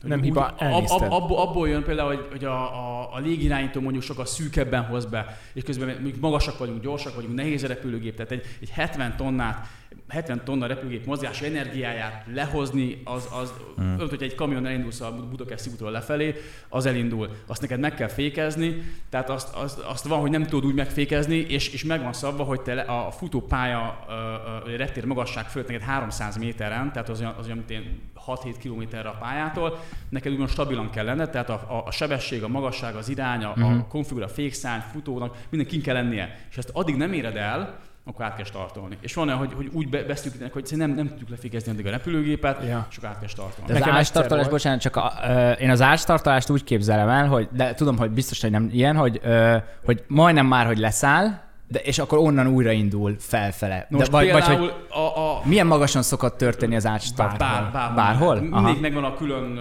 [0.03, 4.03] nem hiba, ab, ab, abból, abból jön például, hogy, hogy a, a, a légirányító mondjuk
[4.03, 8.33] sokkal szűkebben hoz be, és közben mondjuk magasak vagyunk, gyorsak vagyunk, nehéz a repülőgép, tehát
[8.33, 9.67] egy, egy 70 tonnát
[10.09, 13.97] 70 tonna repülőgép mozgási energiáját lehozni, az, az hmm.
[13.97, 16.35] olyan, hogy egy kamion elindulsz a Budapest útról lefelé,
[16.69, 17.31] az elindul.
[17.47, 21.37] Azt neked meg kell fékezni, tehát azt, azt, azt van, hogy nem tudod úgy megfékezni,
[21.37, 25.83] és, és meg van szabva, hogy te a futópálya a, a reptér magasság fölött neked
[25.83, 27.89] 300 méteren, tehát az olyan, az olyan mint
[28.27, 29.79] 6-7 kilométerre a pályától,
[30.09, 33.53] neked úgymond stabilan kell lenned, tehát a, a, a sebesség, a magasság, az irány, a,
[33.53, 33.65] hmm.
[33.65, 36.39] a konfigura, a fékszány, futónak, minden kin kell lennie.
[36.51, 37.79] És ezt addig nem éred el,
[38.09, 38.97] akkor át kell startolni.
[39.01, 42.63] És van olyan, hogy, hogy úgy beszélünk, hogy nem, nem tudjuk lefékezni addig a repülőgépet,
[42.67, 42.87] ja.
[42.91, 43.73] és akkor át kell startolni.
[43.73, 47.75] De az átstartolás, bocsánat, csak a, ö, én az átstartolást úgy képzelem el, hogy de
[47.75, 51.99] tudom, hogy biztos, hogy nem ilyen, hogy, ö, hogy majdnem már, hogy leszáll, de, és
[51.99, 53.87] akkor onnan újraindul felfele.
[53.91, 55.41] De, vagy, vagy hogy a, a...
[55.45, 57.39] milyen magasan szokott történni az átstart?
[57.39, 58.41] Bár, bár, Bárhol?
[58.41, 59.61] Mindig megvan a külön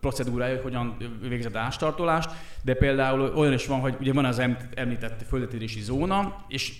[0.00, 0.96] procedúrája, hogy hogyan
[1.28, 2.30] végzett átstartolást,
[2.62, 4.42] de például olyan is van, hogy ugye van az
[4.74, 6.72] említett földetérési zóna, és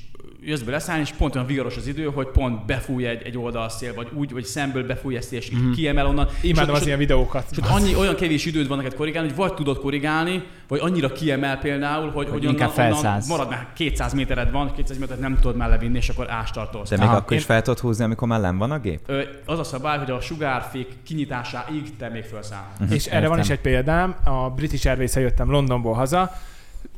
[0.43, 3.95] jössz be leszállni, és pont olyan vigaros az idő, hogy pont befúj egy, egy oldalszél,
[3.95, 5.72] vagy úgy, vagy szemből befúj ezt, és mm.
[5.72, 6.28] kiemel onnan.
[6.41, 7.45] Imádom az ilyen videókat.
[7.51, 11.59] És annyi, olyan kevés időd van neked korrigálni, hogy vagy tudod korrigálni, vagy annyira kiemel
[11.59, 15.57] például, hogy, hogy, hogy onnan, onnan marad már 200 métered van, 200 méteret nem tudod
[15.57, 16.89] már levinni, és akkor ástartolsz.
[16.89, 17.16] De még Aha.
[17.16, 19.01] akkor is fel tudod húzni, amikor már nem van a gép?
[19.07, 22.66] Ö, az a szabály, hogy a sugárfék kinyitásáig te még felszáll.
[22.72, 22.95] Uh-huh.
[22.95, 26.32] És erre van is egy példám, a British airways jöttem Londonból haza,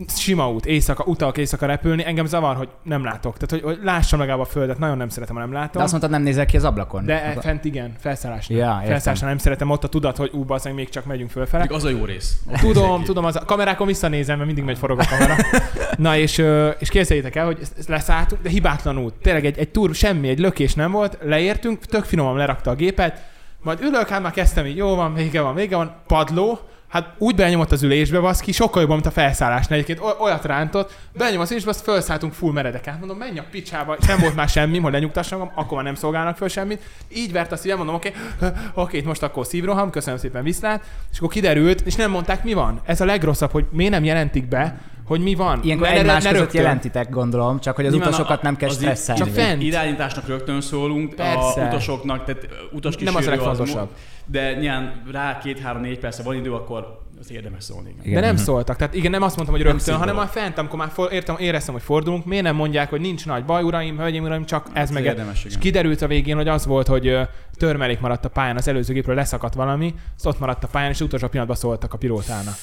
[0.08, 3.36] sima út, éjszaka, utak éjszaka repülni, engem zavar, hogy nem látok.
[3.36, 5.72] Tehát, hogy, hogy lássam legalább a földet, nagyon nem szeretem, ha nem látom.
[5.72, 7.04] De azt mondtad, nem nézel ki az ablakon.
[7.04, 8.58] De az fent igen, felszállásnál.
[8.58, 11.62] Ja, felszállásnál nem szeretem ott a tudat, hogy ú, bazdmeg, még csak megyünk fölfele.
[11.62, 12.40] Még az a jó rész.
[12.60, 15.36] Tudom, tudom, az a kamerákon visszanézem, mert mindig megy forog a kamera.
[15.96, 16.44] Na és,
[16.78, 17.58] és képzeljétek el, hogy
[17.88, 19.12] leszálltunk, de hibátlanul.
[19.22, 23.28] Tényleg egy, egy túr, semmi, egy lökés nem volt, leértünk, tök finoman lerakta a gépet,
[23.62, 26.58] majd ülök, hát már kezdtem így, jó van, vége van, vége van, padló,
[26.90, 29.78] Hát úgy benyomott az ülésbe, baszki, sokkal jobban, mint a felszállásnál.
[29.78, 32.84] Egyébként olyat rántott, benyom az ülésbe, azt felszálltunk full meredek.
[32.84, 35.94] Hát mondom, menj a picsába, nem volt már semmi, hogy lenyugtassam magam, akkor már nem
[35.94, 36.82] szolgálnak föl semmit.
[37.08, 40.84] Így vert azt, hogy mondom, oké, okay, oké, okay, most akkor szívroham, köszönöm szépen viszlát.
[41.12, 42.80] És akkor kiderült, és nem mondták, mi van.
[42.84, 44.80] Ez a legrosszabb, hogy miért nem jelentik be,
[45.10, 45.60] hogy mi van.
[45.62, 48.68] Ilyenkor ne, egymás ne, között jelentitek, gondolom, csak hogy az Nyilván utasokat a, nem kell
[48.68, 49.20] stresszelni.
[49.20, 49.62] Csak fent.
[49.62, 51.62] Irányításnak rögtön szólunk, Persze.
[51.62, 53.88] a utasoknak, tehát utas Nem az a legfontosabb.
[54.30, 57.94] De nyilván rá két-három-négy persze van idő, akkor az érdemes szólni.
[58.02, 58.14] Igen.
[58.14, 58.44] De nem uh-huh.
[58.44, 58.76] szóltak.
[58.76, 61.74] Tehát igen, nem azt mondtam, hogy rögtön, hanem már fent, amikor már for, értem, éreztem,
[61.74, 64.90] hogy fordulunk, miért nem mondják, hogy nincs nagy baj, uraim, hölgyeim, uraim, csak hát ez
[64.90, 65.04] meg.
[65.04, 67.18] Érdemes, és kiderült a végén, hogy az volt, hogy
[67.56, 71.00] törmelék maradt a pályán, az előző gépről leszakadt valami, az ott maradt a pályán, és
[71.00, 72.54] utolsó pillanatban szóltak a pilótának.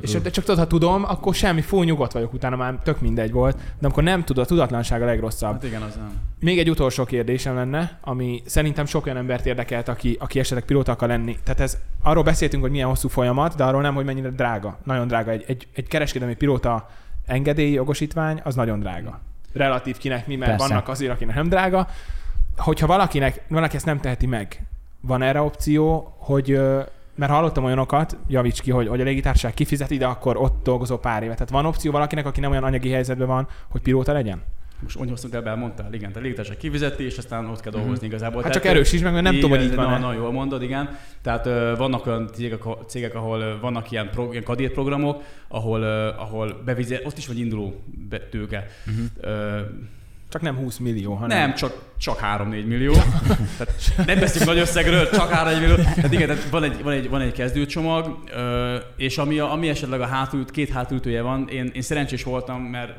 [0.00, 3.32] És de csak tudod, ha tudom, akkor semmi, fú, nyugodt vagyok, utána már tök mindegy
[3.32, 3.56] volt.
[3.56, 5.52] De amikor nem tudod, a tudatlanság a legrosszabb.
[5.52, 6.12] Hát igen, az nem.
[6.40, 10.92] Még egy utolsó kérdésem lenne, ami szerintem sok olyan embert érdekelt, aki, aki esetleg pilóta
[10.92, 11.38] akar lenni.
[11.44, 14.78] Tehát ez, arról beszéltünk, hogy milyen hosszú folyamat, de arról nem, hogy mennyire drága.
[14.84, 15.30] Nagyon drága.
[15.30, 16.88] Egy, egy, egy kereskedelmi pilóta
[17.26, 19.20] engedélyi jogosítvány, az nagyon drága.
[19.52, 20.68] Relatív kinek mi, mert Persze.
[20.68, 21.88] vannak azért, akinek nem drága.
[22.56, 24.66] Hogyha valakinek, valaki ezt nem teheti meg,
[25.00, 26.60] van erre opció, hogy
[27.20, 31.22] mert hallottam olyanokat, javíts ki, hogy, hogy a légitársaság kifizeti, de akkor ott dolgozó pár
[31.22, 31.34] évet.
[31.34, 34.42] Tehát van opció valakinek, aki nem olyan anyagi helyzetben van, hogy pilóta legyen?
[34.82, 38.06] most olyan hosszú el elmondtál, igen, a légitársaság kifizeti, és aztán ott kell dolgozni mm-hmm.
[38.06, 38.42] igazából.
[38.42, 40.00] Hát tehát, csak is meg, mert nem tudom, hogy így van.
[40.00, 40.96] Nagyon jól mondod, igen.
[41.22, 46.62] Tehát uh, vannak olyan cégek, cégek ahol vannak ilyen, pro, ilyen kadírprogramok, ahol, uh, ahol
[46.64, 47.84] bevizet, ott is vagy induló
[48.30, 48.66] tőke.
[49.22, 49.60] Uh,
[50.30, 51.38] csak nem 20 millió, hanem...
[51.38, 52.92] Nem, csak, csak 3-4 millió.
[53.58, 53.74] tehát
[54.06, 55.74] nem beszélünk nagy összegről, csak 3 millió.
[55.74, 58.18] Tehát igen, tehát van egy, van egy, van egy kezdőcsomag,
[58.96, 62.92] és ami, ami esetleg a hátult, két hátultője van, én, én szerencsés voltam, mert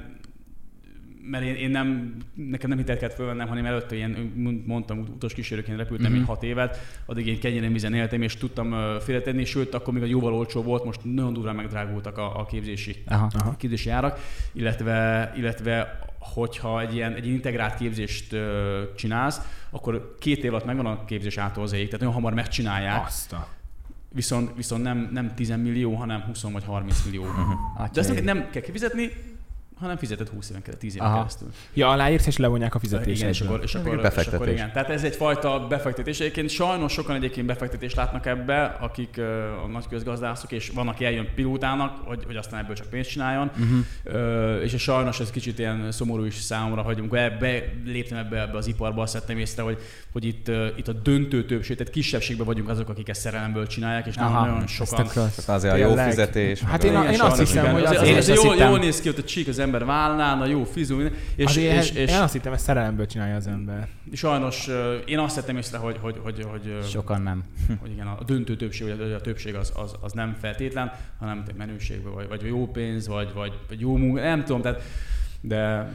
[1.23, 4.34] mert én, én nem, nekem nem hitelt kellett fölvennem, hanem előtte ilyen,
[4.65, 6.23] mondtam, utas kísérőként repültem mm-hmm.
[6.23, 10.34] 6 évet, addig én kenyeren vizen éltem, és tudtam félretenni, sőt, akkor még a jóval
[10.34, 13.27] olcsó volt, most nagyon durván megdrágultak a, a képzési, Aha.
[13.34, 14.19] A képzési árak,
[14.53, 20.85] illetve, illetve hogyha egy ilyen egy integrált képzést ö, csinálsz, akkor két év alatt megvan
[20.85, 23.06] a képzés ától az ég, tehát nagyon hamar megcsinálják.
[23.06, 23.48] Azt a...
[24.14, 27.23] Viszont, viszont nem, nem 10 millió, hanem 20 vagy 30 millió.
[27.23, 27.89] Uh-huh.
[27.91, 29.11] De ezt nem kell kifizetni,
[29.81, 31.17] hanem fizetett 20 éven keresztül, 10 éven Aha.
[31.17, 31.47] keresztül.
[31.73, 33.17] Ja, aláírsz és levonják a fizetést.
[33.17, 34.71] Igen, és akkor, és akkor, és akkor igen.
[34.71, 36.19] Tehát ez egyfajta befektetés.
[36.19, 39.25] Egyébként sajnos sokan egyébként befektetést látnak ebbe, akik uh,
[39.63, 43.51] a nagy közgazdászok, és van, aki eljön pilótának, hogy, hogy aztán ebből csak pénzt csináljon.
[43.53, 44.55] Uh-huh.
[44.55, 48.57] Uh, és sajnos ez kicsit ilyen szomorú is számomra, hogy amikor ebbe, léptem ebbe, ebbe
[48.57, 49.77] az iparba, azt vettem észre, hogy,
[50.11, 54.05] hogy itt, uh, itt a döntő többség, tehát kisebbségben vagyunk azok, akik ezt szerelemből csinálják,
[54.05, 55.07] és Aha, nagyon sokan.
[55.45, 56.61] Azért a jó fizetés.
[56.61, 59.47] Hát én, én azt hiszem, hogy az, az, az, jól, néz ki ott a csík
[59.47, 63.06] az ember vállán, a jó fizú, és, és, és, és, én azt hittem, hogy szerelemből
[63.06, 63.88] csinálja az ember.
[64.14, 64.69] Sajnos
[65.06, 67.43] én azt tettem észre, hogy, hogy, hogy, hogy sokan nem.
[67.81, 72.14] Hogy igen, a döntő többség, vagy a többség az, az, az nem feltétlen, hanem menőségben,
[72.14, 74.81] vagy, vagy jó pénz, vagy, vagy, vagy jó munka, nem tudom, tehát
[75.41, 75.91] de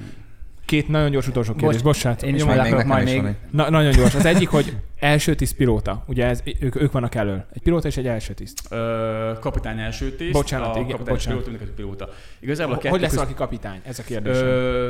[0.67, 2.23] Két nagyon gyors utolsó kérdés, Bocs, bocsánat.
[2.23, 3.23] Én is majd akarok majd még.
[3.51, 4.15] Na, nagyon gyors.
[4.15, 6.05] Az egyik, hogy első tiszt pilóta.
[6.07, 7.45] Ugye ez, ők, ők vannak elől.
[7.53, 8.63] Egy pilóta és egy első tiszt.
[8.71, 10.33] Ö, kapitány első tiszt.
[10.33, 11.43] Bocsánat, a igen, kapitány bocsánat.
[11.43, 12.09] pilóta, mindig pilóta.
[12.39, 13.81] Igazából a hogy lesz valaki kapitány?
[13.83, 14.41] Ez a kérdés.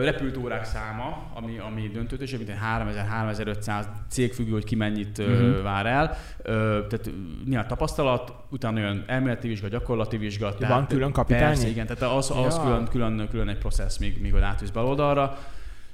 [0.05, 5.63] Repült órák száma, ami, ami döntőt, és mint 3000-3500 cégfüggő, hogy ki mennyit uh-huh.
[5.63, 6.17] vár el.
[6.43, 6.53] Ö,
[6.89, 7.11] tehát
[7.45, 10.55] nyilván tapasztalat, utána olyan elméleti vizsga, gyakorlati vizsga.
[10.59, 11.43] Van külön kapitány?
[11.43, 12.63] Persze, igen, tehát az, az ja.
[12.63, 15.39] külön, külön, külön, egy processz, míg, míg átűz bal oldalra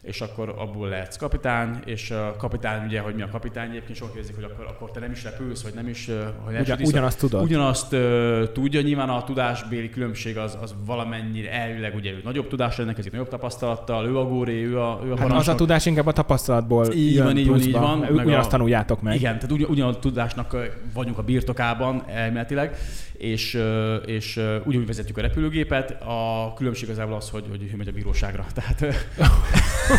[0.02, 4.14] és akkor abból lehetsz kapitány, és a kapitány ugye, hogy mi a kapitány egyébként, sok
[4.16, 6.06] érzik, hogy akkor, akkor te nem is repülsz, vagy nem is...
[6.44, 7.42] Hogy nem Ugyan, is ugyanazt tudod.
[7.42, 12.76] Ugyanazt uh, tudja, nyilván a tudásbéli különbség az, az valamennyire elvileg ugye ő nagyobb tudás
[12.76, 16.06] rendelkezik, nagyobb tapasztalattal, ő a góré, ő a, ő a hát az a tudás inkább
[16.06, 17.98] a tapasztalatból így jön van, így van, így van.
[17.98, 19.14] Meg ugyanazt a, tanuljátok meg.
[19.14, 20.56] Igen, tehát ugyan, a tudásnak
[20.94, 22.76] vagyunk a birtokában elméletileg,
[23.12, 23.58] és,
[24.06, 25.90] és úgy vezetjük a repülőgépet.
[25.90, 28.46] A különbség az az, hogy, hogy ő megy a bíróságra.
[28.54, 28.80] Tehát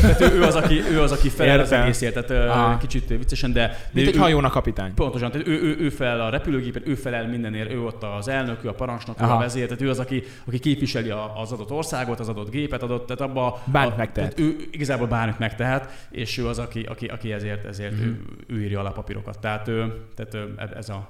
[0.00, 2.76] tehát ő, ő, az, aki, ő az, aki felel az egészért, tehát Aha.
[2.76, 3.88] kicsit viccesen, de...
[3.90, 4.94] Mint egy hajónak kapitány.
[4.94, 8.64] Pontosan, tehát ő, ő, ő felel a repülőgépet, ő felel mindenért, ő ott az elnök,
[8.64, 12.20] ő a parancsnok, ő a vezér, tehát ő az, aki, aki képviseli az adott országot,
[12.20, 13.62] az adott gépet, adott, tehát abba...
[13.64, 14.40] Bármit megtehet.
[14.40, 18.02] ő igazából bármit megtehet, és ő az, aki, aki, aki ezért, ezért mm.
[18.02, 19.38] ő, ő, írja alá papírokat.
[19.38, 21.08] Tehát, ő, tehát ez a,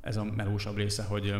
[0.00, 1.34] ez a melósabb része, hogy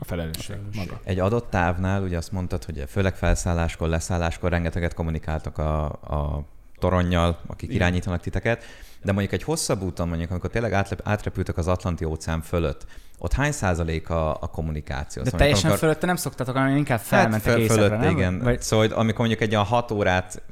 [0.00, 1.00] a felelősség, a felelősség maga.
[1.04, 6.44] Egy adott távnál, ugye azt mondtad, hogy főleg felszálláskor, leszálláskor rengeteget kommunikáltak a, a
[6.78, 7.76] toronnyal, akik Igen.
[7.76, 8.64] irányítanak titeket,
[9.02, 10.72] de mondjuk egy hosszabb úton, mondjuk amikor tényleg
[11.02, 12.86] átrepültek az Atlanti óceán fölött,
[13.18, 15.22] ott hány százalék a, a kommunikáció?
[15.22, 15.88] De szóval teljesen amikor...
[15.88, 18.10] fölötte nem szoktatok, hanem inkább felmentek hát föl, fölött, nem?
[18.10, 18.38] igen.
[18.38, 18.62] Vagy...
[18.62, 20.42] Szóval amikor mondjuk egy olyan hat órát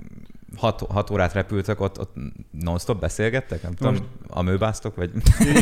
[0.58, 2.14] hat, hat órát repültök, ott, ott
[2.50, 3.62] non-stop beszélgettek?
[3.62, 3.96] Nem tudom,
[4.28, 5.10] amőbáztok, vagy...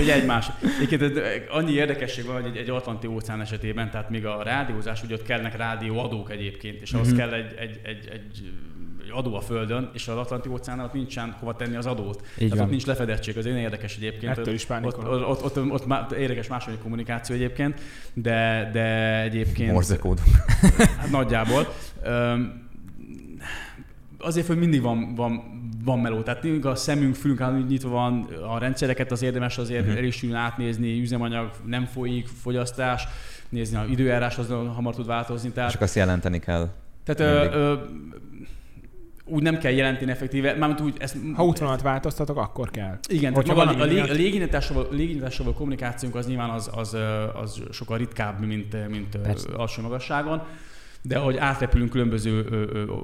[0.00, 0.50] Ugye egymás.
[0.80, 1.20] Egyébként
[1.50, 5.22] annyi érdekesség van, hogy egy, egy Atlanti óceán esetében, tehát még a rádiózás, hogy ott
[5.22, 7.16] kellnek rádióadók egyébként, és ahhoz mm-hmm.
[7.16, 8.52] kell egy, egy, egy, egy
[9.10, 12.20] adó a Földön, és az Atlanti óceánnal nincsen hova tenni az adót.
[12.20, 12.64] Így Tehát van.
[12.64, 14.38] ott nincs lefedettség, az én érdekes egyébként.
[14.38, 17.80] Ettől is ott, ott, ott, ott, ott, ott má, érdekes második kommunikáció egyébként,
[18.14, 19.72] de, de egyébként...
[19.72, 20.20] Morzekód.
[20.98, 21.74] Hát nagyjából.
[22.06, 22.65] Um,
[24.18, 25.42] azért, hogy mindig van, van,
[25.84, 26.22] van meló.
[26.22, 29.96] Tehát mindig a szemünk, fülünk áll, nyitva van, a rendszereket az érdemes azért uh-huh.
[29.96, 33.08] erősülni átnézni, üzemanyag nem folyik, fogyasztás,
[33.48, 35.50] nézni, az időjárás az hamar tud változni.
[35.50, 36.68] Tehát, Csak azt jelenteni kell.
[37.04, 37.74] Tehát ö, ö,
[39.24, 41.16] úgy nem kell jelenteni effektíve, mármint úgy ezt...
[41.34, 42.98] Ha útvonalat változtatok, akkor kell.
[43.08, 46.96] Igen, Hogyha tehát maga a, lég, a légindítással, légindítással kommunikációnk az nyilván az, az,
[47.42, 49.18] az sokkal ritkább, mint, mint
[49.56, 50.42] alsó magasságon
[51.06, 52.44] de hogy átrepülünk különböző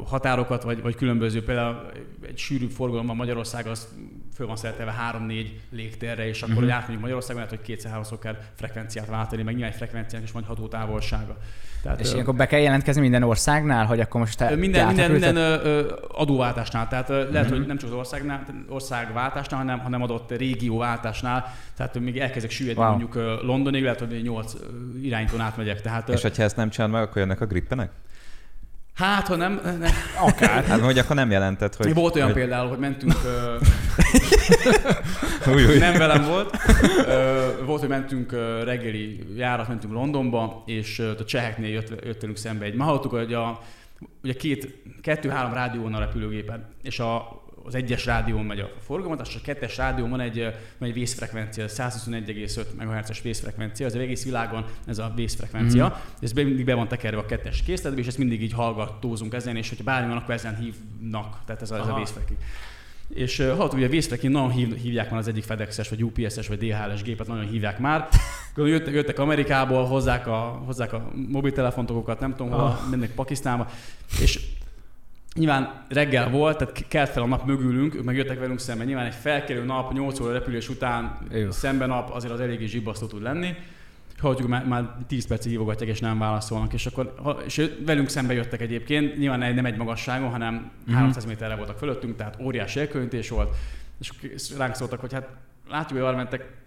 [0.06, 1.90] határokat, vagy, vagy különböző, például
[2.26, 3.88] egy sűrű forgalomban Magyarország az
[4.34, 6.64] föl van szeretelve 3-4 légtérre, és akkor, uh-huh.
[6.64, 10.46] hogy átmegyünk Magyarországon, lehet, hogy kétszer-háromszor kell frekvenciát váltani, meg nyilván egy frekvenciának is majd
[10.46, 11.36] ható távolsága.
[11.82, 15.36] Tehát, és ilyenkor be kell jelentkezni minden országnál, hogy akkor most te Minden, minden, minden
[15.36, 17.58] ö, adóváltásnál, tehát ö, lehet, uh-huh.
[17.58, 22.90] hogy nem csak az országnál, országváltásnál, hanem, hanem adott régióváltásnál, tehát még elkezdek süllyedni wow.
[22.90, 24.52] mondjuk Londonig, lehet, hogy 8
[25.02, 25.80] iránytón átmegyek.
[25.80, 27.90] Tehát, és hogyha ezt nem csinálod meg, akkor jönnek a grippenek?
[28.94, 29.60] Hát, ha nem...
[29.78, 29.88] Ne,
[30.20, 30.64] Akár.
[30.64, 31.94] Hát, hogy akkor nem jelentett, hogy...
[31.94, 32.36] Volt olyan hogy...
[32.36, 33.14] például, hogy mentünk...
[35.54, 35.78] új, új.
[35.78, 36.56] Nem velem volt.
[37.64, 38.32] Volt, hogy mentünk
[38.64, 42.74] reggeli járat, mentünk Londonba, és a cseheknél jött, jött szembe egy...
[42.74, 43.60] Ma hallottuk, hogy a,
[44.22, 49.34] ugye két, kettő-három rádión a repülőgépen, és a, az egyes rádión megy a forgalmat, és
[49.34, 50.38] a kettes rádión van egy,
[50.78, 55.88] van egy vészfrekvencia, 121,5 MHz-es vészfrekvencia, az egész világon ez a vészfrekvencia.
[55.88, 56.22] Mm.
[56.24, 59.68] Ez mindig be van tekerve a kettes készletbe, és ezt mindig így hallgatózunk ezen, és
[59.68, 62.46] hogyha bármi van, akkor ezen hívnak, tehát ez a, ez a vészfrekvencia.
[63.08, 66.58] És uh, hallottuk, hogy a nagyon hív, hívják már az egyik FedEx-es, vagy UPS-es, vagy
[66.58, 68.08] DHL-es gépet, nagyon hívják már.
[68.56, 72.90] Jöttek, jöttek Amerikából, hozzák a, hozzák a mobiltelefontokokat, nem tudom, hol, oh.
[72.90, 73.68] mennek Pakisztánba,
[74.20, 74.40] és
[75.34, 78.86] Nyilván reggel volt, tehát kelt fel a nap mögülünk, ők meg jöttek velünk szemben.
[78.86, 81.50] Nyilván egy felkelő nap, 8 óra repülés után Jó.
[81.50, 83.54] szemben nap azért az eléggé zsibbasztó tud lenni.
[84.18, 87.14] hallgatjuk, már, már 10 percig hívogatják, és nem válaszolnak, és akkor
[87.46, 90.94] és velünk szembe jöttek egyébként, nyilván nem egy magasságon, hanem mm-hmm.
[90.94, 93.56] 300 méterre voltak fölöttünk, tehát óriási elkülönítés volt,
[93.98, 94.10] és
[94.56, 95.28] ránk szóltak, hogy hát
[95.68, 96.61] látjuk, hogy arra mentek,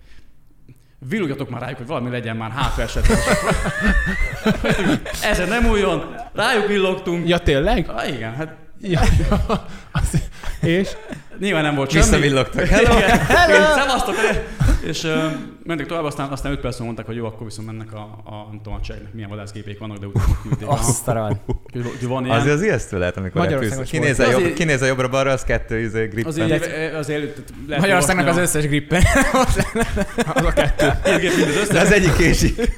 [1.09, 3.17] villogjatok már rájuk, hogy valami legyen már hátra esetleg.
[5.31, 7.27] Ezen nem újon, rájuk villogtunk.
[7.27, 7.89] Ja, tényleg?
[7.89, 9.01] Ah, igen, hát Ja.
[10.61, 10.89] és?
[11.39, 12.03] Nyilván nem volt semmi.
[12.03, 12.65] Visszavillogtak.
[12.65, 12.93] Hello!
[13.27, 13.73] Hello!
[13.75, 14.15] Szevasztok!
[14.85, 15.11] És uh,
[15.63, 18.57] mentek tovább, aztán, aztán 5 percen mondták, hogy jó, akkor viszont mennek a, a nem
[18.63, 20.67] tudom, a cseleknek milyen vadászgépék vannak, de utána küldték.
[20.67, 21.05] Azt
[22.01, 22.39] van ilyen.
[22.39, 23.89] Azért az ijesztő lehet, amikor repülsz.
[23.89, 26.25] Kinéz a, jobb, kinéz a jobbra-balra, az kettő izé, grippen.
[26.25, 29.03] Azért, azért Magyarországnak az összes grippen.
[30.33, 30.91] az a kettő.
[31.71, 32.71] De az egyik késik.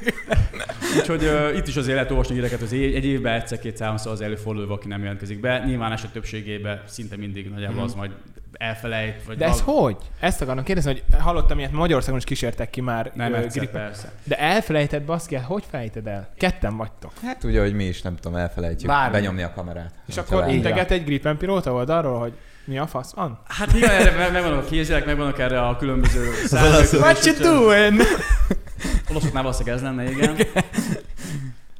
[0.98, 4.88] Úgyhogy uh, itt is azért lehet olvasni híreket, hogy egy évben egyszer-két-háromszor az előfordul, aki
[4.88, 5.64] nem jelentkezik be.
[5.66, 8.00] Nyilván eset többségében szinte mindig nagyjából az mhm.
[8.00, 8.12] majd
[8.58, 9.24] elfelejt.
[9.26, 9.82] Vagy De ez val...
[9.82, 9.98] hogy?
[10.20, 13.12] Ezt akarom kérdezni, hogy hallottam ilyet, Magyarországon is kísértek ki már.
[13.16, 14.12] Nem, uh, egyszer, persze.
[14.24, 16.30] De elfelejtett, baszki, hát hogy felejted el?
[16.38, 17.12] Ketten vagytok.
[17.24, 19.12] Hát ugye, hogy mi is, nem tudom, elfelejtjük Bármi.
[19.12, 19.94] benyomni a kamerát.
[20.08, 22.34] És akkor integet egy Gripen pilóta oldalról, hogy
[22.66, 23.40] mi a fasz van?
[23.48, 27.02] Hát igen, erre megvannak a kézjelek, megvannak erre a különböző számok.
[27.02, 28.02] What you doing?
[29.10, 30.36] Olaszoknál valószínűleg ez lenne, igen.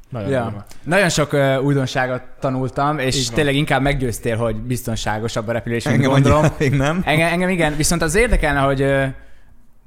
[0.08, 0.64] Nagyon, ja.
[0.82, 6.10] Nagyon sok uh, újdonságot tanultam, és tényleg inkább meggyőztél, hogy biztonságosabb a repülés, mint engem
[6.10, 6.44] gondolom.
[6.58, 7.02] Még nem.
[7.04, 9.06] Engem, engem igen, viszont az érdekelne, hogy uh,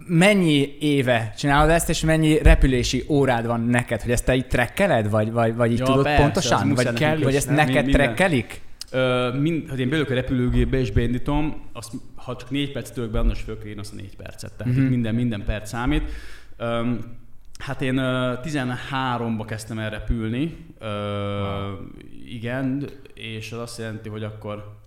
[0.07, 5.10] mennyi éve csinálod ezt, és mennyi repülési órád van neked, hogy ezt te itt trekkeled,
[5.10, 6.73] vagy, vagy, vagy így ja, tudod persze, pontosan?
[6.73, 7.93] Vagy, kell, vagy ezt neked minden.
[7.93, 8.61] trekkelik?
[8.91, 13.11] Ö, mind, ha én belőlök a repülőgépbe és beindítom, azt, ha csak négy percet tölök
[13.11, 14.52] be, annak föl kell azt a négy percet.
[14.57, 14.89] Tehát uh-huh.
[14.89, 16.03] minden, minden perc számít.
[16.60, 17.19] Um,
[17.61, 21.77] Hát én uh, 13-ba kezdtem el repülni, uh, wow.
[22.25, 24.79] igen, és az azt jelenti, hogy akkor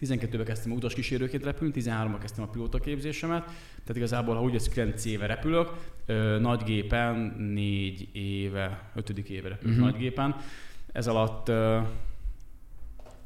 [0.00, 5.04] 12-ben kezdtem utas kísérőként repülni, 13-ban kezdtem a pilótaképzésemet, tehát igazából, ha úgy az 9
[5.04, 5.72] éve repülök,
[6.08, 9.10] uh, nagy gépen 4 éve, 5.
[9.18, 9.90] éve repülök uh-huh.
[9.90, 10.36] nagy gépen.
[10.92, 11.56] Ez alatt uh,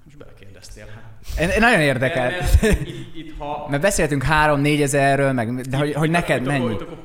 [0.05, 0.87] most belekérdeztél.
[0.87, 1.51] Hát.
[1.51, 2.31] Én nagyon érdekel.
[2.31, 3.67] Mert, itt, itt, ha...
[3.71, 6.65] mert beszéltünk 3-4 ezerről, meg, de hogy, hogy neked mennyi?
[6.65, 7.03] Akkor, akkor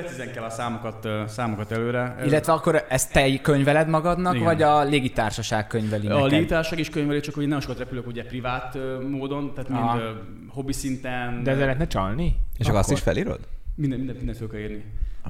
[0.00, 2.16] precízen kell a számokat, számokat előre.
[2.24, 4.46] Illetve akkor ezt te könyveled magadnak, Igen.
[4.46, 6.30] vagy a légitársaság könyveli A neked?
[6.30, 10.02] légitársaság is könyveli, csak hogy nem sokat repülök ugye privát módon, tehát mind
[10.48, 11.42] hobbi szinten.
[11.42, 12.36] De ezzel lehetne csalni?
[12.58, 13.38] És akkor azt is felírod?
[13.74, 14.84] Minden, minden, mindent fel kell írni.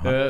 [0.04, 0.28] Ö,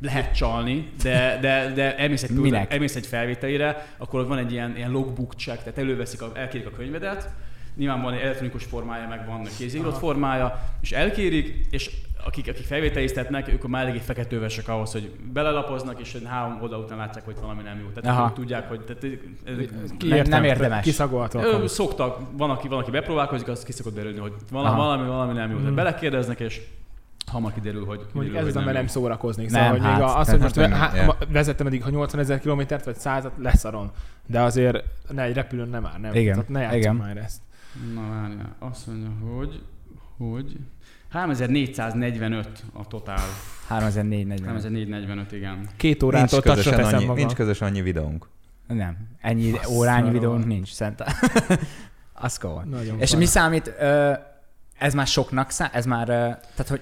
[0.00, 4.90] lehet csalni, de, de, de elmész egy, elmész egy felvételére, akkor van egy ilyen, ilyen
[4.90, 7.30] logbook check, tehát előveszik, a, elkérik a könyvedet,
[7.76, 11.90] nyilván van egy elektronikus formája, meg van kézírott formája, és elkérik, és
[12.24, 17.24] akik, akik felvételiztetnek, ők már eléggé feketővesek ahhoz, hogy belelapoznak, és három oldal után látják,
[17.24, 18.00] hogy valami nem jó.
[18.00, 18.32] Tehát Aha.
[18.32, 19.00] tudják, hogy tehát,
[19.98, 20.84] Ki nem, nem érdemes.
[20.84, 21.68] Kiszagolhatóak.
[21.68, 25.48] Szoktak, van aki, van, aki bepróbálkozik, az ki szokott belőni, hogy valami, valami, valami nem
[25.48, 25.52] jó.
[25.54, 25.74] Tehát hmm.
[25.74, 26.60] belekérdeznek, és
[27.26, 29.48] hamar kiderül, hogy kiderül, Mondjuk ez az, amivel nem szórakoznék.
[29.48, 32.40] Szóval, nem, hogy hát, még az, hogy most hát, há, vezettem eddig, ha 80 ezer
[32.40, 33.90] kilométert vagy 100 leszarom.
[34.26, 36.14] De azért ne egy repülőn nem áll, nem.
[36.14, 36.32] Igen.
[36.32, 36.96] Tehát ne Igen.
[36.96, 37.40] már ezt.
[37.94, 39.62] Na várjál, azt mondja, hogy,
[40.16, 40.56] hogy
[41.08, 43.28] 3445 a totál.
[43.66, 44.46] 3445.
[44.46, 45.68] 3445, igen.
[45.76, 47.16] Két órától nincs közösen, annyi, magam.
[47.16, 48.28] nincs közös annyi videónk.
[48.66, 51.02] Nem, ennyi Azt órányi videónk nincs, szent.
[52.12, 52.64] Az komoly.
[52.98, 53.18] És para.
[53.18, 53.68] mi számít,
[54.78, 55.74] ez már soknak számít?
[55.74, 56.80] Ez már, tehát hogy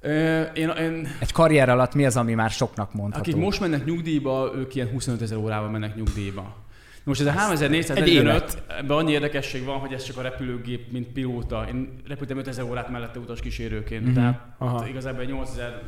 [0.00, 3.30] Ö, én, én, egy karrier alatt mi az, ami már soknak mondható?
[3.30, 6.56] Akik most mennek nyugdíjba, ők ilyen 25 ezer órával mennek nyugdíjba.
[7.04, 11.66] Most ez a 3445, ebben annyi érdekesség van, hogy ez csak a repülőgép, mint pilóta.
[11.68, 14.14] Én repültem 5000 órát mellette utas kísérőként, mm-hmm.
[14.14, 14.88] tehát Aha.
[14.88, 15.82] igazából 8000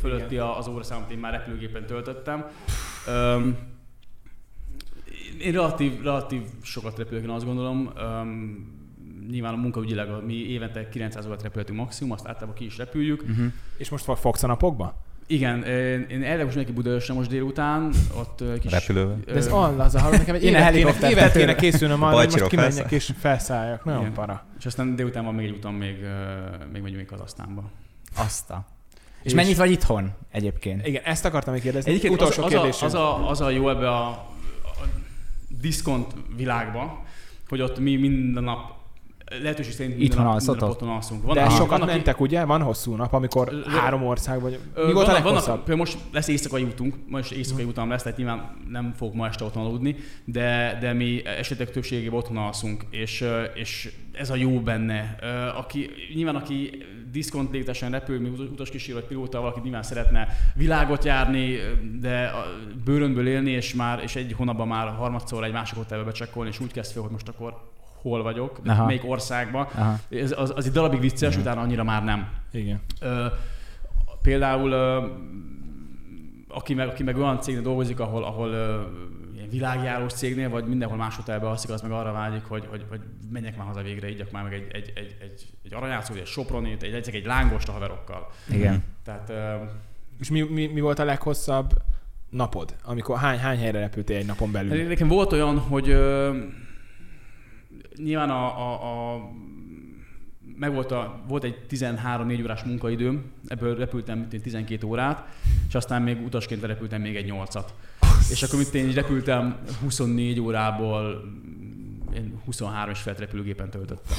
[0.00, 0.46] fölötti Igen.
[0.46, 2.44] az óra amit én már repülőgépen töltöttem.
[3.06, 3.56] Um,
[5.38, 7.92] én relatív, relatív sokat repülök, én azt gondolom.
[7.96, 8.72] Um,
[9.30, 13.22] nyilván a munkaügyileg mi évente 900 órát repülhetünk maximum, azt általában ki is repüljük.
[13.22, 13.52] Uh-huh.
[13.76, 15.02] És most fogsz a napokba?
[15.26, 15.64] Igen,
[16.08, 18.70] én eleve most neki Budaörsre most délután, ott kis...
[18.70, 19.18] Repülővel.
[19.26, 22.46] De ez az a hallom, nekem egy évet, kéne, évet kéne készülnöm arra, hogy most
[22.46, 23.84] kimenjek és felszálljak.
[23.84, 24.12] Nagyon Igen.
[24.12, 24.44] para.
[24.58, 25.96] És aztán délután van még egy utam, még,
[26.72, 27.70] még megyünk Kazasztánba.
[28.16, 28.66] Azta.
[29.22, 30.86] És, és mennyit vagy itthon egyébként?
[30.86, 31.90] Igen, ezt akartam még kérdezni.
[31.90, 34.28] Egyébként Utolsó az, az, a, az, a, az a jó ebbe a, a
[35.60, 37.04] diszkont világba,
[37.48, 38.73] hogy ott mi minden nap
[39.42, 40.82] lehetőség szerint Itt van alszatok?
[40.82, 41.22] alszunk.
[41.22, 42.44] Van, De sokat van, mentek, ugye?
[42.44, 44.58] Van hosszú nap, amikor ö, három ország vagy...
[44.86, 45.74] Mi volt a leghosszabb?
[45.74, 49.64] most lesz éjszakai útunk, most éjszakai utam lesz, tehát nyilván nem fog ma este otthon
[49.66, 53.24] aludni, de, de mi esetek többségében otthon alszunk, és,
[53.54, 55.16] és ez a jó benne.
[55.56, 56.82] Aki, nyilván aki
[57.12, 61.56] diszkont létesen repül, mi utaskísérő vagy pilóta, valaki nyilván szeretne világot járni,
[62.00, 62.30] de
[62.84, 66.72] bőrönből élni, és már és egy hónapban már harmadszor egy másik hotelbe becsekkolni, és úgy
[66.72, 67.72] kezd fel, hogy most akkor
[68.04, 68.86] hol vagyok, Aha.
[68.86, 69.66] melyik országban.
[70.08, 71.40] Ez, az, az egy darabig vicces, Igen.
[71.40, 72.28] utána annyira már nem.
[72.52, 72.80] Igen.
[73.00, 73.26] Ö,
[74.22, 75.06] például ö,
[76.48, 80.96] aki meg, aki meg olyan cégnél dolgozik, ahol, ahol uh, ilyen világjárós cégnél, vagy mindenhol
[80.96, 83.00] más hotelbe alszik, az meg arra vágyik, hogy, hogy, hogy
[83.30, 86.82] menjek már haza végre, igyak már meg egy, egy, egy, egy, egy aranyátszót, egy sopronit,
[86.82, 88.30] egy, egy, egy lángost a haverokkal.
[88.50, 88.84] Igen.
[89.04, 89.68] Tehát, uh,
[90.20, 91.72] És mi, mi, mi, volt a leghosszabb
[92.30, 92.74] napod?
[92.82, 94.78] Amikor hány, hány helyre repültél egy napon belül?
[94.78, 96.36] Hát nekem volt olyan, hogy uh,
[97.96, 99.30] nyilván a, a, a
[100.56, 105.28] meg volt, a, volt egy 13-4 órás munkaidőm, ebből repültem 12 órát,
[105.68, 107.64] és aztán még utasként repültem még egy 8-at.
[108.30, 111.24] És akkor mit én repültem 24 órából
[112.14, 114.16] én 23 és felt repülőgépen töltöttem.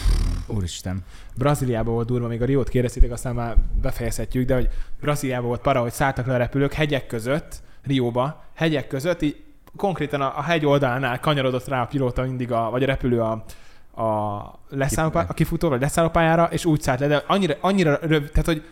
[0.48, 1.04] Úristen.
[1.36, 4.70] Brazíliában volt durva, még a Riót kérdeztétek, aztán már befejezhetjük, de hogy
[5.00, 9.44] Brazíliában volt para, hogy szálltak le a repülők hegyek között, Rióba, hegyek között, így
[9.76, 13.44] konkrétan a, a hegy oldalánál kanyarodott rá a pilóta mindig, a, vagy a repülő a,
[13.96, 18.46] a, leszállópá, a kifutó vagy leszállópályára, és úgy szállt le, de annyira, annyira rövid, tehát
[18.46, 18.64] hogy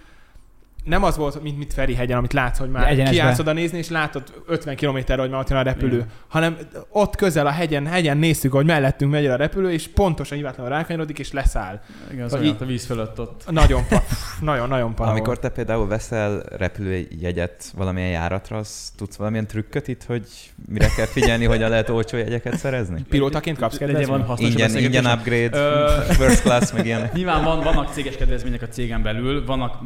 [0.83, 3.89] nem az volt, mint, mint Feri hegyen, amit látsz, hogy már kiállsz oda nézni, és
[3.89, 6.07] látod 50 kilométerre, hogy már ott jön a repülő, Igen.
[6.27, 6.57] hanem
[6.89, 11.19] ott közel a hegyen, hegyen néztük, hogy mellettünk megy a repülő, és pontosan hibátlanul rákanyarodik,
[11.19, 11.81] és leszáll.
[12.11, 13.43] Igen, az olyan, a víz fölött ott.
[13.49, 14.03] Nagyon, pa,
[14.41, 20.03] nagyon, nagyon para Amikor te például veszel repülőjegyet valamilyen járatra, az tudsz valamilyen trükköt itt,
[20.03, 20.27] hogy
[20.67, 23.01] mire kell figyelni, hogyan lehet olcsó jegyeket szerezni?
[23.09, 24.39] Pilótaként kapsz kedvezményt?
[24.39, 25.57] Ingyen, ingyen upgrade,
[26.01, 27.13] first class, meg ilyenek.
[27.23, 29.81] Nyilván van, vannak céges kedvezmények a cégen belül, vannak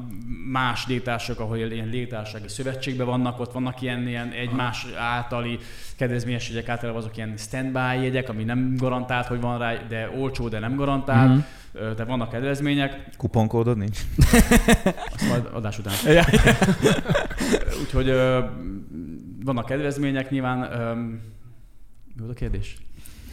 [0.52, 5.60] más légtársak, ahol ilyen légtársasági szövetségben vannak, ott vannak ilyen, ilyen egymás általi
[5.96, 10.48] kedvezményes jegyek, általában azok ilyen standby jegyek, ami nem garantált, hogy van rá, de olcsó,
[10.48, 11.30] de nem garantált.
[11.30, 11.96] Mm-hmm.
[11.96, 13.10] De vannak kedvezmények.
[13.18, 14.00] Kuponkódod nincs?
[15.16, 15.94] Azt majd adás után.
[17.82, 18.14] Úgyhogy
[19.44, 20.58] vannak kedvezmények, nyilván.
[22.14, 22.78] Mi volt a kérdés?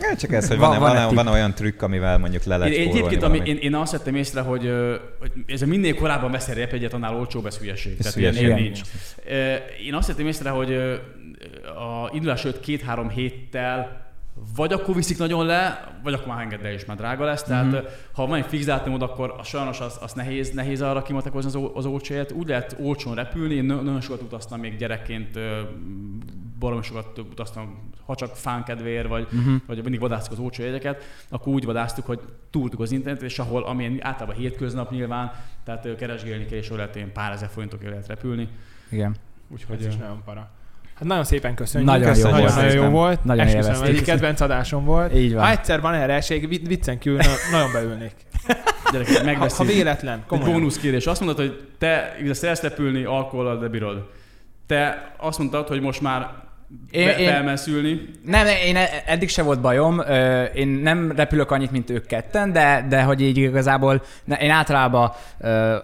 [0.00, 2.88] Ja, csak ez, hogy van, van, van, van, olyan trükk, amivel mondjuk le lehet én,
[2.88, 4.72] Egyébként, ami, én, én azt vettem észre, hogy,
[5.18, 7.96] hogy ez a minél korábban veszel repjegyet, annál olcsóbb ez hülyeség.
[7.98, 8.80] Ez Tehát ilyen, nincs.
[9.84, 10.72] Én azt vettem észre, hogy
[11.64, 14.02] a indulás előtt két-három héttel
[14.56, 17.42] vagy akkor viszik nagyon le, vagy akkor már engedd le, és már drága lesz.
[17.42, 17.84] Tehát mm-hmm.
[18.12, 21.70] ha van egy fix dátumod, akkor a sajnos az, az nehéz, nehéz arra kimatekozni az,
[21.74, 22.32] az olcsóját.
[22.32, 25.38] Úgy lehet olcsón repülni, én nagyon sokat utaztam még gyerekként,
[26.58, 29.54] baromi sokat utaztam, ha csak fán kedvéért, vagy, uh-huh.
[29.66, 32.20] vagy mindig vadásztuk az olcsó jegyeket, akkor úgy vadáztuk, hogy
[32.50, 35.32] túltuk az internetet, és ahol, amilyen általában hétköznap nyilván,
[35.64, 38.48] tehát keresgélni kell, és lehet pár ezer forintokért lehet repülni.
[38.88, 39.16] Igen.
[39.48, 40.50] Úgyhogy ez is nagyon para.
[40.94, 41.90] Hát nagyon szépen köszönjük.
[41.90, 42.38] Nagyon köszönjük.
[42.38, 43.24] jó nagyon, nagyon jó volt.
[43.24, 45.14] Nagyon Esküszöm, egy kedvenc adásom volt.
[45.14, 45.42] Így van.
[45.42, 47.18] Ha egyszer van erre esély, viccen kívül
[47.52, 48.14] nagyon beülnék.
[48.92, 50.52] Gyerekek, ha, ha véletlen, komolyan.
[50.52, 51.06] Bónusz kérés.
[51.06, 54.08] Azt mondod, hogy te szeretsz repülni, alkohollal, de bírod.
[54.66, 56.28] Te azt mondtad, hogy most már
[56.90, 58.10] én, be, felmenszülni.
[58.24, 60.02] Nem, én e- eddig se volt bajom.
[60.54, 64.02] Én nem repülök annyit, mint ők ketten, de, de hogy így igazából
[64.40, 65.12] én általában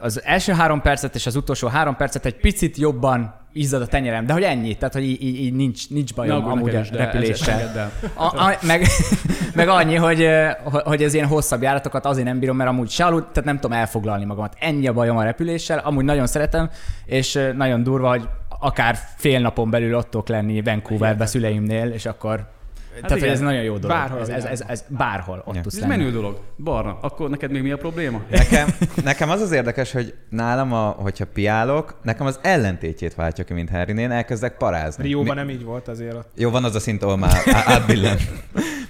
[0.00, 4.26] az első három percet és az utolsó három percet egy picit jobban izzad a tenyerem,
[4.26, 7.90] de hogy ennyi, tehát hogy így, így nincs, nincs bajom Na, amúgy a repüléssel.
[8.14, 8.86] A, a, meg,
[9.54, 10.28] meg annyi, hogy,
[10.62, 13.76] hogy ez ilyen hosszabb járatokat azért nem bírom, mert amúgy se alud, tehát nem tudom
[13.76, 14.56] elfoglalni magamat.
[14.58, 16.70] Ennyi a bajom a repüléssel, amúgy nagyon szeretem,
[17.04, 18.28] és nagyon durva, hogy
[18.60, 22.48] akár fél napon belül ottok lenni Vancouverbe szüleimnél, és akkor
[22.94, 23.32] Hát Tehát igen.
[23.34, 23.96] ez nagyon jó dolog.
[23.96, 24.20] Bárhol.
[24.20, 25.96] Ez, ez, ez, ez bárhol ott tudsz Ez lenni.
[25.96, 26.40] menő dolog.
[26.56, 28.20] Barna, akkor neked még mi a probléma?
[28.30, 28.68] Nekem,
[29.04, 33.70] nekem az az érdekes, hogy nálam, a, hogyha piálok, nekem az ellentétjét váltja ki, mint
[33.70, 33.98] Harry.
[33.98, 35.02] Én elkezdek parázni.
[35.02, 35.40] Rióban mi...
[35.40, 36.28] nem így volt azért ott.
[36.36, 38.18] Jó, van az a szint, ahol már átbillen.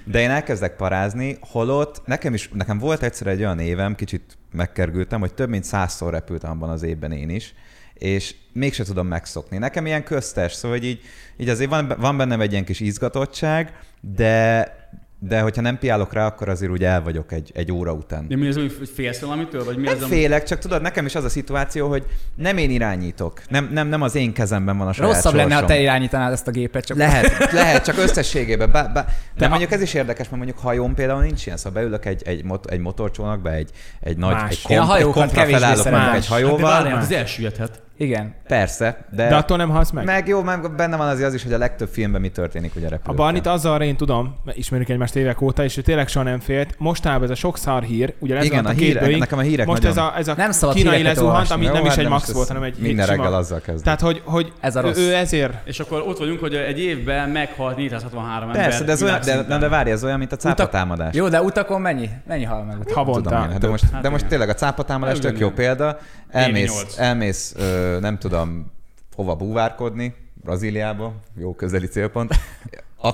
[0.04, 5.20] De én elkezdek parázni, holott nekem is, nekem volt egyszer egy olyan évem, kicsit megkergültem,
[5.20, 7.54] hogy több mint százszor repültem abban az évben én is,
[8.00, 9.58] és mégse tudom megszokni.
[9.58, 11.00] Nekem ilyen köztes, szóval hogy így,
[11.36, 14.78] így azért van, van bennem egy ilyen kis izgatottság, de
[15.22, 18.28] de hogyha nem piálok rá, akkor azért úgy el vagyok egy, egy óra után.
[18.28, 19.64] De mi az, hogy félsz valamitől?
[19.64, 22.04] Vagy mi nem az, félek, csak tudod, nekem is az a szituáció, hogy
[22.34, 23.42] nem én irányítok.
[23.48, 25.48] Nem, nem, nem az én kezemben van a saját Rosszabb sorsom.
[25.48, 26.84] lenne, ha te irányítanád ezt a gépet.
[26.84, 28.70] Csak lehet, lehet, csak összességében.
[28.70, 29.04] Bá, bá.
[29.04, 32.22] De, de mondjuk ez is érdekes, mert mondjuk hajón például nincs ilyen, szóval beülök egy,
[32.24, 33.70] egy, mot, egy motorcsónakba, egy,
[34.00, 34.50] egy nagy, Más.
[34.50, 36.70] egy, komp, egy kompra felállok egy hajóval.
[36.70, 37.82] Hát de az elsüllyedhet.
[38.00, 38.34] Igen.
[38.46, 39.28] Persze, de...
[39.28, 40.04] De attól nem halsz meg?
[40.04, 42.88] Meg jó, meg benne van az, az is, hogy a legtöbb filmben mi történik ugye
[42.88, 43.12] repülőkkel.
[43.12, 46.40] A Barnit azzal én tudom, mert ismerjük egymást évek óta, és ő tényleg soha nem
[46.40, 46.74] félt.
[46.78, 49.66] Mostában ez a sok szar hír, ugye ez Igen, a, a hírek, nekem a hírek
[49.66, 49.96] Most nagyon...
[49.96, 52.48] ez a, ez a nem kínai lezuhant, ami jó, nem is hát egy max volt,
[52.48, 53.36] hanem egy Minden reggel sima.
[53.36, 53.84] azzal kezd.
[53.84, 54.98] Tehát, hogy, hogy ez a rossz.
[54.98, 55.54] ő ezért...
[55.64, 58.62] És akkor ott vagyunk, hogy egy évben meghalt 463 ember.
[58.62, 61.14] Persze, de, ez olyan, de, de várj, ez olyan, mint a cápatámadás.
[61.14, 62.08] Jó, de utakon mennyi?
[62.26, 62.76] Mennyi hal meg?
[62.92, 63.48] Havonta.
[63.58, 65.98] De most, de most tényleg a cápatámadás tök jó példa.
[66.30, 67.54] Elmész, elmész
[68.00, 68.72] nem tudom,
[69.14, 72.34] hova búvárkodni, Brazíliába, jó közeli célpont,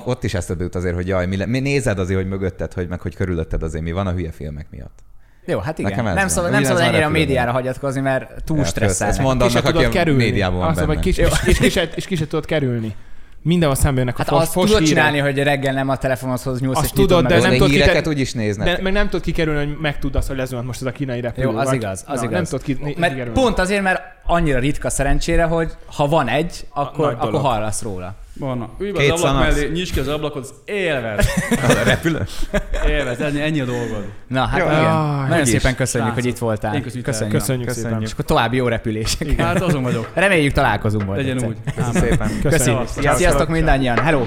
[0.04, 2.88] ott is eszedbe jut azért, hogy jaj, mi, le, mi nézed azért, hogy mögötted, hogy
[2.88, 4.98] meg hogy körülötted azért mi van a hülye filmek miatt.
[5.44, 5.90] Jó, hát igen.
[5.90, 9.08] Nekem nem szabad, nem szabad ennyire a médiára hagyatkozni, mert túl ja, stresszel.
[9.08, 11.00] Ezt mondd annak, aki a médiában van benne.
[11.00, 12.94] Kis, és, és, és, és ki se tudod kerülni
[13.46, 14.94] mindenhol szembe jönnek hát a azt fos tudod hírek.
[14.94, 18.18] csinálni, hogy reggel nem a telefonodhoz nyúlsz, azt és tudod, de nem tudod híreket úgy
[18.20, 18.76] is néznek.
[18.76, 21.46] De, meg nem tudod kikerülni, hogy megtudasz, hogy lezuhant most ez a kínai repülő.
[21.46, 21.74] Jó, az vagy.
[21.74, 22.32] igaz, az Na, igaz.
[22.32, 23.40] Nem tudod ki, mert kikerülni.
[23.40, 28.14] Pont azért, mert annyira ritka szerencsére, hogy ha van egy, akkor, akkor hallasz róla.
[28.38, 28.68] Van.
[28.78, 31.26] Ülj be az ablak mellé, nyisd ki az ablakot, élvez.
[31.68, 32.26] a repülő?
[32.88, 34.04] Élvez, ennyi, ennyi a dolgod.
[34.28, 34.80] Na, hát jó, igen.
[34.82, 36.74] Jaj, Nagyon szépen köszönjük, hogy itt voltál.
[36.74, 37.04] Én köszönjük.
[37.04, 38.02] Köszönjük, köszönjük, köszönjük.
[38.02, 39.40] És akkor további jó repülések.
[39.40, 40.10] Hát azon vagyok.
[40.14, 41.26] Reméljük találkozunk majd.
[41.26, 41.56] Legyen úgy.
[41.76, 42.30] Köszönjük szépen.
[42.42, 42.88] Köszönjük.
[43.16, 43.98] Sziasztok mindannyian.
[43.98, 44.24] Hello.